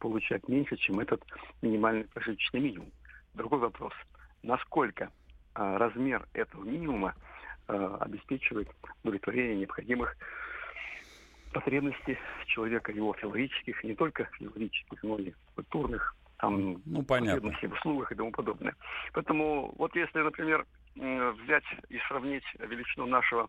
получать 0.00 0.48
меньше, 0.48 0.76
чем 0.76 1.00
этот 1.00 1.22
минимальный 1.62 2.04
прожиточный 2.04 2.60
минимум. 2.60 2.90
Другой 3.34 3.58
вопрос, 3.60 3.92
насколько 4.42 5.10
размер 5.54 6.26
этого 6.32 6.64
минимума 6.64 7.14
обеспечивает 7.66 8.68
удовлетворение 9.02 9.56
необходимых 9.56 10.16
потребности 11.52 12.18
человека, 12.46 12.92
его 12.92 13.14
филологических, 13.14 13.82
не 13.84 13.94
только 13.94 14.24
филологических, 14.38 15.02
но 15.02 15.18
и 15.18 15.32
культурных, 15.54 16.14
там, 16.38 16.82
ну, 16.84 17.02
понятно. 17.02 17.34
потребностей 17.34 17.66
в 17.68 17.72
услугах 17.72 18.12
и 18.12 18.14
тому 18.14 18.30
подобное. 18.30 18.74
Поэтому 19.14 19.74
вот 19.78 19.96
если, 19.96 20.20
например, 20.20 20.66
взять 20.94 21.64
и 21.88 21.98
сравнить 22.08 22.44
величину 22.58 23.06
нашего 23.06 23.48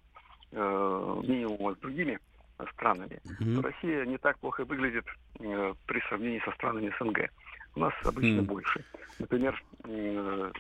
э, 0.52 1.22
минимума 1.24 1.76
с 1.76 1.78
другими 1.80 2.20
странами, 2.74 3.22
mm-hmm. 3.24 3.56
то 3.56 3.62
Россия 3.62 4.06
не 4.06 4.18
так 4.18 4.40
плохо 4.40 4.66
выглядит 4.66 5.06
э, 5.40 5.74
при 5.86 6.00
сравнении 6.08 6.42
со 6.46 6.52
странами 6.52 6.94
СНГ. 7.00 7.30
У 7.76 7.80
нас 7.80 7.94
обычно 8.04 8.42
mm-hmm. 8.42 8.46
больше. 8.46 8.84
Например, 9.20 9.64
э, 9.84 10.52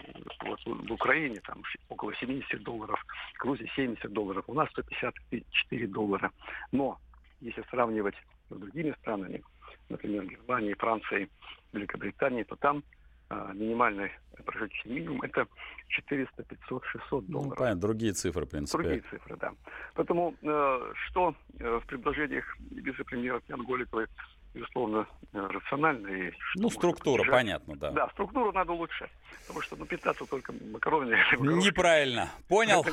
вот 0.46 0.60
в 0.66 0.92
Украине 0.92 1.42
там 1.46 1.64
около 1.90 2.14
70 2.16 2.62
долларов, 2.64 3.04
в 3.36 3.42
Грузии 3.42 3.72
70 3.76 4.12
долларов, 4.12 4.44
у 4.48 4.54
нас 4.54 4.70
154 4.72 5.88
доллара. 5.88 6.32
Но 6.72 7.00
если 7.42 7.64
сравнивать 7.70 8.16
с 8.50 8.56
другими 8.56 8.94
странами, 9.02 9.44
например, 9.90 10.26
Германией, 10.26 10.76
Францией, 10.76 11.30
Великобританией, 11.74 12.44
то 12.44 12.56
там 12.56 12.84
минимальный 13.30 14.12
прожиточный 14.46 14.94
минимум 14.94 15.22
это 15.22 15.48
400, 15.90 16.44
500, 16.44 16.86
600 16.86 17.26
долларов. 17.26 17.50
Ну, 17.50 17.56
понятно, 17.56 17.82
другие 17.82 18.14
цифры, 18.14 18.46
в 18.46 18.50
принципе. 18.50 18.84
Другие 18.84 19.04
цифры, 19.10 19.38
да. 19.38 19.52
Поэтому 19.96 20.36
э, 20.42 20.94
что 21.08 21.36
э, 21.60 21.80
в 21.84 21.86
предложениях 21.88 22.46
вице-премьера 22.72 23.42
Ян 23.48 23.64
Голиковой 23.66 24.08
безусловно, 24.54 25.08
э, 25.34 25.40
рационально. 25.40 26.08
И 26.08 26.34
ну, 26.56 26.70
структура, 26.70 27.30
понятно, 27.30 27.76
да. 27.76 27.92
Да, 27.92 28.10
структуру 28.10 28.52
надо 28.52 28.72
улучшать, 28.74 29.12
потому 29.46 29.62
что 29.62 29.76
ну, 29.76 29.86
питаться 29.86 30.26
только 30.26 30.54
макаронами. 30.72 31.18
Неправильно. 31.64 32.30
Понял. 32.48 32.86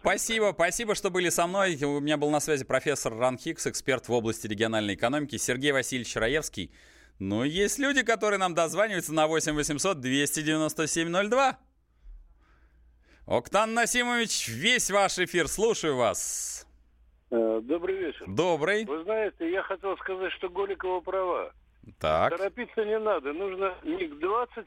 Спасибо, 0.00 0.52
спасибо, 0.52 0.94
что 0.94 1.10
были 1.10 1.28
со 1.28 1.46
мной. 1.46 1.78
У 1.82 2.00
меня 2.00 2.16
был 2.16 2.30
на 2.30 2.40
связи 2.40 2.64
профессор 2.64 3.14
Ран 3.16 3.38
Хикс, 3.38 3.66
эксперт 3.66 4.08
в 4.08 4.12
области 4.12 4.46
региональной 4.46 4.94
экономики, 4.94 5.36
Сергей 5.36 5.72
Васильевич 5.72 6.16
Раевский. 6.16 6.70
Но 7.18 7.44
есть 7.44 7.78
люди, 7.78 8.02
которые 8.02 8.38
нам 8.38 8.54
дозваниваются 8.54 9.14
на 9.14 9.26
8 9.26 9.54
800 9.54 10.00
297 10.00 11.28
02. 11.28 11.58
Октан 13.26 13.74
Насимович, 13.74 14.48
весь 14.48 14.90
ваш 14.90 15.18
эфир, 15.18 15.48
слушаю 15.48 15.96
вас. 15.96 16.66
Э, 17.30 17.60
добрый 17.62 17.96
вечер. 17.96 18.24
Добрый. 18.28 18.84
Вы 18.84 19.02
знаете, 19.02 19.50
я 19.50 19.62
хотел 19.62 19.96
сказать, 19.98 20.32
что 20.32 20.48
Голикова 20.48 21.00
права. 21.00 21.52
Так. 21.98 22.36
Торопиться 22.36 22.84
не 22.84 22.98
надо. 22.98 23.32
Нужно 23.32 23.74
не 23.82 24.06
к 24.06 24.18
20 24.18 24.66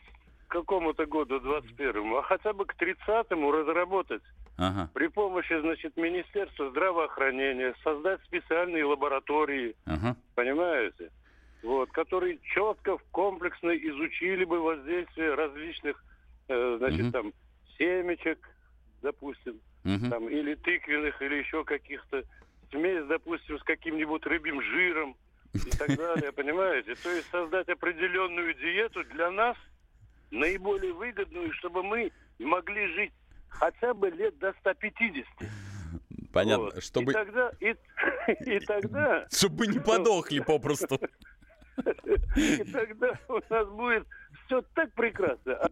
какому-то 0.50 1.06
году, 1.06 1.40
21-му, 1.40 2.18
а 2.18 2.24
хотя 2.24 2.54
бы 2.54 2.66
к 2.66 2.76
30-му 2.76 3.52
разработать 3.52 4.24
ага. 4.58 4.90
при 4.94 5.08
помощи, 5.08 5.58
значит, 5.62 5.96
Министерства 5.96 6.70
здравоохранения, 6.72 7.74
создать 7.84 8.20
специальные 8.26 8.84
лаборатории, 8.84 9.76
ага. 9.86 10.16
понимаете? 10.36 11.12
Вот, 11.62 11.92
которые 11.92 12.40
четко, 12.54 12.98
комплексно 13.12 13.72
изучили 13.72 14.46
бы 14.46 14.62
воздействие 14.62 15.34
различных, 15.34 16.02
э, 16.48 16.76
значит, 16.78 17.06
угу. 17.06 17.12
там, 17.12 17.34
семечек, 17.78 18.40
допустим, 19.02 19.60
угу. 19.84 20.10
там, 20.10 20.30
или 20.30 20.56
тыквенных, 20.56 21.22
или 21.22 21.36
еще 21.36 21.66
каких-то 21.66 22.24
смесь, 22.72 23.06
допустим, 23.08 23.60
с 23.60 23.64
каким-нибудь 23.64 24.26
рыбьим 24.26 24.62
жиром 24.62 25.18
и 25.54 25.70
так 25.72 25.96
далее, 25.98 26.32
понимаете? 26.36 26.96
То 26.96 27.10
есть 27.10 27.30
создать 27.30 27.68
определенную 27.68 28.54
диету 28.54 29.04
для 29.06 29.30
нас, 29.30 29.58
наиболее 30.32 30.94
выгодную, 30.94 31.52
чтобы 31.56 31.84
мы 31.84 32.12
могли 32.40 32.88
жить 32.94 33.14
хотя 33.50 33.94
бы 33.94 34.10
лет 34.12 34.38
до 34.40 34.54
150. 34.60 35.26
Понятно. 36.32 36.66
Вот. 36.66 36.84
Чтобы... 36.84 37.12
И 37.12 37.14
тогда... 37.14 37.52
И, 37.60 37.76
и 38.46 38.60
тогда... 38.60 39.28
Чтобы 39.32 39.68
не 39.68 39.80
подохли 39.80 40.40
попросту. 40.40 41.00
И 42.36 42.64
тогда 42.72 43.20
у 43.28 43.40
нас 43.50 43.68
будет 43.70 44.08
все 44.46 44.62
так 44.74 44.92
прекрасно. 44.94 45.70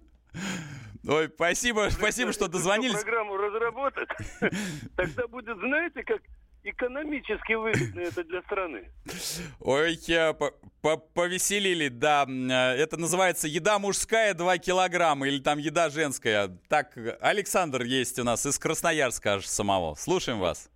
Ой, 1.08 1.30
спасибо, 1.34 1.88
спасибо, 1.90 2.34
что 2.34 2.48
дозвонились. 2.48 3.02
Программу 3.02 3.38
разработать, 3.38 4.10
тогда 4.96 5.28
будет, 5.28 5.58
знаете, 5.58 6.04
как 6.04 6.22
экономически 6.64 7.54
выгодно 7.54 8.02
это 8.02 8.24
для 8.26 8.42
страны. 8.42 8.92
Ой, 9.62 9.98
повеселили, 11.14 11.88
да. 11.88 12.26
Это 12.76 12.98
называется 12.98 13.48
еда 13.48 13.80
мужская 13.80 14.34
2 14.34 14.58
килограмма 14.58 15.28
или 15.28 15.40
там 15.40 15.60
еда 15.60 15.90
женская. 15.90 16.50
Так, 16.68 16.98
Александр 17.22 17.84
есть 17.84 18.20
у 18.20 18.24
нас 18.24 18.46
из 18.46 18.60
Красноярска 18.60 19.36
аж 19.36 19.46
самого. 19.46 19.96
Слушаем 19.96 20.40
вас. 20.40 20.70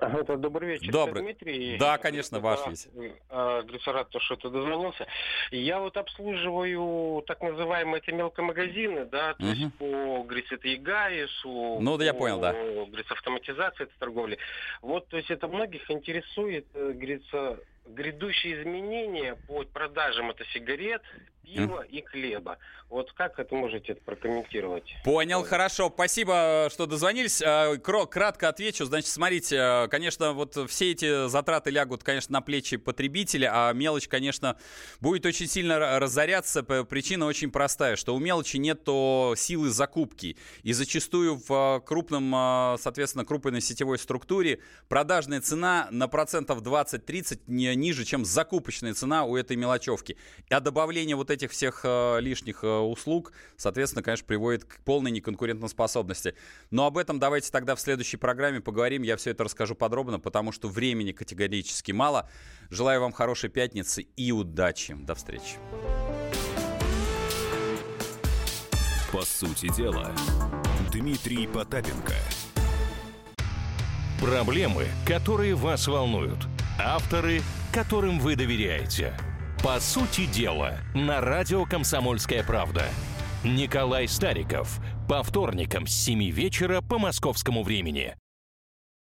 Это 0.00 0.36
добрый 0.36 0.70
вечер, 0.70 0.92
Добрый. 0.92 1.22
Дмитрий. 1.22 1.76
Да, 1.78 1.98
конечно, 1.98 2.40
ваш 2.40 2.66
весь. 2.66 2.88
А, 3.28 3.62
рад, 3.86 4.08
то, 4.10 4.20
что 4.20 4.36
ты 4.36 4.48
дозвонился. 4.48 5.06
Я 5.50 5.80
вот 5.80 5.96
обслуживаю 5.96 7.22
так 7.22 7.42
называемые 7.42 8.00
эти 8.00 8.10
мелкомагазины, 8.10 9.04
да, 9.04 9.34
то 9.34 9.44
угу. 9.44 9.52
есть 9.52 9.74
по, 9.76 10.22
говорится, 10.22 10.54
это 10.54 10.68
ЕГАИСу. 10.68 11.78
Ну, 11.80 11.96
да, 11.98 12.04
я 12.04 12.14
понял, 12.14 12.40
да. 12.40 12.52
Говорится, 12.52 13.14
автоматизация 13.14 13.84
этой 13.84 13.98
торговли. 13.98 14.38
Вот, 14.80 15.08
то 15.08 15.16
есть 15.16 15.30
это 15.30 15.48
многих 15.48 15.90
интересует, 15.90 16.66
э, 16.74 16.92
говорится, 16.92 17.58
грядущие 17.86 18.60
изменения 18.60 19.36
по 19.46 19.62
продажам 19.64 20.30
это 20.30 20.44
сигарет, 20.46 21.02
пива 21.42 21.82
и 21.82 22.02
хлеба. 22.02 22.58
Вот 22.90 23.12
как 23.12 23.38
это 23.38 23.54
можете 23.54 23.94
прокомментировать? 23.94 24.96
Понял, 25.04 25.44
хорошо. 25.44 25.90
Спасибо, 25.94 26.68
что 26.72 26.86
дозвонились. 26.86 27.40
А, 27.40 27.76
кратко 27.76 28.48
отвечу. 28.48 28.84
Значит, 28.84 29.10
смотрите, 29.10 29.58
а, 29.60 29.88
конечно, 29.88 30.32
вот 30.32 30.58
все 30.68 30.90
эти 30.90 31.28
затраты 31.28 31.70
лягут, 31.70 32.02
конечно, 32.02 32.32
на 32.32 32.40
плечи 32.40 32.76
потребителя, 32.76 33.50
а 33.52 33.72
мелочь, 33.72 34.08
конечно, 34.08 34.56
будет 35.00 35.24
очень 35.24 35.46
сильно 35.46 36.00
разоряться. 36.00 36.64
Причина 36.64 37.26
очень 37.26 37.52
простая, 37.52 37.94
что 37.94 38.14
у 38.14 38.18
мелочи 38.18 38.56
нет 38.56 38.80
силы 39.38 39.70
закупки. 39.70 40.36
И 40.64 40.72
зачастую 40.72 41.36
в 41.36 41.50
а, 41.50 41.80
крупном, 41.80 42.76
соответственно, 42.78 43.24
крупной 43.24 43.60
сетевой 43.60 43.98
структуре 43.98 44.60
продажная 44.88 45.40
цена 45.40 45.86
на 45.92 46.08
процентов 46.08 46.60
20-30 46.62 47.42
не 47.46 47.72
ниже, 47.76 48.04
чем 48.04 48.24
закупочная 48.24 48.94
цена 48.94 49.24
у 49.24 49.36
этой 49.36 49.56
мелочевки. 49.56 50.16
А 50.48 50.58
добавление 50.58 51.14
этих 51.30 51.50
всех 51.50 51.84
лишних 51.84 52.62
услуг, 52.62 53.32
соответственно, 53.56 54.02
конечно, 54.02 54.26
приводит 54.26 54.64
к 54.64 54.80
полной 54.80 55.10
неконкурентоспособности. 55.10 56.34
Но 56.70 56.86
об 56.86 56.98
этом 56.98 57.18
давайте 57.18 57.50
тогда 57.50 57.74
в 57.74 57.80
следующей 57.80 58.16
программе 58.16 58.60
поговорим. 58.60 59.02
Я 59.02 59.16
все 59.16 59.30
это 59.30 59.44
расскажу 59.44 59.74
подробно, 59.74 60.18
потому 60.18 60.52
что 60.52 60.68
времени 60.68 61.12
категорически 61.12 61.92
мало. 61.92 62.28
Желаю 62.70 63.00
вам 63.00 63.12
хорошей 63.12 63.50
пятницы 63.50 64.02
и 64.02 64.32
удачи. 64.32 64.94
До 64.94 65.14
встречи. 65.14 65.56
По 69.12 69.22
сути 69.22 69.74
дела, 69.74 70.12
Дмитрий 70.92 71.46
Потапенко. 71.48 72.14
Проблемы, 74.20 74.86
которые 75.06 75.54
вас 75.54 75.88
волнуют. 75.88 76.46
Авторы, 76.78 77.40
которым 77.72 78.20
вы 78.20 78.36
доверяете. 78.36 79.14
По 79.62 79.78
сути 79.78 80.24
дела, 80.24 80.78
на 80.94 81.20
радио 81.20 81.66
«Комсомольская 81.66 82.42
правда». 82.42 82.86
Николай 83.44 84.08
Стариков. 84.08 84.80
По 85.06 85.22
вторникам 85.22 85.86
с 85.86 85.92
7 85.92 86.30
вечера 86.30 86.80
по 86.80 86.98
московскому 86.98 87.62
времени. 87.62 88.16